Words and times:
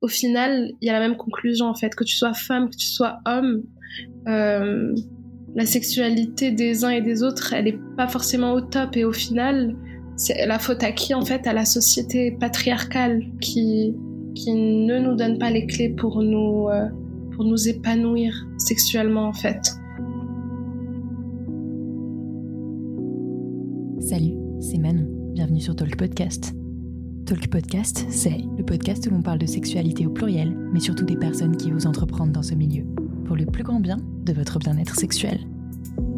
au 0.00 0.08
final, 0.08 0.72
il 0.80 0.86
y 0.86 0.90
a 0.90 0.92
la 0.92 1.00
même 1.00 1.16
conclusion 1.16 1.66
en 1.66 1.74
fait, 1.74 1.94
que 1.94 2.04
tu 2.04 2.14
sois 2.14 2.34
femme, 2.34 2.70
que 2.70 2.76
tu 2.76 2.86
sois 2.86 3.18
homme. 3.26 3.62
Euh, 4.28 4.94
la 5.54 5.64
sexualité 5.64 6.50
des 6.50 6.84
uns 6.84 6.90
et 6.90 7.00
des 7.00 7.22
autres, 7.22 7.54
elle 7.54 7.64
n'est 7.64 7.78
pas 7.96 8.08
forcément 8.08 8.52
au 8.52 8.60
top 8.60 8.96
et 8.96 9.04
au 9.04 9.12
final, 9.12 9.74
c'est 10.16 10.46
la 10.46 10.58
faute 10.58 10.82
à 10.82 10.92
qui 10.92 11.14
en 11.14 11.22
fait? 11.22 11.46
À 11.46 11.54
la 11.54 11.64
société 11.64 12.30
patriarcale 12.32 13.22
qui, 13.40 13.94
qui 14.34 14.52
ne 14.52 14.98
nous 14.98 15.16
donne 15.16 15.38
pas 15.38 15.50
les 15.50 15.66
clés 15.66 15.88
pour 15.88 16.22
nous, 16.22 16.68
euh, 16.68 16.88
pour 17.34 17.44
nous 17.44 17.68
épanouir 17.68 18.34
sexuellement 18.58 19.28
en 19.28 19.32
fait. 19.32 19.62
Salut, 24.00 24.34
c'est 24.60 24.78
Manon, 24.78 25.06
bienvenue 25.32 25.60
sur 25.60 25.74
Talk 25.74 25.96
Podcast. 25.96 26.54
Talk 27.26 27.48
Podcast, 27.48 28.06
c'est 28.08 28.44
le 28.56 28.64
podcast 28.64 29.04
où 29.08 29.10
l'on 29.10 29.20
parle 29.20 29.40
de 29.40 29.46
sexualité 29.46 30.06
au 30.06 30.10
pluriel, 30.10 30.56
mais 30.72 30.78
surtout 30.78 31.04
des 31.04 31.16
personnes 31.16 31.56
qui 31.56 31.72
osent 31.72 31.86
entreprendre 31.86 32.30
dans 32.30 32.44
ce 32.44 32.54
milieu, 32.54 32.84
pour 33.24 33.34
le 33.34 33.46
plus 33.46 33.64
grand 33.64 33.80
bien 33.80 33.96
de 34.24 34.32
votre 34.32 34.60
bien-être 34.60 34.94
sexuel. 34.94 35.40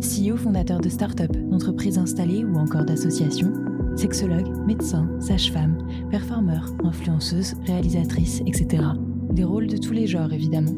CEO 0.02 0.37
fondateur 0.37 0.80
de 0.80 0.91
start-up, 0.91 1.32
d'entreprises 1.32 1.96
installées 1.96 2.45
ou 2.45 2.56
encore 2.56 2.84
d'associations, 2.84 3.55
sexologue, 3.96 4.55
médecin, 4.66 5.09
sage-femme, 5.18 5.79
performeur, 6.10 6.74
influenceuse, 6.84 7.54
réalisatrice, 7.65 8.43
etc. 8.45 8.84
Des 9.30 9.45
rôles 9.45 9.68
de 9.68 9.79
tous 9.79 9.95
les 9.95 10.06
genres 10.06 10.34
évidemment. 10.34 10.77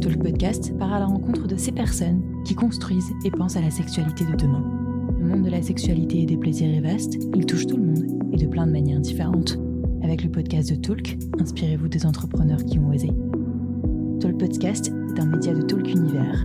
Talk 0.00 0.20
Podcast 0.20 0.76
part 0.76 0.92
à 0.92 0.98
la 0.98 1.06
rencontre 1.06 1.46
de 1.46 1.56
ces 1.56 1.70
personnes 1.70 2.20
qui 2.44 2.56
construisent 2.56 3.12
et 3.24 3.30
pensent 3.30 3.56
à 3.56 3.60
la 3.60 3.70
sexualité 3.70 4.24
de 4.24 4.34
demain. 4.34 4.64
Le 5.20 5.28
monde 5.28 5.44
de 5.44 5.50
la 5.50 5.62
sexualité 5.62 6.22
et 6.22 6.26
des 6.26 6.36
plaisirs 6.36 6.74
est 6.74 6.80
vaste, 6.80 7.16
il 7.36 7.46
touche 7.46 7.68
tout 7.68 7.76
le 7.76 7.84
monde 7.84 8.22
et 8.32 8.36
de 8.36 8.46
plein 8.46 8.66
de 8.66 8.72
manières 8.72 9.00
différentes. 9.00 9.61
Avec 10.02 10.24
le 10.24 10.30
podcast 10.30 10.70
de 10.70 10.74
Talk, 10.74 11.16
inspirez-vous 11.40 11.88
des 11.88 12.04
entrepreneurs 12.06 12.64
qui 12.64 12.78
ont 12.78 12.88
osé. 12.88 13.08
Talk 14.20 14.38
Podcast 14.38 14.88
est 14.88 15.20
un 15.20 15.26
média 15.26 15.54
de 15.54 15.62
Talk 15.62 15.88
Univers, 15.88 16.44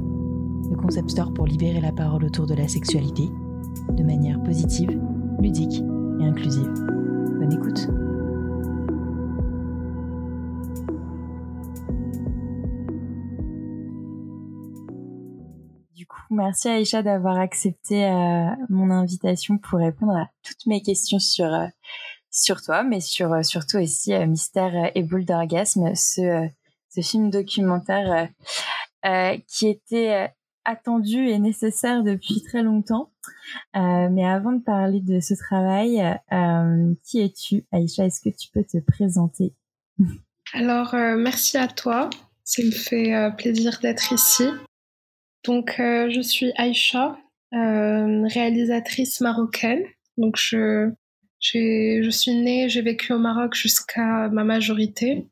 le 0.69 0.75
concept 0.75 1.09
store 1.09 1.33
pour 1.33 1.47
libérer 1.47 1.81
la 1.81 1.91
parole 1.91 2.25
autour 2.25 2.45
de 2.45 2.53
la 2.53 2.67
sexualité 2.67 3.23
de 3.97 4.03
manière 4.03 4.41
positive, 4.43 4.99
ludique 5.39 5.83
et 6.19 6.25
inclusive. 6.25 6.71
Bonne 7.39 7.53
écoute! 7.53 7.87
merci 16.29 16.69
Aïcha 16.69 17.01
d'avoir 17.01 17.39
accepté 17.39 18.05
euh, 18.05 18.49
mon 18.69 18.91
invitation 18.91 19.57
pour 19.57 19.79
répondre 19.79 20.15
à 20.15 20.29
toutes 20.43 20.65
mes 20.65 20.81
questions 20.81 21.19
sur 21.19 21.45
euh, 21.45 21.67
sur 22.41 22.61
toi, 22.61 22.83
mais 22.83 22.99
sur 22.99 23.33
euh, 23.33 23.43
surtout 23.43 23.77
aussi 23.77 24.13
Mystère 24.27 24.91
et 24.95 25.03
boule 25.03 25.25
d'orgasme, 25.25 25.95
ce 25.95 26.47
ce 26.89 27.01
film 27.01 27.29
documentaire 27.29 28.29
qui 29.47 29.67
était 29.67 30.33
attendu 30.65 31.27
et 31.27 31.37
nécessaire 31.37 32.01
depuis 32.01 32.41
très 32.41 32.63
longtemps. 32.63 33.11
mais 33.75 34.25
avant 34.25 34.53
de 34.53 34.63
parler 34.63 35.01
de 35.01 35.19
ce 35.19 35.35
travail, 35.35 36.01
qui 37.03 37.19
es-tu, 37.19 37.65
Aïcha? 37.71 38.05
Est-ce 38.05 38.21
que 38.21 38.35
tu 38.35 38.49
peux 38.51 38.63
te 38.63 38.79
présenter? 38.79 39.53
Alors, 40.53 40.95
merci 40.95 41.57
à 41.57 41.67
toi. 41.67 42.09
Ça 42.43 42.63
me 42.63 42.71
fait 42.71 43.13
plaisir 43.37 43.77
d'être 43.81 44.11
ici. 44.11 44.49
Donc, 45.47 45.79
euh, 45.79 46.09
je 46.09 46.19
suis 46.19 46.51
Aïcha, 46.57 47.17
euh, 47.53 48.27
réalisatrice 48.27 49.21
marocaine. 49.21 49.83
Donc, 50.17 50.35
je, 50.37 50.91
je 51.53 52.09
suis 52.09 52.33
née, 52.33 52.69
j'ai 52.69 52.81
vécu 52.81 53.13
au 53.13 53.19
Maroc 53.19 53.55
jusqu'à 53.55 54.29
ma 54.29 54.43
majorité. 54.43 55.27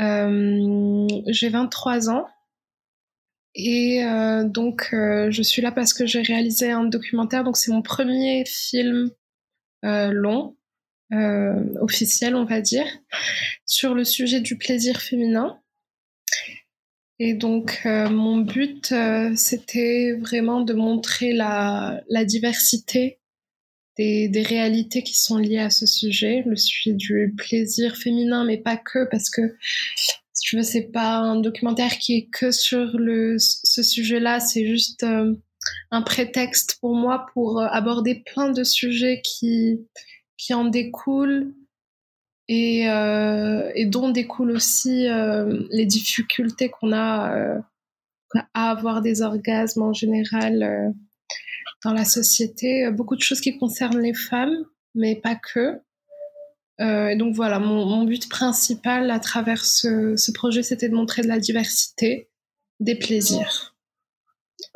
Euh, 0.00 1.06
j'ai 1.26 1.48
23 1.48 2.10
ans. 2.10 2.26
Et 3.54 4.04
donc, 4.44 4.88
je 4.92 5.42
suis 5.42 5.62
là 5.62 5.72
parce 5.72 5.92
que 5.92 6.06
j'ai 6.06 6.22
réalisé 6.22 6.70
un 6.70 6.84
documentaire. 6.84 7.42
Donc, 7.42 7.56
c'est 7.56 7.72
mon 7.72 7.82
premier 7.82 8.44
film 8.46 9.10
long, 9.82 10.56
officiel, 11.80 12.36
on 12.36 12.44
va 12.44 12.60
dire, 12.60 12.86
sur 13.66 13.94
le 13.94 14.04
sujet 14.04 14.40
du 14.40 14.56
plaisir 14.58 15.00
féminin. 15.00 15.58
Et 17.20 17.34
donc, 17.34 17.82
euh, 17.84 18.08
mon 18.08 18.38
but, 18.38 18.92
euh, 18.92 19.32
c'était 19.34 20.12
vraiment 20.12 20.60
de 20.60 20.72
montrer 20.72 21.32
la, 21.32 22.00
la 22.08 22.24
diversité 22.24 23.17
des, 23.98 24.42
réalités 24.42 25.02
qui 25.02 25.18
sont 25.18 25.36
liées 25.36 25.58
à 25.58 25.70
ce 25.70 25.86
sujet, 25.86 26.42
le 26.46 26.56
sujet 26.56 26.92
du 26.92 27.34
plaisir 27.36 27.96
féminin, 27.96 28.44
mais 28.44 28.58
pas 28.58 28.76
que, 28.76 29.08
parce 29.10 29.28
que, 29.28 29.56
si 29.96 30.42
tu 30.42 30.56
veux, 30.56 30.62
c'est 30.62 30.90
pas 30.92 31.16
un 31.16 31.40
documentaire 31.40 31.98
qui 31.98 32.14
est 32.16 32.28
que 32.30 32.50
sur 32.50 32.96
le, 32.96 33.36
ce 33.38 33.82
sujet-là, 33.82 34.40
c'est 34.40 34.66
juste 34.66 35.02
euh, 35.02 35.34
un 35.90 36.02
prétexte 36.02 36.78
pour 36.80 36.94
moi 36.94 37.26
pour 37.34 37.60
aborder 37.60 38.22
plein 38.24 38.50
de 38.50 38.64
sujets 38.64 39.20
qui, 39.22 39.80
qui 40.36 40.54
en 40.54 40.64
découlent 40.64 41.52
et, 42.48 42.90
euh, 42.90 43.70
et 43.74 43.86
dont 43.86 44.10
découlent 44.10 44.52
aussi 44.52 45.06
euh, 45.06 45.64
les 45.70 45.86
difficultés 45.86 46.70
qu'on 46.70 46.92
a 46.92 47.36
euh, 47.36 47.60
à 48.54 48.70
avoir 48.70 49.02
des 49.02 49.22
orgasmes 49.22 49.82
en 49.82 49.92
général 49.92 50.62
euh, 50.62 50.90
dans 51.84 51.92
la 51.92 52.04
société. 52.04 52.90
Beaucoup 52.90 53.16
de 53.16 53.22
choses 53.22 53.40
qui 53.40 53.58
concernent 53.58 54.00
les 54.00 54.14
femmes, 54.14 54.64
mais 54.94 55.16
pas 55.16 55.36
que. 55.36 55.80
et 56.80 57.16
donc 57.16 57.34
voilà, 57.34 57.58
mon, 57.58 57.86
mon, 57.86 58.04
but 58.04 58.28
principal 58.28 59.10
à 59.10 59.18
travers 59.18 59.64
ce, 59.64 60.16
ce 60.16 60.32
projet, 60.32 60.62
c'était 60.62 60.88
de 60.88 60.94
montrer 60.94 61.22
de 61.22 61.28
la 61.28 61.38
diversité, 61.38 62.30
des 62.80 62.94
plaisirs. 62.94 63.76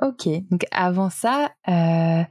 Ok, 0.01 0.29
donc 0.51 0.65
avant 0.71 1.11
ça, 1.11 1.53
euh, 1.69 2.23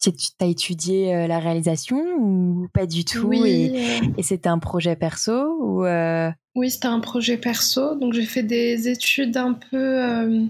tu 0.00 0.10
as 0.40 0.46
étudié 0.46 1.14
euh, 1.14 1.26
la 1.26 1.38
réalisation 1.38 1.98
ou 2.18 2.68
pas 2.72 2.86
du 2.86 3.04
tout 3.04 3.26
oui, 3.26 3.72
et, 3.74 4.00
et 4.18 4.22
c'était 4.22 4.48
un 4.48 4.58
projet 4.58 4.96
perso 4.96 5.56
ou 5.60 5.84
euh... 5.84 6.30
Oui, 6.54 6.70
c'était 6.70 6.86
un 6.86 7.00
projet 7.00 7.36
perso. 7.36 7.96
Donc 7.96 8.14
j'ai 8.14 8.24
fait 8.24 8.42
des 8.42 8.88
études 8.88 9.36
un 9.36 9.52
peu 9.52 10.48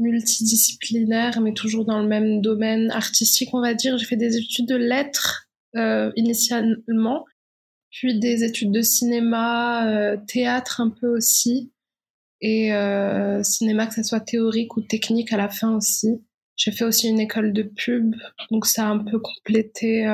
multidisciplinaires, 0.00 1.40
mais 1.40 1.52
toujours 1.52 1.84
dans 1.84 2.00
le 2.00 2.08
même 2.08 2.40
domaine 2.40 2.90
artistique, 2.90 3.50
on 3.52 3.60
va 3.60 3.74
dire. 3.74 3.96
J'ai 3.98 4.06
fait 4.06 4.16
des 4.16 4.36
études 4.36 4.66
de 4.66 4.76
lettres 4.76 5.48
euh, 5.76 6.10
initialement, 6.16 7.24
puis 7.90 8.18
des 8.18 8.42
études 8.42 8.72
de 8.72 8.82
cinéma, 8.82 9.88
euh, 9.88 10.16
théâtre 10.26 10.80
un 10.80 10.90
peu 10.90 11.06
aussi, 11.06 11.72
et 12.40 12.72
euh, 12.72 13.42
cinéma 13.44 13.86
que 13.86 13.94
ce 13.94 14.02
soit 14.02 14.20
théorique 14.20 14.76
ou 14.76 14.80
technique 14.80 15.32
à 15.32 15.36
la 15.36 15.48
fin 15.48 15.76
aussi. 15.76 16.24
J'ai 16.56 16.72
fait 16.72 16.84
aussi 16.84 17.08
une 17.08 17.20
école 17.20 17.52
de 17.52 17.62
pub, 17.62 18.16
donc 18.50 18.66
ça 18.66 18.86
a 18.86 18.90
un 18.90 18.98
peu 18.98 19.18
complété 19.18 20.06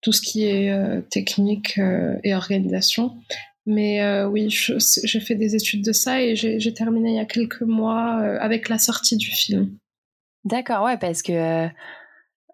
tout 0.00 0.12
ce 0.12 0.20
qui 0.20 0.44
est 0.44 1.08
technique 1.10 1.80
et 2.22 2.34
organisation. 2.36 3.16
Mais 3.66 4.02
euh, 4.02 4.28
oui, 4.28 4.48
j'ai 4.48 5.20
fait 5.20 5.34
des 5.34 5.56
études 5.56 5.84
de 5.84 5.92
ça 5.92 6.22
et 6.22 6.36
j'ai 6.36 6.74
terminé 6.74 7.10
il 7.10 7.16
y 7.16 7.20
a 7.20 7.24
quelques 7.24 7.62
mois 7.62 8.20
euh, 8.20 8.38
avec 8.40 8.68
la 8.68 8.78
sortie 8.78 9.16
du 9.16 9.30
film. 9.30 9.76
D'accord, 10.44 10.84
ouais, 10.84 10.96
parce 10.96 11.22
que 11.22 11.64
ouais, 11.64 11.72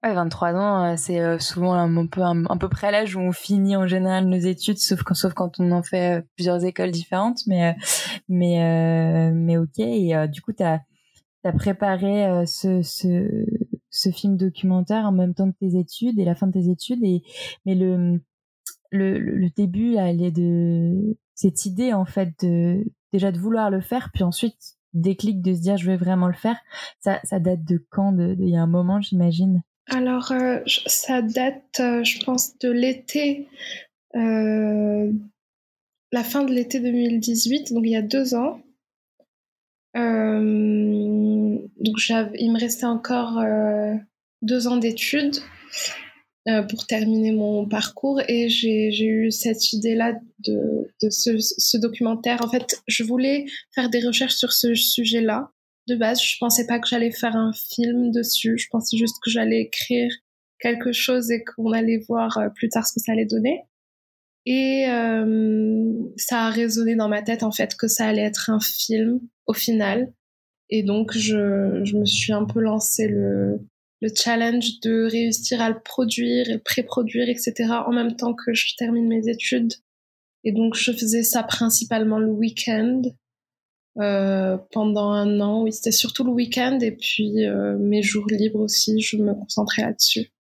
23 0.02 0.54
ans, 0.54 0.96
c'est 0.96 1.38
souvent 1.38 1.74
un 1.74 2.06
peu 2.06 2.22
un, 2.22 2.56
peu 2.56 2.70
près 2.70 2.90
l'âge 2.90 3.14
où 3.14 3.20
on 3.20 3.32
finit 3.32 3.76
en 3.76 3.86
général 3.86 4.24
nos 4.24 4.38
études, 4.38 4.78
sauf 4.78 5.02
quand, 5.02 5.14
sauf 5.14 5.34
quand 5.34 5.60
on 5.60 5.70
en 5.72 5.82
fait 5.82 6.24
plusieurs 6.34 6.64
écoles 6.64 6.90
différentes. 6.90 7.40
Mais 7.46 7.76
mais 8.30 9.30
mais 9.32 9.58
ok. 9.58 9.78
Et 9.80 10.14
du 10.28 10.40
coup, 10.40 10.54
tu 10.54 10.62
as 10.62 10.80
préparé 11.52 12.24
euh, 12.24 12.46
ce, 12.46 12.82
ce, 12.82 13.46
ce, 13.90 14.10
film 14.10 14.36
documentaire 14.36 15.04
en 15.04 15.12
même 15.12 15.34
temps 15.34 15.50
que 15.50 15.58
tes 15.58 15.76
études 15.76 16.18
et 16.18 16.24
la 16.24 16.36
fin 16.36 16.46
de 16.46 16.52
tes 16.52 16.70
études. 16.70 17.02
Et, 17.02 17.22
mais 17.66 17.74
le, 17.74 18.20
le, 18.92 19.48
début, 19.50 19.96
est 19.96 20.30
de 20.30 21.16
cette 21.34 21.66
idée, 21.66 21.92
en 21.92 22.04
fait, 22.04 22.46
déjà 23.12 23.32
de 23.32 23.38
vouloir 23.38 23.70
le 23.70 23.80
faire, 23.80 24.10
puis 24.12 24.22
ensuite 24.22 24.76
déclic 24.94 25.40
de 25.40 25.54
se 25.54 25.60
dire 25.60 25.76
je 25.76 25.86
vais 25.86 25.96
vraiment 25.96 26.26
le 26.26 26.34
faire. 26.34 26.58
Ça, 27.00 27.20
ça 27.24 27.40
date 27.40 27.64
de 27.64 27.84
quand? 27.90 28.12
De, 28.12 28.36
Il 28.38 28.48
y 28.48 28.56
a 28.56 28.62
un 28.62 28.66
moment, 28.66 29.00
j'imagine? 29.00 29.62
Alors, 29.88 30.32
euh, 30.32 30.58
ça 30.66 31.22
date, 31.22 31.80
euh, 31.80 32.04
je 32.04 32.24
pense, 32.24 32.58
de 32.58 32.70
l'été. 32.70 33.48
Euh, 34.14 35.10
la 36.12 36.22
fin 36.22 36.44
de 36.44 36.52
l'été 36.52 36.80
2018, 36.80 37.72
donc 37.72 37.84
il 37.84 37.92
y 37.92 37.96
a 37.96 38.02
deux 38.02 38.34
ans. 38.34 38.60
Donc 39.94 40.02
il 42.38 42.52
me 42.52 42.60
restait 42.60 42.86
encore 42.86 43.42
deux 44.42 44.68
ans 44.68 44.76
d'études 44.76 45.36
euh, 46.48 46.64
pour 46.64 46.88
terminer 46.88 47.30
mon 47.30 47.68
parcours 47.68 48.20
et 48.26 48.48
j'ai 48.48 49.06
eu 49.06 49.30
cette 49.30 49.72
idée-là 49.72 50.14
de, 50.40 50.90
de 51.00 51.08
ce, 51.08 51.38
ce, 51.38 51.78
documentaire. 51.78 52.44
En 52.44 52.48
fait, 52.48 52.82
je 52.88 53.04
voulais 53.04 53.44
faire 53.72 53.88
des 53.90 54.04
recherches 54.04 54.34
sur 54.34 54.52
ce 54.52 54.74
sujet-là. 54.74 55.52
De 55.86 55.94
base, 55.94 56.20
je 56.20 56.34
pensais 56.40 56.66
pas 56.66 56.80
que 56.80 56.88
j'allais 56.88 57.12
faire 57.12 57.36
un 57.36 57.52
film 57.52 58.10
dessus. 58.10 58.58
Je 58.58 58.66
pensais 58.72 58.96
juste 58.96 59.14
que 59.22 59.30
j'allais 59.30 59.60
écrire 59.60 60.10
quelque 60.58 60.90
chose 60.90 61.30
et 61.30 61.44
qu'on 61.44 61.70
allait 61.70 62.02
voir 62.08 62.36
plus 62.56 62.68
tard 62.68 62.84
ce 62.88 62.94
que 62.94 63.00
ça 63.00 63.12
allait 63.12 63.24
donner. 63.24 63.60
Et 64.44 64.86
ça 66.16 66.46
a 66.46 66.50
résonné 66.50 66.96
dans 66.96 67.08
ma 67.08 67.22
tête 67.22 67.44
en 67.44 67.52
fait 67.52 67.76
que 67.76 67.86
ça 67.86 68.06
allait 68.06 68.22
être 68.22 68.50
un 68.50 68.58
film 68.60 69.20
au 69.46 69.52
final. 69.52 70.12
Et 70.70 70.82
donc 70.82 71.12
je, 71.12 71.82
je 71.84 71.96
me 71.96 72.04
suis 72.04 72.32
un 72.32 72.46
peu 72.46 72.60
lancé 72.60 73.06
le, 73.06 73.60
le 74.02 74.10
challenge 74.14 74.80
de 74.80 75.08
réussir 75.08 75.62
à 75.62 75.70
le 75.70 75.78
produire 75.78 76.48
et 76.48 76.54
le 76.54 76.58
pré-produire, 76.58 77.28
etc. 77.28 77.54
en 77.86 77.92
même 77.92 78.16
temps 78.16 78.34
que 78.34 78.52
je 78.52 78.74
termine 78.76 79.06
mes 79.06 79.28
études. 79.28 79.72
Et 80.42 80.50
donc 80.50 80.74
je 80.74 80.92
faisais 80.92 81.22
ça 81.22 81.44
principalement 81.44 82.18
le 82.18 82.30
week-end. 82.30 83.02
Euh, 83.98 84.56
pendant 84.72 85.10
un 85.10 85.40
an, 85.40 85.62
oui, 85.62 85.72
c'était 85.72 85.92
surtout 85.92 86.24
le 86.24 86.32
week-end 86.32 86.78
et 86.80 86.92
puis 86.92 87.46
euh, 87.46 87.76
mes 87.78 88.02
jours 88.02 88.26
libres 88.26 88.60
aussi, 88.60 89.00
je 89.00 89.18
me 89.18 89.34
concentrais 89.34 89.82
là-dessus. 89.82 90.32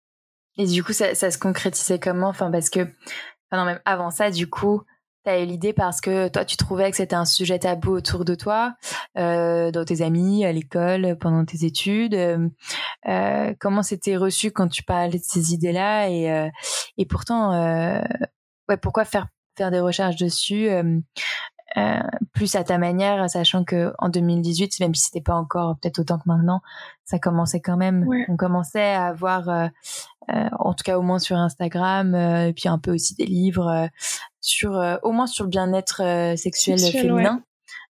Et 0.56 0.66
du 0.66 0.82
coup, 0.82 0.92
ça, 0.92 1.14
ça 1.14 1.30
se 1.30 1.38
concrétisait 1.38 1.98
comment? 1.98 2.28
Enfin, 2.28 2.50
parce 2.50 2.70
que, 2.70 2.80
enfin 2.80 3.58
non, 3.58 3.64
même 3.64 3.80
avant 3.84 4.10
ça, 4.10 4.30
du 4.30 4.48
coup, 4.48 4.82
tu 5.25 5.31
as 5.31 5.40
eu 5.40 5.46
l'idée 5.46 5.72
parce 5.72 6.00
que 6.00 6.28
toi, 6.28 6.44
tu 6.44 6.56
trouvais 6.56 6.90
que 6.90 6.96
c'était 6.96 7.17
un 7.17 7.25
sujet 7.25 7.58
tabou 7.58 7.93
autour 7.93 8.25
de 8.25 8.34
toi, 8.34 8.75
euh, 9.19 9.70
dans 9.70 9.84
tes 9.84 10.02
amis, 10.02 10.44
à 10.44 10.52
l'école, 10.52 11.17
pendant 11.19 11.44
tes 11.44 11.64
études. 11.64 12.14
Euh, 12.14 12.49
euh 13.08 13.55
comment 13.61 13.82
c'était 13.82 14.17
reçu 14.17 14.50
quand 14.50 14.69
tu 14.69 14.82
parlais 14.82 15.19
de 15.19 15.25
ces 15.25 15.52
idées-là 15.55 16.08
et, 16.08 16.31
euh, 16.31 16.49
et 16.96 17.06
pourtant, 17.06 17.52
euh, 17.52 18.02
ouais, 18.69 18.76
pourquoi 18.76 19.05
faire 19.05 19.26
faire 19.56 19.70
des 19.70 19.81
recherches 19.81 20.17
dessus 20.17 20.70
euh, 21.76 22.00
plus 22.32 22.56
à 22.56 22.64
ta 22.64 22.78
manière, 22.78 23.31
sachant 23.31 23.62
que 23.62 23.93
en 23.99 24.08
2018, 24.08 24.81
même 24.81 24.94
si 24.94 25.05
c'était 25.05 25.20
pas 25.20 25.34
encore 25.34 25.76
peut-être 25.78 26.00
autant 26.00 26.19
que 26.19 26.25
maintenant, 26.26 26.62
ça 27.05 27.20
commençait 27.20 27.61
quand 27.61 27.76
même. 27.76 28.06
On 28.28 28.37
commençait 28.37 28.93
à 28.93 29.06
avoir, 29.06 29.49
euh, 29.49 29.69
euh, 30.32 30.49
en 30.58 30.75
tout 30.75 30.82
cas 30.84 30.99
au 30.99 31.02
moins 31.02 31.20
sur 31.20 31.37
Instagram, 31.37 32.14
et 32.14 32.52
puis 32.55 32.69
un 32.69 32.78
peu 32.78 32.93
aussi 32.93 33.14
des 33.14 33.26
livres 33.26 33.88
sur, 34.40 34.72
au 35.02 35.12
moins 35.12 35.26
sur 35.26 35.44
le 35.44 35.50
bien-être 35.50 36.34
sexuel, 36.37 36.78
féminin. 36.78 37.42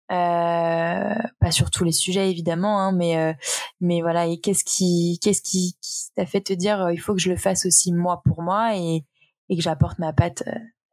pas 0.08 1.50
sur 1.50 1.70
tous 1.70 1.84
les 1.84 1.92
sujets 1.92 2.30
évidemment, 2.30 2.80
hein, 2.80 2.92
mais 2.92 3.36
mais 3.80 4.00
voilà. 4.00 4.26
Et 4.26 4.38
qu'est-ce 4.38 4.64
qui 4.64 5.18
qu'est-ce 5.22 5.42
qui, 5.42 5.76
qui 5.80 6.12
t'a 6.16 6.26
fait 6.26 6.40
te 6.40 6.52
dire 6.52 6.90
il 6.90 6.98
faut 6.98 7.14
que 7.14 7.20
je 7.20 7.30
le 7.30 7.36
fasse 7.36 7.66
aussi 7.66 7.92
moi 7.92 8.22
pour 8.24 8.42
moi 8.42 8.76
et 8.76 9.04
et 9.48 9.56
que 9.56 9.62
j'apporte 9.62 9.98
ma 9.98 10.12
patte 10.12 10.44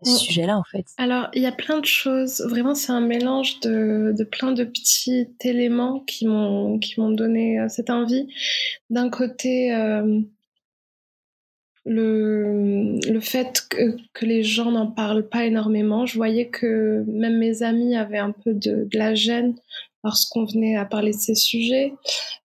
ce 0.04 0.18
sujet-là, 0.18 0.58
en 0.58 0.64
fait 0.64 0.86
Alors, 0.98 1.28
il 1.34 1.42
y 1.42 1.48
a 1.48 1.52
plein 1.52 1.80
de 1.80 1.86
choses. 1.86 2.42
Vraiment, 2.42 2.76
c'est 2.76 2.92
un 2.92 3.02
mélange 3.02 3.60
de, 3.62 4.14
de, 4.16 4.24
plein 4.24 4.52
de 4.52 4.64
petits 4.64 5.28
éléments 5.42 6.02
qui 6.02 6.28
m'ont 6.28 6.78
qui 6.78 7.00
m'ont 7.00 7.10
donné 7.10 7.60
euh, 7.60 7.68
cette 7.68 7.90
envie. 7.90 8.28
D'un 8.90 9.10
côté, 9.10 9.74
euh, 9.74 10.22
le, 11.88 13.00
le 13.10 13.20
fait 13.20 13.66
que, 13.70 13.96
que 14.14 14.26
les 14.26 14.44
gens 14.44 14.72
n'en 14.72 14.88
parlent 14.88 15.28
pas 15.28 15.46
énormément. 15.46 16.06
Je 16.06 16.18
voyais 16.18 16.48
que 16.50 17.04
même 17.08 17.38
mes 17.38 17.64
amis 17.64 17.96
avaient 17.96 18.18
un 18.18 18.32
peu 18.32 18.54
de, 18.54 18.88
de 18.92 18.98
la 18.98 19.16
gêne 19.16 19.56
lorsqu'on 20.04 20.46
venait 20.46 20.76
à 20.76 20.86
parler 20.86 21.12
de 21.12 21.18
ces 21.18 21.36
sujets. 21.36 21.94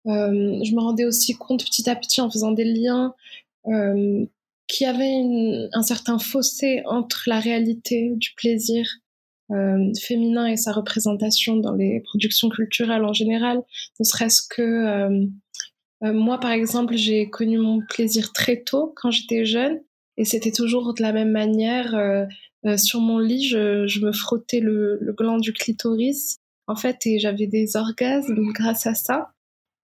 Euh, 0.07 0.59
je 0.65 0.75
me 0.75 0.81
rendais 0.81 1.05
aussi 1.05 1.35
compte 1.35 1.65
petit 1.65 1.89
à 1.91 1.97
petit 1.97 2.21
en 2.21 2.31
faisant 2.31 2.53
des 2.53 2.65
liens 2.65 3.15
euh, 3.67 4.25
qu'il 4.69 4.87
y 4.87 4.91
avait 4.91 5.69
un 5.73 5.83
certain 5.83 6.19
fossé 6.19 6.83
entre 6.87 7.25
la 7.27 7.41
réalité 7.41 8.13
du 8.15 8.31
plaisir 8.37 8.87
euh, 9.51 9.93
féminin 10.01 10.47
et 10.47 10.57
sa 10.57 10.73
représentation 10.73 11.57
dans 11.57 11.75
les 11.75 12.01
productions 12.01 12.49
culturelles 12.49 13.05
en 13.05 13.13
général, 13.13 13.61
ne 14.01 14.05
serait-ce 14.05 14.43
que 14.49 15.29
euh, 16.03 16.09
euh, 16.09 16.13
moi 16.13 16.39
par 16.39 16.51
exemple 16.51 16.95
j'ai 16.97 17.29
connu 17.31 17.59
mon 17.59 17.81
plaisir 17.81 18.33
très 18.33 18.63
tôt 18.63 18.93
quand 18.97 19.11
j'étais 19.11 19.45
jeune 19.45 19.81
et 20.17 20.25
c'était 20.25 20.53
toujours 20.53 20.95
de 20.95 21.03
la 21.03 21.13
même 21.13 21.31
manière 21.31 22.27
sur 22.77 23.01
mon 23.01 23.19
lit 23.19 23.49
je, 23.49 23.87
je 23.87 24.01
me 24.05 24.13
frottais 24.13 24.61
le, 24.61 24.99
le, 25.01 25.13
gland 25.13 25.39
du 25.39 25.53
clitoris 25.53 26.39
en 26.67 26.77
fait 26.77 27.07
et 27.07 27.19
j'avais 27.19 27.47
des 27.47 27.77
orgasmes 27.77 28.53
grâce 28.53 28.87
à 28.87 28.95
ça 28.95 29.31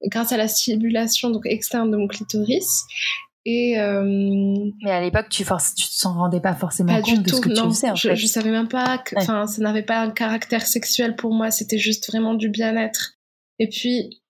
grâce 0.02 0.32
à 0.32 0.36
la 0.36 0.48
stimulation 0.48 1.30
donc 1.30 1.46
externe 1.46 1.90
de 1.90 1.96
mon 1.96 2.06
clitoris 2.06 2.84
et 3.50 3.80
euh, 3.80 4.02
mais 4.82 4.90
à 4.90 5.00
l'époque, 5.00 5.30
tu 5.30 5.42
ne 5.42 5.74
tu 5.74 5.86
t'en 6.02 6.12
rendais 6.12 6.40
pas 6.40 6.54
forcément 6.54 6.92
pas 6.92 7.00
compte 7.00 7.22
de 7.22 7.30
ce 7.30 7.40
que 7.40 7.48
tu 7.48 7.54
faisais. 7.54 7.90
En 7.90 7.94
je, 7.94 8.08
fait. 8.08 8.16
je 8.16 8.26
savais 8.26 8.50
même 8.50 8.68
pas 8.68 8.98
que, 8.98 9.16
enfin, 9.16 9.46
ça 9.46 9.62
n'avait 9.62 9.82
pas 9.82 10.00
un 10.00 10.10
caractère 10.10 10.66
sexuel 10.66 11.16
pour 11.16 11.32
moi. 11.32 11.50
C'était 11.50 11.78
juste 11.78 12.10
vraiment 12.10 12.34
du 12.34 12.50
bien-être. 12.50 13.14
Et 13.58 13.68
puis, 13.68 14.20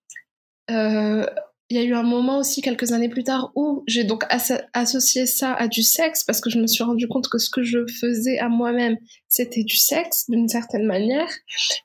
euh, 0.71 1.25
il 1.69 1.77
y 1.77 1.79
a 1.79 1.83
eu 1.83 1.93
un 1.93 2.03
moment 2.03 2.39
aussi 2.39 2.61
quelques 2.61 2.93
années 2.93 3.09
plus 3.09 3.23
tard 3.23 3.51
où 3.55 3.83
j'ai 3.87 4.03
donc 4.03 4.23
associé 4.73 5.25
ça 5.25 5.53
à 5.53 5.67
du 5.67 5.83
sexe 5.83 6.23
parce 6.23 6.41
que 6.41 6.49
je 6.49 6.59
me 6.59 6.67
suis 6.67 6.83
rendu 6.83 7.07
compte 7.07 7.27
que 7.27 7.37
ce 7.37 7.49
que 7.49 7.61
je 7.61 7.85
faisais 7.99 8.39
à 8.39 8.49
moi-même 8.49 8.97
c'était 9.27 9.63
du 9.63 9.75
sexe 9.75 10.29
d'une 10.29 10.47
certaine 10.47 10.85
manière. 10.85 11.29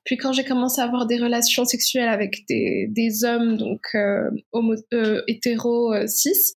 Puis 0.04 0.16
quand 0.16 0.32
j'ai 0.32 0.44
commencé 0.44 0.80
à 0.80 0.84
avoir 0.84 1.06
des 1.06 1.18
relations 1.18 1.64
sexuelles 1.64 2.08
avec 2.08 2.46
des, 2.48 2.86
des 2.88 3.24
hommes 3.24 3.58
donc 3.58 3.82
euh, 3.94 4.30
euh, 4.94 5.22
euh, 5.26 6.06
cis, 6.06 6.54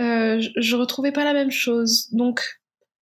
euh, 0.00 0.40
je, 0.56 0.76
retrouvais 0.76 1.12
pas 1.12 1.24
la 1.24 1.32
même 1.32 1.50
chose. 1.50 2.08
Donc, 2.12 2.60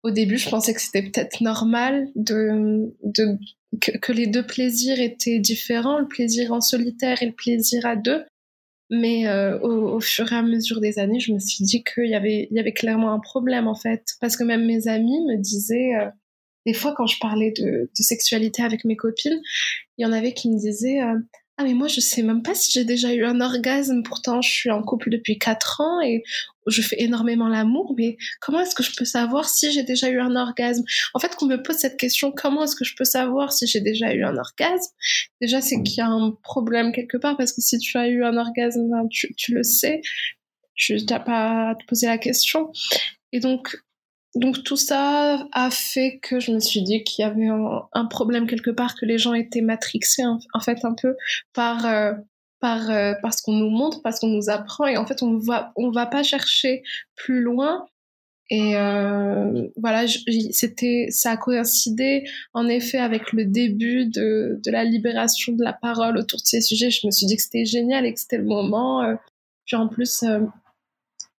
au 0.03 0.11
début, 0.11 0.37
je 0.37 0.49
pensais 0.49 0.75
que 0.75 0.81
c'était 0.81 1.03
peut-être 1.03 1.41
normal 1.41 2.09
de, 2.17 2.93
de 3.05 3.39
que, 3.81 4.13
les 4.13 4.27
deux 4.27 4.45
plaisirs 4.45 5.01
étaient 5.01 5.39
différents, 5.39 5.99
le 5.99 6.09
plaisir 6.09 6.53
en 6.53 6.61
solitaire 6.61 7.23
et 7.23 7.27
le 7.27 7.33
plaisir 7.33 7.87
à 7.87 7.95
deux. 7.95 8.25
Mais 8.95 9.27
euh, 9.27 9.59
au, 9.61 10.01
fur 10.01 10.31
et 10.35 10.37
à 10.37 10.43
mesure 10.43 10.79
des 10.79 10.99
années, 10.99 11.19
je 11.19 11.33
me 11.33 11.39
suis 11.39 11.65
dit 11.65 11.83
qu'il 11.83 12.11
y 12.11 12.15
avait, 12.15 12.47
il 12.51 12.57
y 12.59 12.61
avait 12.61 12.75
clairement 12.75 13.15
un 13.15 13.21
problème 13.21 13.67
en 13.67 13.75
fait, 13.75 14.05
parce 14.21 14.37
que 14.37 14.45
même 14.45 14.67
mes 14.67 14.87
amis 14.87 15.19
me 15.27 15.39
disaient, 15.39 15.97
euh, 15.97 16.11
des 16.67 16.75
fois 16.75 16.93
quand 16.95 17.07
je 17.07 17.19
parlais 17.19 17.53
de, 17.53 17.65
de, 17.65 18.03
sexualité 18.03 18.63
avec 18.63 18.85
mes 18.85 18.97
copines, 18.97 19.41
il 19.97 20.03
y 20.03 20.05
en 20.05 20.13
avait 20.13 20.35
qui 20.35 20.51
me 20.51 20.59
disaient 20.59 21.01
euh, 21.01 21.19
ah 21.59 21.65
mais 21.65 21.75
moi 21.75 21.89
je 21.89 22.01
sais 22.01 22.23
même 22.23 22.43
pas 22.43 22.55
si 22.55 22.73
j'ai 22.73 22.85
déjà 22.85 23.13
eu 23.13 23.25
un 23.25 23.41
orgasme, 23.41 24.03
pourtant 24.03 24.41
je 24.41 24.51
suis 24.51 24.71
en 24.71 24.83
couple 24.83 25.11
depuis 25.11 25.39
4 25.39 25.81
ans 25.81 26.01
et 26.01 26.23
je 26.67 26.81
fais 26.83 26.97
énormément 27.01 27.49
l'amour, 27.49 27.95
mais 27.97 28.17
comment 28.41 28.61
est-ce 28.61 28.75
que 28.75 28.83
je 28.83 28.93
peux 28.97 29.05
savoir 29.05 29.49
si 29.49 29.73
j'ai 29.73 29.83
déjà 29.83 30.09
eu 30.09 30.21
un 30.21 30.37
orgasme? 30.37 30.85
En 31.15 31.19
fait, 31.19 31.35
qu'on 31.35 31.47
me 31.47 31.63
pose 31.63 31.77
cette 31.77 31.97
question, 31.99 32.33
comment 32.33 32.65
est-ce 32.65 32.77
que 32.77 32.85
je 32.85 32.95
peux 32.97 33.05
savoir 33.05 33.53
si 33.53 33.67
j'ai 33.67 33.81
déjà 33.81 34.15
eu 34.15 34.25
un 34.25 34.37
orgasme? 34.37 34.93
Déjà, 35.41 35.61
c'est 35.61 35.83
qu'il 35.83 35.97
y 35.97 36.01
a 36.01 36.07
un 36.07 36.33
problème 36.43 36.93
quelque 36.93 37.17
part, 37.17 37.37
parce 37.37 37.53
que 37.53 37.61
si 37.61 37.79
tu 37.79 37.99
as 37.99 38.09
eu 38.09 38.25
un 38.25 38.37
orgasme, 38.37 38.89
ben, 38.89 39.09
tu, 39.11 39.35
tu 39.35 39.55
le 39.55 39.63
sais, 39.63 40.01
tu 40.75 40.97
n'as 41.11 41.21
pas 41.21 41.71
à 41.71 41.75
te 41.75 41.85
poser 41.87 42.07
la 42.07 42.19
question. 42.19 42.71
Et 43.33 43.41
donc, 43.41 43.77
donc 44.35 44.65
tout 44.65 44.77
ça 44.77 45.47
a 45.53 45.71
fait 45.71 46.19
que 46.23 46.41
je 46.41 46.53
me 46.53 46.61
suis 46.61 46.83
dit 46.83 47.05
qu'il 47.05 47.23
y 47.23 47.27
avait 47.27 47.49
un, 47.49 48.07
problème 48.07 48.47
quelque 48.47 48.71
part, 48.71 48.95
que 48.95 49.05
les 49.05 49.19
gens 49.19 49.35
étaient 49.35 49.61
matrixés 49.61 50.25
en, 50.25 50.61
fait 50.61 50.85
un 50.85 50.95
peu 50.95 51.17
par 51.53 51.85
euh, 51.85 52.15
par 52.61 52.91
euh, 52.91 53.13
par 53.21 53.35
ce 53.35 53.43
qu'on 53.43 53.53
nous 53.53 53.71
montre, 53.71 54.01
parce 54.03 54.21
qu'on 54.21 54.29
nous 54.29 54.49
apprend 54.49 54.87
et 54.87 54.97
en 54.97 55.07
fait 55.07 55.23
on 55.23 55.37
va 55.37 55.73
on 55.77 55.91
va 55.91 56.07
pas 56.07 56.23
chercher 56.23 56.83
plus 57.15 57.43
loin. 57.43 57.87
Et 58.51 58.77
euh, 58.77 59.69
voilà, 59.77 60.05
c'était 60.51 61.07
ça 61.11 61.33
a 61.33 61.37
coïncidé 61.37 62.25
en 62.53 62.69
effet 62.69 62.99
avec 62.99 63.33
le 63.33 63.45
début 63.45 64.07
de 64.07 64.61
de 64.65 64.71
la 64.71 64.85
libération 64.85 65.53
de 65.53 65.63
la 65.63 65.73
parole 65.73 66.17
autour 66.19 66.41
de 66.41 66.47
ces 66.47 66.61
sujets. 66.61 66.91
Je 66.91 67.07
me 67.07 67.11
suis 67.11 67.27
dit 67.27 67.37
que 67.37 67.43
c'était 67.43 67.65
génial 67.65 68.07
et 68.07 68.15
que 68.15 68.21
c'était 68.21 68.39
le 68.39 68.45
moment. 68.45 69.03
Euh. 69.03 69.15
puis 69.67 69.77
en 69.77 69.89
plus 69.89 70.25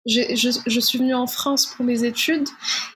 je, 0.05 0.61
je, 0.67 0.79
suis 0.79 0.99
venue 0.99 1.13
en 1.13 1.27
France 1.27 1.65
pour 1.65 1.85
mes 1.85 2.03
études. 2.03 2.47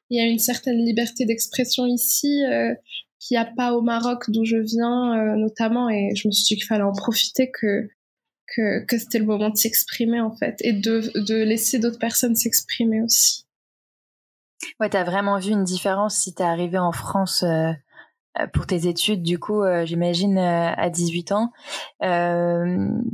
Il 0.10 0.18
y 0.18 0.22
a 0.22 0.26
une 0.26 0.40
certaine 0.40 0.84
liberté 0.84 1.26
d'expression 1.26 1.86
ici 1.86 2.44
euh, 2.46 2.74
qu'il 3.20 3.36
n'y 3.36 3.42
a 3.42 3.46
pas 3.46 3.74
au 3.74 3.82
Maroc 3.82 4.30
d'où 4.30 4.44
je 4.44 4.58
viens 4.58 5.14
euh, 5.14 5.36
notamment 5.36 5.90
et 5.90 6.16
je 6.16 6.28
me 6.28 6.32
suis 6.32 6.44
dit 6.44 6.56
qu'il 6.56 6.68
fallait 6.68 6.84
en 6.84 6.94
profiter 6.94 7.52
que 7.52 7.90
que, 8.56 8.86
que 8.86 8.98
c'était 8.98 9.20
le 9.20 9.26
moment 9.26 9.50
de 9.50 9.58
s'exprimer 9.58 10.22
en 10.22 10.34
fait 10.34 10.56
et 10.62 10.72
de, 10.72 11.12
de 11.16 11.36
laisser 11.36 11.80
d'autres 11.80 12.00
personnes 12.00 12.36
s'exprimer 12.36 13.02
aussi. 13.02 13.46
Ouais, 14.80 14.90
t'as 14.90 15.04
vraiment 15.04 15.38
vu 15.38 15.52
une 15.52 15.66
différence 15.66 16.16
si 16.16 16.34
t'es 16.34 16.44
arrivé 16.44 16.78
en 16.78 16.92
France 16.92 17.44
euh, 17.44 17.72
pour 18.54 18.68
tes 18.68 18.88
études, 18.88 19.24
du 19.24 19.40
coup, 19.40 19.62
euh, 19.62 19.86
j'imagine 19.86 20.38
euh, 20.38 20.72
à 20.76 20.90
18 20.90 21.32
ans, 21.32 21.52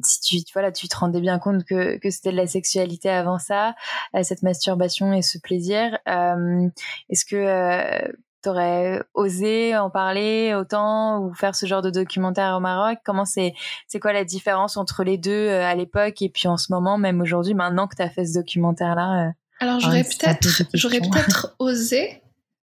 si 0.03 0.19
tu 0.21 0.51
voilà, 0.53 0.71
tu 0.71 0.87
te 0.87 0.97
rendais 0.97 1.21
bien 1.21 1.39
compte 1.39 1.63
que, 1.63 1.97
que 1.97 2.09
c'était 2.09 2.31
de 2.31 2.37
la 2.37 2.47
sexualité 2.47 3.09
avant 3.09 3.39
ça, 3.39 3.75
cette 4.23 4.43
masturbation 4.43 5.13
et 5.13 5.21
ce 5.21 5.37
plaisir. 5.37 5.97
Est-ce 6.07 7.25
que 7.25 8.13
t'aurais 8.41 9.01
osé 9.13 9.75
en 9.77 9.89
parler 9.89 10.53
autant 10.53 11.19
ou 11.19 11.33
faire 11.33 11.55
ce 11.55 11.65
genre 11.65 11.81
de 11.81 11.89
documentaire 11.89 12.55
au 12.57 12.59
Maroc? 12.59 12.99
Comment 13.05 13.25
c'est 13.25 13.53
c'est 13.87 13.99
quoi 13.99 14.13
la 14.13 14.25
différence 14.25 14.77
entre 14.77 15.03
les 15.03 15.17
deux 15.17 15.49
à 15.49 15.75
l'époque 15.75 16.21
et 16.21 16.29
puis 16.29 16.47
en 16.47 16.57
ce 16.57 16.71
moment, 16.71 16.97
même 16.97 17.21
aujourd'hui, 17.21 17.53
maintenant 17.53 17.87
que 17.87 17.95
tu 17.95 18.01
as 18.01 18.09
fait 18.09 18.25
ce 18.25 18.39
documentaire 18.39 18.95
là 18.95 19.31
Alors 19.59 19.79
j'aurais 19.79 20.03
peut-être 20.03 20.63
j'aurais 20.73 20.99
peut-être 20.99 21.55
osé 21.59 22.22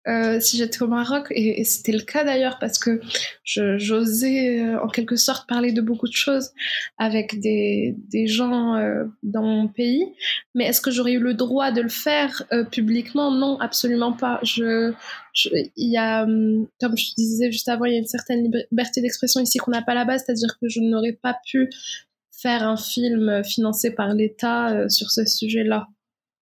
euh, 0.07 0.41
si 0.41 0.57
j'étais 0.57 0.81
au 0.81 0.87
Maroc, 0.87 1.27
et, 1.31 1.63
c'était 1.63 1.93
le 1.93 2.01
cas 2.01 2.25
d'ailleurs 2.25 2.59
parce 2.59 2.77
que 2.77 2.99
j'osais 3.45 4.59
euh, 4.59 4.81
en 4.81 4.89
quelque 4.89 5.15
sorte 5.15 5.47
parler 5.47 5.71
de 5.71 5.81
beaucoup 5.81 6.07
de 6.07 6.13
choses 6.13 6.51
avec 6.97 7.39
des, 7.39 7.95
des 8.09 8.27
gens 8.27 8.75
euh, 8.75 9.05
dans 9.23 9.43
mon 9.43 9.67
pays, 9.69 10.05
mais 10.55 10.65
est-ce 10.65 10.81
que 10.81 10.91
j'aurais 10.91 11.13
eu 11.13 11.19
le 11.19 11.33
droit 11.33 11.71
de 11.71 11.81
le 11.81 11.89
faire 11.89 12.43
publiquement? 12.71 13.31
Non, 13.31 13.59
absolument 13.59 14.11
pas. 14.11 14.39
Je, 14.43 14.93
il 15.45 15.89
y 15.89 15.97
a, 15.97 16.23
hum, 16.23 16.67
comme 16.81 16.97
je 16.97 17.13
disais 17.15 17.51
juste 17.51 17.69
avant, 17.69 17.85
il 17.85 17.93
y 17.93 17.95
a 17.95 17.99
une 17.99 18.05
certaine 18.05 18.43
liberté 18.71 19.01
d'expression 19.01 19.39
ici 19.39 19.57
qu'on 19.57 19.71
n'a 19.71 19.81
pas 19.81 19.93
là-bas, 19.93 20.17
c'est-à-dire 20.17 20.57
que 20.59 20.67
je 20.67 20.81
n'aurais 20.81 21.13
pas 21.13 21.37
pu 21.45 21.69
faire 22.31 22.67
un 22.67 22.77
film 22.77 23.41
financé 23.45 23.91
par 23.91 24.13
l'État 24.13 24.89
sur 24.89 25.11
ce 25.11 25.25
sujet-là. 25.25 25.87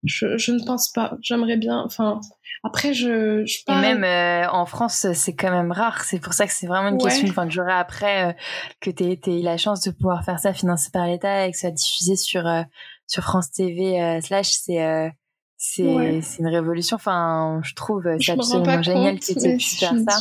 Je, 0.05 0.37
je, 0.37 0.53
ne 0.53 0.65
pense 0.65 0.91
pas. 0.91 1.17
J'aimerais 1.23 1.57
bien. 1.57 1.83
Enfin, 1.85 2.21
après, 2.63 2.95
je, 2.95 3.45
je 3.47 3.65
parle... 3.65 3.85
Et 3.85 3.95
même 3.95 4.05
euh, 4.05 4.51
en 4.51 4.67
France, 4.67 5.07
c'est 5.13 5.35
quand 5.35 5.51
même 5.51 5.73
rare. 5.73 6.05
C'est 6.05 6.19
pour 6.19 6.33
ça 6.33 6.47
que 6.47 6.53
c'est 6.53 6.67
vraiment 6.67 6.89
une 6.89 6.99
question 6.99 7.29
enfin, 7.29 7.47
que 7.47 7.53
j'aurais 7.53 7.75
après 7.75 8.31
euh, 8.31 8.33
que 8.81 8.91
tu 8.91 9.05
aies, 9.05 9.21
eu 9.27 9.43
la 9.43 9.57
chance 9.57 9.81
de 9.83 9.91
pouvoir 9.91 10.25
faire 10.25 10.39
ça 10.39 10.53
financé 10.53 10.91
par 10.91 11.07
l'État 11.07 11.47
et 11.47 11.51
que 11.51 11.57
ça 11.57 11.69
soit 11.69 11.75
diffusé 11.75 12.17
sur, 12.17 12.47
euh, 12.47 12.63
sur 13.07 13.23
France 13.23 13.51
TV 13.51 14.21
slash. 14.23 14.51
C'est 14.53 15.13
c'est 15.57 16.21
c'est 16.21 16.39
une 16.41 16.49
révolution. 16.49 16.97
Enfin, 16.97 17.61
je 17.65 17.75
trouve 17.75 18.05
c'est 18.21 18.33
absolument 18.33 18.83
génial 18.83 19.19
que 19.19 19.25
tu 19.25 19.47
aies 19.47 19.57
pu 19.57 19.77
faire 19.77 19.95
ça. 20.09 20.19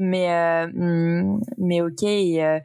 Mais 0.00 0.66
mm, 0.66 1.40
mais 1.58 1.82
ok. 1.82 2.02
Et, 2.02 2.60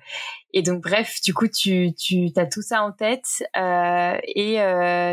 et 0.54 0.62
donc 0.62 0.82
bref, 0.82 1.20
du 1.24 1.34
coup, 1.34 1.48
tu 1.48 1.94
tu 1.94 2.32
as 2.36 2.46
tout 2.46 2.62
ça 2.62 2.82
en 2.84 2.92
tête 2.92 3.44
et 3.54 4.58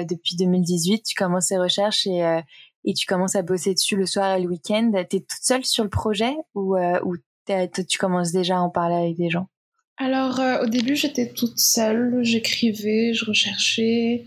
depuis 0.08 0.36
2018, 0.36 1.02
tu 1.02 1.14
commences 1.14 1.48
ces 1.48 1.58
recherches 1.58 2.06
et 2.06 2.42
et 2.84 2.94
tu 2.94 3.06
commences 3.06 3.36
à 3.36 3.42
bosser 3.42 3.74
dessus 3.74 3.96
le 3.96 4.06
soir 4.06 4.36
et 4.36 4.42
le 4.42 4.48
week-end. 4.48 4.90
Tu 5.08 5.16
es 5.16 5.20
toute 5.20 5.42
seule 5.42 5.64
sur 5.64 5.84
le 5.84 5.90
projet 5.90 6.34
ou, 6.54 6.76
euh, 6.76 7.00
ou 7.04 7.16
tu 7.46 7.98
commences 7.98 8.32
déjà 8.32 8.56
à 8.56 8.60
en 8.60 8.70
parler 8.70 8.96
avec 8.96 9.16
des 9.16 9.30
gens? 9.30 9.48
Alors, 9.98 10.40
euh, 10.40 10.64
au 10.64 10.66
début, 10.66 10.96
j'étais 10.96 11.28
toute 11.28 11.58
seule. 11.58 12.18
J'écrivais, 12.22 13.14
je 13.14 13.24
recherchais. 13.24 14.24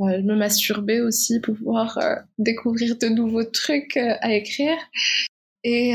Euh, 0.00 0.16
je 0.18 0.22
me 0.22 0.34
masturbais 0.34 1.00
aussi 1.00 1.40
pour 1.40 1.56
pouvoir 1.56 1.98
découvrir 2.38 2.96
de 2.96 3.08
nouveaux 3.08 3.44
trucs 3.44 3.96
à 3.96 4.32
écrire. 4.32 4.76
Et 5.62 5.94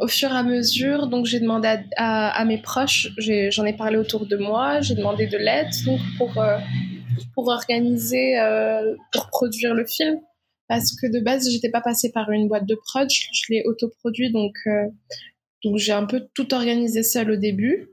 au 0.00 0.08
fur 0.08 0.30
et 0.30 0.36
à 0.36 0.42
mesure, 0.42 1.08
donc 1.08 1.26
j'ai 1.26 1.40
demandé 1.40 1.68
à, 1.96 2.30
à, 2.30 2.44
mes 2.46 2.56
proches, 2.56 3.08
j'en 3.18 3.66
ai, 3.66 3.74
parlé 3.74 3.98
autour 3.98 4.24
de 4.26 4.36
moi, 4.36 4.80
j'ai 4.80 4.94
demandé 4.94 5.26
de 5.26 5.36
l'aide 5.36 5.68
donc 5.84 6.00
pour 6.16 6.42
pour 7.34 7.48
organiser, 7.48 8.36
pour 9.12 9.26
produire 9.28 9.74
le 9.74 9.84
film 9.84 10.18
parce 10.68 10.94
que 10.94 11.06
de 11.06 11.20
base 11.20 11.50
j'étais 11.50 11.70
pas 11.70 11.80
passée 11.80 12.12
par 12.12 12.30
une 12.30 12.46
boîte 12.46 12.66
de 12.66 12.76
prod, 12.86 13.08
je, 13.10 13.42
l'ai 13.48 13.64
autoproduit 13.64 14.30
donc 14.30 14.54
euh, 14.66 14.84
donc 15.64 15.78
j'ai 15.78 15.92
un 15.92 16.04
peu 16.04 16.28
tout 16.34 16.54
organisé 16.54 17.02
seul 17.02 17.32
au 17.32 17.36
début. 17.36 17.88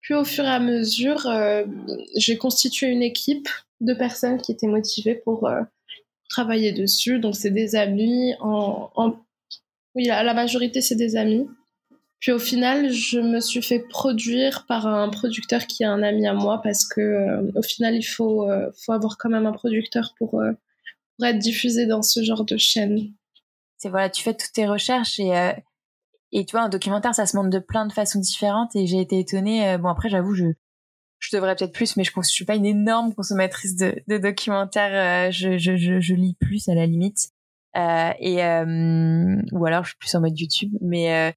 Puis 0.00 0.14
au 0.14 0.24
fur 0.24 0.44
et 0.44 0.48
à 0.48 0.58
mesure, 0.58 1.26
euh, 1.26 1.64
j'ai 2.16 2.38
constitué 2.38 2.86
une 2.88 3.02
équipe 3.02 3.48
de 3.80 3.92
personnes 3.92 4.40
qui 4.40 4.52
étaient 4.52 4.66
motivées 4.66 5.16
pour 5.16 5.46
euh, 5.46 5.60
travailler 6.30 6.72
dessus. 6.72 7.18
Donc 7.18 7.36
c'est 7.36 7.50
des 7.50 7.76
amis, 7.76 8.34
en, 8.40 8.90
en... 8.96 9.16
oui 9.94 10.04
la, 10.04 10.34
majorité 10.34 10.80
c'est 10.80 10.96
des 10.96 11.16
amis. 11.16 11.46
Puis 12.20 12.30
au 12.30 12.38
final, 12.38 12.92
je 12.92 13.18
me 13.18 13.40
suis 13.40 13.62
fait 13.62 13.80
produire 13.80 14.64
par 14.66 14.86
un 14.86 15.08
producteur 15.08 15.66
qui 15.66 15.82
est 15.82 15.86
un 15.86 16.04
ami 16.04 16.26
à 16.28 16.34
moi 16.34 16.60
parce 16.62 16.86
que 16.86 17.50
au 17.56 17.62
final, 17.62 17.96
il 17.96 18.04
faut, 18.04 18.48
faut 18.76 18.92
avoir 18.92 19.18
quand 19.18 19.28
même 19.28 19.46
un 19.46 19.52
producteur 19.52 20.14
pour 20.18 20.40
pour 21.16 21.26
être 21.26 21.38
diffusé 21.38 21.86
dans 21.86 22.02
ce 22.02 22.22
genre 22.22 22.44
de 22.44 22.56
chaîne. 22.56 23.12
C'est 23.76 23.88
voilà, 23.88 24.10
tu 24.10 24.22
fais 24.22 24.34
toutes 24.34 24.52
tes 24.52 24.66
recherches 24.66 25.18
et 25.18 25.36
euh, 25.36 25.52
et 26.30 26.46
tu 26.46 26.52
vois 26.52 26.62
un 26.62 26.68
documentaire 26.68 27.14
ça 27.14 27.26
se 27.26 27.36
montre 27.36 27.50
de 27.50 27.58
plein 27.58 27.86
de 27.86 27.92
façons 27.92 28.20
différentes 28.20 28.74
et 28.76 28.86
j'ai 28.86 29.00
été 29.00 29.18
étonnée. 29.18 29.68
Euh, 29.68 29.78
bon 29.78 29.88
après 29.88 30.08
j'avoue 30.08 30.34
je 30.34 30.44
je 31.18 31.36
devrais 31.36 31.54
peut-être 31.54 31.72
plus 31.72 31.96
mais 31.96 32.04
je 32.04 32.12
ne 32.16 32.22
suis 32.22 32.44
pas 32.44 32.54
une 32.54 32.66
énorme 32.66 33.14
consommatrice 33.14 33.76
de, 33.76 34.18
documentaires. 34.18 35.28
Euh, 35.28 35.30
je, 35.30 35.58
je, 35.58 35.76
je, 35.76 36.14
lis 36.14 36.36
plus 36.40 36.68
à 36.68 36.74
la 36.74 36.86
limite 36.86 37.30
et 37.74 38.36
ou 39.52 39.66
alors 39.66 39.84
je 39.84 39.90
suis 39.90 39.98
plus 39.98 40.14
en 40.14 40.20
mode 40.20 40.38
YouTube 40.38 40.72
mais 40.80 41.34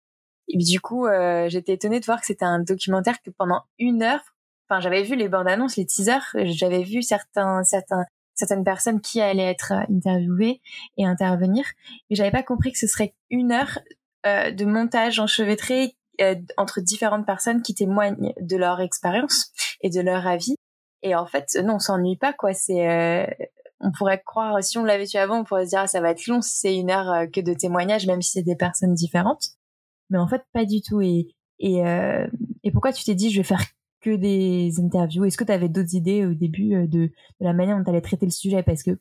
du 0.54 0.80
coup 0.80 1.08
j'étais 1.48 1.74
étonnée 1.74 2.00
de 2.00 2.06
voir 2.06 2.20
que 2.20 2.26
c'était 2.26 2.46
un 2.46 2.60
documentaire 2.60 3.22
que 3.22 3.30
pendant 3.30 3.64
une 3.80 4.04
heure 4.04 4.22
enfin 4.68 4.82
j'avais 4.82 5.04
vu 5.04 5.16
les 5.16 5.30
bandes 5.30 5.48
annonces 5.48 5.78
les 5.78 5.86
teasers 5.86 6.36
j'avais 6.46 6.84
vu 6.84 7.02
certains 7.02 7.64
certains 7.64 8.06
certaines 8.36 8.64
personnes 8.64 9.02
qui 9.02 9.22
allaient 9.22 9.50
être 9.50 9.72
euh, 9.72 9.96
interviewées 9.96 10.62
et 10.98 11.06
intervenir. 11.06 11.66
Mais 12.10 12.16
j'avais 12.16 12.32
pas 12.32 12.44
compris 12.44 12.72
que 12.72 12.78
ce 12.78 12.88
serait 12.88 13.16
une 13.30 13.52
heure 13.52 13.80
euh, 14.28 14.52
de 14.52 14.66
montage 14.66 15.20
enchevêtré 15.20 15.96
euh, 16.22 16.36
entre 16.58 16.82
différentes 16.82 17.26
personnes 17.26 17.62
qui 17.62 17.74
témoignent 17.74 18.34
de 18.40 18.58
leur 18.58 18.82
expérience 18.82 19.52
et 19.82 19.90
de 19.90 20.02
leur 20.02 20.28
avis. 20.28 20.56
Et 21.02 21.16
en 21.16 21.26
fait, 21.26 21.58
non, 21.64 21.76
on 21.76 21.80
s'ennuie 21.80 22.18
pas, 22.18 22.34
quoi. 22.34 22.54
C'est, 22.54 22.90
euh, 22.90 23.26
on 23.86 23.92
pourrait 23.92 24.22
croire, 24.26 24.64
si 24.64 24.78
on 24.78 24.84
l'avait 24.84 25.06
su 25.06 25.18
avant, 25.18 25.40
on 25.40 25.44
pourrait 25.44 25.66
se 25.66 25.70
dire, 25.70 25.80
ah, 25.80 25.88
ça 25.88 26.02
va 26.02 26.12
être 26.12 26.28
long 26.28 26.42
c'est 26.42 26.76
une 26.76 26.90
heure 26.92 27.12
euh, 27.12 27.26
que 27.28 27.42
de 27.42 27.54
témoignages, 27.54 28.08
même 28.08 28.22
si 28.22 28.32
c'est 28.32 28.44
des 28.44 28.56
personnes 28.56 28.94
différentes. 28.94 29.50
Mais 30.10 30.18
en 30.18 30.28
fait, 30.28 30.44
pas 30.54 30.66
du 30.66 30.82
tout. 30.82 31.02
Et, 31.02 31.28
et, 31.60 31.82
et 32.64 32.72
pourquoi 32.72 32.92
tu 32.92 33.04
t'es 33.04 33.16
dit, 33.16 33.32
je 33.32 33.38
vais 33.38 33.44
faire 33.44 33.64
que 34.06 34.16
des 34.16 34.80
interviews? 34.80 35.26
Est-ce 35.26 35.38
que 35.38 35.44
tu 35.44 35.52
avais 35.52 35.68
d'autres 35.68 35.96
idées 35.96 36.26
au 36.26 36.34
début 36.36 36.76
euh, 36.76 36.88
de, 36.88 37.12
la 37.40 37.54
manière 37.54 37.76
dont 37.78 37.84
tu 37.84 37.90
allais 37.90 38.02
traiter 38.02 38.26
le 38.26 38.32
sujet? 38.32 38.62
Parce 38.62 38.84
que 38.84 38.92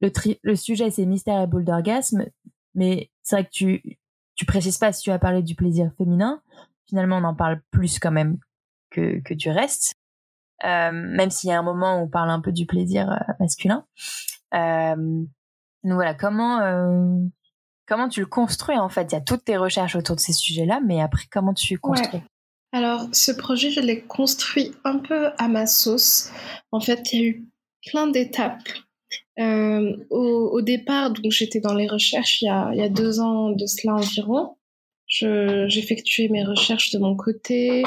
le, 0.00 0.10
le 0.42 0.56
sujet, 0.56 0.90
c'est 0.90 1.06
mystère 1.06 1.40
et 1.40 1.46
boule 1.46 1.64
d'orgasme, 1.64 2.26
mais 2.74 3.10
c'est 3.22 3.36
vrai 3.36 3.44
que 3.44 3.50
tu, 3.50 3.98
tu 4.34 4.44
précises 4.44 4.78
pas 4.78 4.92
si 4.92 5.02
tu 5.02 5.10
as 5.10 5.18
parlé 5.20 5.42
du 5.42 5.54
plaisir 5.54 5.92
féminin. 5.96 6.42
Finalement, 6.88 7.18
on 7.18 7.24
en 7.24 7.36
parle 7.36 7.62
plus 7.70 8.00
quand 8.00 8.10
même 8.10 8.38
que, 8.90 9.20
que 9.20 9.34
du 9.34 9.48
reste. 9.48 9.94
Euh, 10.64 10.90
même 10.92 11.30
s'il 11.30 11.50
y 11.50 11.52
a 11.52 11.58
un 11.58 11.62
moment 11.62 11.98
où 11.98 12.04
on 12.04 12.08
parle 12.08 12.30
un 12.30 12.40
peu 12.40 12.52
du 12.52 12.66
plaisir 12.66 13.10
euh, 13.10 13.32
masculin. 13.40 13.84
Euh, 14.54 14.94
donc 15.84 15.94
voilà, 15.94 16.14
comment 16.14 16.60
comment 17.86 18.08
tu 18.08 18.20
le 18.20 18.26
construis 18.26 18.78
en 18.78 18.88
fait? 18.88 19.10
Il 19.10 19.14
y 19.14 19.18
a 19.18 19.20
toutes 19.20 19.44
tes 19.44 19.56
recherches 19.56 19.96
autour 19.96 20.16
de 20.16 20.20
ces 20.20 20.32
sujets-là, 20.32 20.80
mais 20.84 21.00
après 21.00 21.24
comment 21.30 21.54
tu 21.54 21.78
construis? 21.78 22.22
Alors, 22.72 23.06
ce 23.12 23.32
projet, 23.32 23.70
je 23.70 23.80
l'ai 23.80 24.00
construit 24.00 24.72
un 24.84 24.98
peu 24.98 25.30
à 25.36 25.48
ma 25.48 25.66
sauce. 25.66 26.30
En 26.70 26.80
fait, 26.80 27.12
il 27.12 27.20
y 27.20 27.22
a 27.22 27.26
eu 27.26 27.48
plein 27.86 28.06
d'étapes. 28.06 28.68
Euh, 29.38 29.96
au, 30.10 30.60
départ, 30.60 31.10
donc 31.10 31.32
j'étais 31.32 31.60
dans 31.60 31.74
les 31.74 31.88
recherches 31.88 32.42
il 32.42 32.46
y, 32.46 32.48
a, 32.48 32.70
il 32.72 32.78
y 32.78 32.82
a 32.82 32.88
deux 32.88 33.20
ans 33.20 33.50
de 33.50 33.66
cela 33.66 33.94
environ. 33.94 34.56
J'effectuais 35.12 36.28
mes 36.28 36.44
recherches 36.44 36.90
de 36.90 36.98
mon 36.98 37.16
côté. 37.16 37.84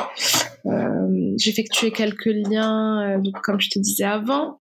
Euh, 0.65 1.33
J'effectuais 1.37 1.91
quelques 1.91 2.25
liens, 2.25 3.19
euh, 3.19 3.31
comme 3.43 3.59
je 3.59 3.69
te 3.69 3.79
disais 3.79 4.03
avant. 4.03 4.61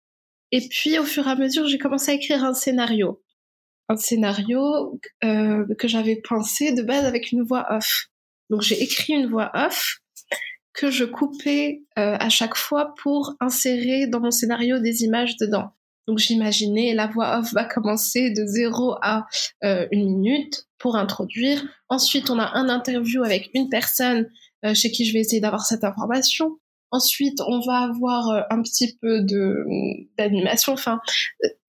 Et 0.51 0.67
puis, 0.67 0.99
au 0.99 1.03
fur 1.03 1.27
et 1.27 1.31
à 1.31 1.35
mesure, 1.35 1.67
j'ai 1.67 1.77
commencé 1.77 2.11
à 2.11 2.15
écrire 2.15 2.43
un 2.43 2.53
scénario. 2.53 3.21
Un 3.87 3.97
scénario 3.97 4.99
euh, 5.23 5.65
que 5.77 5.87
j'avais 5.87 6.17
pensé 6.17 6.73
de 6.73 6.81
base 6.81 7.05
avec 7.05 7.31
une 7.31 7.43
voix 7.43 7.65
off. 7.69 8.07
Donc, 8.49 8.61
j'ai 8.61 8.81
écrit 8.81 9.13
une 9.13 9.27
voix 9.27 9.51
off 9.53 10.01
que 10.73 10.91
je 10.91 11.05
coupais 11.05 11.81
euh, 11.97 12.15
à 12.19 12.29
chaque 12.29 12.55
fois 12.55 12.93
pour 13.01 13.35
insérer 13.39 14.07
dans 14.07 14.19
mon 14.19 14.31
scénario 14.31 14.79
des 14.79 15.03
images 15.03 15.37
dedans. 15.37 15.71
Donc 16.09 16.17
j'imaginais 16.17 16.95
la 16.95 17.05
voix 17.05 17.37
off 17.37 17.53
va 17.53 17.65
commencer 17.65 18.31
de 18.31 18.43
0 18.43 18.95
à 19.03 19.27
euh, 19.63 19.87
une 19.91 20.05
minute 20.05 20.65
pour 20.79 20.95
introduire. 20.95 21.63
Ensuite, 21.87 22.31
on 22.31 22.39
a 22.39 22.57
un 22.57 22.67
interview 22.67 23.23
avec 23.23 23.51
une 23.53 23.69
personne 23.69 24.27
euh, 24.65 24.73
chez 24.73 24.89
qui 24.89 25.05
je 25.05 25.13
vais 25.13 25.19
essayer 25.19 25.39
d'avoir 25.39 25.67
cette 25.67 25.83
information. 25.83 26.57
Ensuite, 26.89 27.39
on 27.41 27.59
va 27.59 27.81
avoir 27.81 28.47
un 28.49 28.63
petit 28.63 28.97
peu 28.99 29.21
de 29.21 29.63
d'animation. 30.17 30.73
Enfin, 30.73 30.99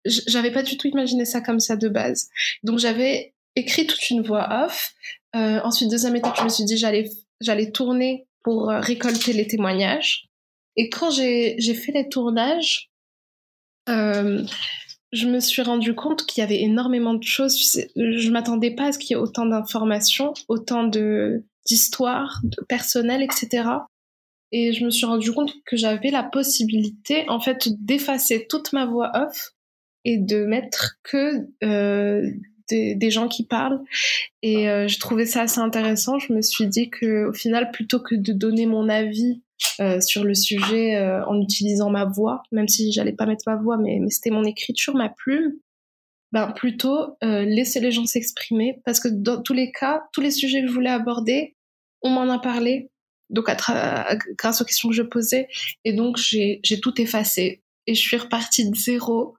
j'avais 0.05 0.51
pas 0.51 0.63
du 0.63 0.77
tout 0.77 0.87
imaginé 0.87 1.25
ça 1.25 1.41
comme 1.41 1.59
ça 1.59 1.75
de 1.75 1.89
base. 1.89 2.29
Donc 2.63 2.79
j'avais 2.79 3.33
écrit 3.57 3.85
toute 3.85 4.09
une 4.11 4.21
voix 4.21 4.47
off. 4.63 4.93
ensuite, 5.33 5.91
deuxième 5.91 6.15
étape, 6.15 6.37
je 6.37 6.43
me 6.45 6.49
suis 6.49 6.63
dit 6.63 6.77
j'allais 6.77 7.09
j'allais 7.41 7.71
tourner 7.71 8.29
pour 8.43 8.69
euh, 8.69 8.79
récolter 8.79 9.33
les 9.33 9.47
témoignages. 9.47 10.29
Et 10.77 10.89
quand 10.89 11.11
j'ai 11.11 11.57
fait 11.73 11.91
les 11.91 12.07
tournages, 12.07 12.90
euh, 13.89 14.43
je 15.11 15.27
me 15.27 15.39
suis 15.39 15.61
rendu 15.61 15.93
compte 15.93 16.25
qu'il 16.25 16.41
y 16.41 16.43
avait 16.43 16.61
énormément 16.61 17.13
de 17.13 17.23
choses. 17.23 17.81
Je 17.95 18.29
m'attendais 18.31 18.71
pas 18.71 18.85
à 18.85 18.91
ce 18.91 18.99
qu'il 18.99 19.15
y 19.15 19.19
ait 19.19 19.21
autant 19.21 19.45
d'informations, 19.45 20.33
autant 20.47 20.83
de 20.83 21.43
d'histoires, 21.67 22.39
de 22.43 22.57
personnel, 22.67 23.21
etc. 23.21 23.69
Et 24.51 24.73
je 24.73 24.83
me 24.83 24.89
suis 24.89 25.05
rendu 25.05 25.31
compte 25.31 25.53
que 25.65 25.77
j'avais 25.77 26.09
la 26.09 26.23
possibilité, 26.23 27.29
en 27.29 27.39
fait, 27.39 27.69
d'effacer 27.79 28.47
toute 28.49 28.73
ma 28.73 28.85
voix 28.85 29.11
off 29.13 29.51
et 30.03 30.17
de 30.17 30.45
mettre 30.45 30.97
que 31.03 31.47
euh, 31.63 32.27
des, 32.69 33.11
gens 33.11 33.27
qui 33.27 33.45
parlent. 33.45 33.81
Et 34.41 34.69
euh, 34.69 34.87
je 34.87 34.99
trouvais 34.99 35.25
ça 35.25 35.41
assez 35.41 35.59
intéressant. 35.59 36.19
Je 36.19 36.33
me 36.33 36.41
suis 36.41 36.67
dit 36.67 36.89
que 36.89 37.25
au 37.25 37.33
final, 37.33 37.71
plutôt 37.71 37.99
que 37.99 38.15
de 38.15 38.33
donner 38.33 38.65
mon 38.65 38.89
avis 38.89 39.41
euh, 39.79 40.01
sur 40.01 40.23
le 40.23 40.33
sujet 40.33 40.95
euh, 40.95 41.25
en 41.25 41.39
utilisant 41.41 41.89
ma 41.89 42.05
voix, 42.05 42.43
même 42.51 42.67
si 42.67 42.91
j'allais 42.91 43.13
pas 43.13 43.25
mettre 43.25 43.43
ma 43.47 43.55
voix, 43.55 43.77
mais, 43.77 43.99
mais 43.99 44.09
c'était 44.09 44.31
mon 44.31 44.43
écriture, 44.43 44.95
ma 44.95 45.09
plume, 45.09 45.53
ben 46.31 46.51
plutôt 46.53 47.17
laisser 47.21 47.81
les 47.81 47.91
gens 47.91 48.05
s'exprimer. 48.05 48.79
Parce 48.85 49.01
que 49.01 49.09
dans 49.09 49.41
tous 49.41 49.53
les 49.53 49.71
cas, 49.71 50.03
tous 50.13 50.21
les 50.21 50.31
sujets 50.31 50.61
que 50.61 50.67
je 50.67 50.73
voulais 50.73 50.89
aborder, 50.89 51.57
on 52.01 52.09
m'en 52.09 52.29
a 52.29 52.39
parlé, 52.39 52.89
donc 53.29 53.49
à 53.49 54.15
grâce 54.37 54.61
aux 54.61 54.65
questions 54.65 54.89
que 54.89 54.95
je 54.95 55.01
posais, 55.01 55.49
et 55.83 55.91
donc 55.91 56.17
j'ai 56.17 56.61
tout 56.81 57.01
effacé. 57.01 57.61
Et 57.85 57.95
je 57.95 57.99
suis 57.99 58.17
repartie 58.17 58.69
de 58.69 58.75
zéro 58.75 59.35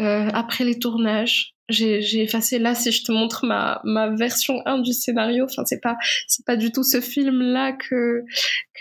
euh, 0.00 0.28
après 0.32 0.64
les 0.64 0.78
tournages 0.78 1.54
j'ai 1.72 2.22
effacé. 2.22 2.58
Là 2.58 2.74
si 2.74 2.92
je 2.92 3.04
te 3.04 3.12
montre 3.12 3.46
ma, 3.46 3.80
ma 3.84 4.10
version 4.10 4.60
1 4.66 4.80
du 4.80 4.92
scénario 4.92 5.44
enfin 5.44 5.64
c'est 5.66 5.80
pas 5.80 5.96
c'est 6.28 6.44
pas 6.44 6.56
du 6.56 6.72
tout 6.72 6.84
ce 6.84 7.00
film 7.00 7.40
là 7.40 7.72
que 7.72 8.24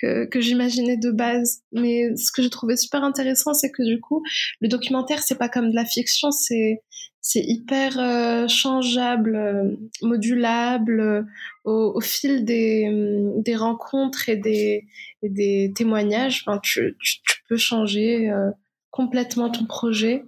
que, 0.01 0.41
j'imaginais 0.41 0.97
de 0.97 1.11
base. 1.11 1.61
Mais 1.71 2.15
ce 2.15 2.31
que 2.31 2.41
j'ai 2.41 2.49
trouvé 2.49 2.75
super 2.75 3.03
intéressant 3.03 3.53
c'est 3.53 3.71
que 3.71 3.83
du 3.83 3.99
coup 3.99 4.23
le 4.59 4.67
documentaire 4.67 5.23
c'est 5.23 5.37
pas 5.37 5.49
comme 5.49 5.71
de 5.71 5.75
la 5.75 5.85
fiction 5.85 6.31
c'est 6.31 6.81
c'est 7.21 7.41
hyper 7.41 7.99
euh, 7.99 8.47
changeable 8.47 9.35
euh, 9.35 9.75
modulable 10.01 10.99
euh, 10.99 11.23
au, 11.63 12.01
fil 12.01 12.43
des, 12.43 12.89
des 13.37 13.55
rencontres 13.55 14.27
et 14.27 14.37
des, 14.37 14.87
des 15.21 15.71
témoignages. 15.75 16.43
Enfin, 16.45 16.59
tu, 16.61 16.97
tu, 16.99 17.19
peux 17.47 17.57
changer 17.57 18.31
complètement 18.89 19.51
ton 19.51 19.65
projet 19.65 20.23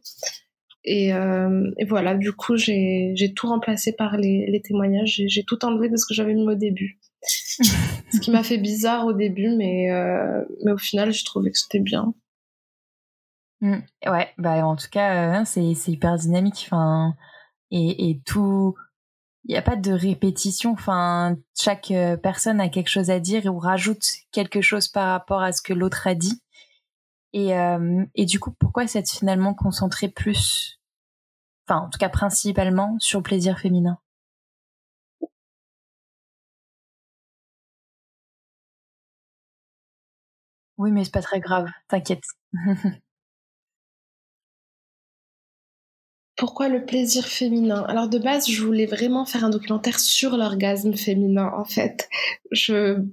et, 0.85 1.13
euh, 1.13 1.71
et, 1.77 1.85
voilà, 1.85 2.15
du 2.15 2.33
coup, 2.33 2.57
j'ai 2.57 3.33
tout 3.35 3.47
remplacé 3.47 3.93
par 3.93 4.17
les, 4.17 4.45
les 4.47 4.61
témoignages. 4.61 5.21
J'ai 5.27 5.43
tout 5.43 5.63
enlevé 5.63 5.89
de 5.89 5.95
ce 5.95 6.05
que 6.05 6.13
j'avais 6.13 6.33
mis 6.33 6.47
au 6.47 6.55
début. 6.55 6.99
ce 7.21 8.19
qui 8.19 8.31
m'a 8.31 8.43
fait 8.43 8.57
bizarre 8.57 9.05
au 9.05 9.13
début, 9.13 9.55
mais, 9.55 9.91
euh, 9.91 10.43
mais 10.63 10.71
au 10.73 10.77
final, 10.77 11.13
j'ai 11.13 11.23
trouvé 11.23 11.51
que 11.51 11.57
c'était 11.57 11.79
bien. 11.79 12.13
Mmh. 13.61 13.77
ouais, 14.07 14.29
bah 14.37 14.67
en 14.67 14.75
tout 14.75 14.89
cas, 14.91 15.41
euh, 15.41 15.45
c'est 15.45 15.91
hyper 15.91 16.17
dynamique. 16.17 16.67
Enfin, 16.69 17.15
et, 17.71 18.09
et 18.09 18.21
tout, 18.25 18.75
il 19.45 19.51
n'y 19.51 19.57
a 19.57 19.61
pas 19.61 19.77
de 19.77 19.93
répétition. 19.93 20.71
Enfin, 20.71 21.37
chaque 21.57 21.93
personne 22.21 22.59
a 22.59 22.67
quelque 22.67 22.89
chose 22.89 23.09
à 23.09 23.21
dire 23.21 23.45
ou 23.45 23.57
rajoute 23.57 24.05
quelque 24.33 24.59
chose 24.59 24.89
par 24.89 25.11
rapport 25.11 25.41
à 25.41 25.53
ce 25.53 25.61
que 25.61 25.71
l'autre 25.71 26.07
a 26.07 26.13
dit. 26.13 26.42
Et, 27.33 27.55
euh, 27.57 28.05
et 28.15 28.25
du 28.25 28.39
coup, 28.39 28.51
pourquoi 28.51 28.87
s'être 28.87 29.09
finalement 29.11 29.53
concentré 29.53 30.07
plus, 30.07 30.79
enfin 31.67 31.81
en 31.87 31.89
tout 31.89 31.99
cas 31.99 32.09
principalement, 32.09 32.97
sur 32.99 33.19
le 33.19 33.23
plaisir 33.23 33.59
féminin? 33.59 33.99
Oui, 40.77 40.91
mais 40.91 41.03
c'est 41.03 41.11
pas 41.11 41.21
très 41.21 41.39
grave, 41.39 41.67
t'inquiète. 41.87 42.23
Pourquoi 46.35 46.67
le 46.67 46.85
plaisir 46.85 47.25
féminin? 47.27 47.83
Alors 47.87 48.07
de 48.09 48.17
base, 48.17 48.49
je 48.49 48.63
voulais 48.63 48.85
vraiment 48.87 49.25
faire 49.25 49.43
un 49.45 49.49
documentaire 49.49 49.99
sur 49.99 50.35
l'orgasme 50.35 50.93
féminin 50.93 51.51
en 51.55 51.65
fait. 51.65 52.09
Je, 52.51 53.03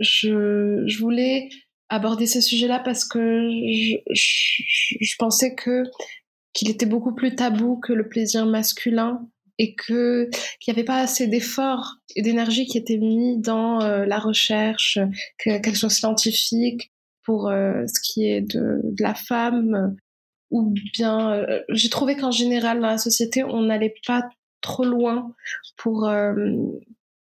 je, 0.00 0.82
je 0.86 0.98
voulais 0.98 1.48
aborder 1.88 2.26
ce 2.26 2.40
sujet-là 2.40 2.80
parce 2.80 3.04
que 3.04 3.48
je, 4.10 5.16
pensais 5.18 5.54
que 5.54 5.84
qu'il 6.52 6.70
était 6.70 6.86
beaucoup 6.86 7.14
plus 7.14 7.34
tabou 7.34 7.76
que 7.76 7.92
le 7.92 8.08
plaisir 8.08 8.46
masculin 8.46 9.28
et 9.58 9.74
que 9.74 10.28
qu'il 10.60 10.72
n'y 10.72 10.78
avait 10.78 10.86
pas 10.86 10.98
assez 10.98 11.26
d'efforts 11.26 11.96
et 12.14 12.22
d'énergie 12.22 12.66
qui 12.66 12.78
étaient 12.78 12.98
mis 12.98 13.38
dans 13.38 13.80
euh, 13.82 14.04
la 14.04 14.18
recherche, 14.18 14.98
qu'elle 15.38 15.76
soit 15.76 15.90
scientifique 15.90 16.92
pour 17.24 17.48
euh, 17.48 17.84
ce 17.86 18.00
qui 18.00 18.26
est 18.26 18.40
de, 18.40 18.80
de 18.82 19.02
la 19.02 19.14
femme 19.14 19.96
ou 20.50 20.72
bien 20.92 21.32
euh, 21.32 21.62
j'ai 21.70 21.88
trouvé 21.88 22.16
qu'en 22.16 22.30
général 22.30 22.80
dans 22.80 22.86
la 22.86 22.98
société 22.98 23.44
on 23.44 23.62
n'allait 23.62 23.94
pas 24.06 24.28
trop 24.60 24.84
loin 24.84 25.34
pour 25.76 26.10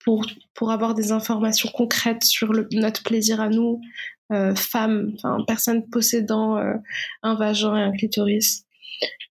pour 0.03 0.25
pour 0.53 0.72
avoir 0.72 0.94
des 0.94 1.12
informations 1.12 1.70
concrètes 1.74 2.24
sur 2.24 2.51
notre 2.72 3.03
plaisir 3.03 3.41
à 3.41 3.50
nous 3.50 3.82
euh, 4.31 4.53
femme, 4.55 5.13
enfin 5.15 5.43
personne 5.48 5.88
possédant 5.89 6.57
euh, 6.57 6.75
un 7.24 7.36
vagin 7.36 7.75
et 7.75 7.81
un 7.81 7.91
clitoris. 7.91 8.65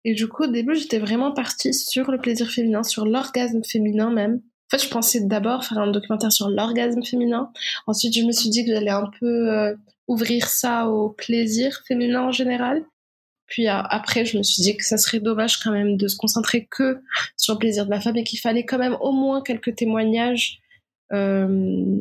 Et 0.04 0.14
du 0.14 0.28
coup, 0.28 0.44
au 0.44 0.46
début, 0.46 0.74
j'étais 0.74 0.98
vraiment 0.98 1.32
partie 1.32 1.74
sur 1.74 2.10
le 2.10 2.18
plaisir 2.18 2.50
féminin, 2.50 2.82
sur 2.82 3.04
l'orgasme 3.04 3.62
féminin 3.64 4.10
même. 4.10 4.40
En 4.66 4.76
fait, 4.76 4.84
je 4.84 4.90
pensais 4.90 5.20
d'abord 5.20 5.64
faire 5.64 5.78
un 5.78 5.90
documentaire 5.90 6.32
sur 6.32 6.48
l'orgasme 6.48 7.02
féminin. 7.02 7.50
Ensuite, 7.86 8.14
je 8.14 8.22
me 8.22 8.32
suis 8.32 8.50
dit 8.50 8.64
que 8.64 8.72
j'allais 8.72 8.90
un 8.90 9.10
peu 9.18 9.50
euh, 9.50 9.74
ouvrir 10.08 10.46
ça 10.46 10.88
au 10.88 11.10
plaisir 11.10 11.80
féminin 11.86 12.22
en 12.22 12.32
général. 12.32 12.84
Puis 13.46 13.66
après, 13.66 14.26
je 14.26 14.36
me 14.36 14.42
suis 14.42 14.62
dit 14.62 14.76
que 14.76 14.84
ça 14.84 14.98
serait 14.98 15.20
dommage 15.20 15.58
quand 15.58 15.72
même 15.72 15.96
de 15.96 16.06
se 16.06 16.16
concentrer 16.16 16.68
que 16.70 17.00
sur 17.38 17.54
le 17.54 17.58
plaisir 17.58 17.86
de 17.86 17.90
la 17.90 18.00
femme 18.00 18.16
et 18.16 18.24
qu'il 18.24 18.38
fallait 18.38 18.66
quand 18.66 18.76
même 18.76 18.96
au 19.00 19.10
moins 19.10 19.42
quelques 19.42 19.74
témoignages 19.74 20.60
euh, 21.12 21.96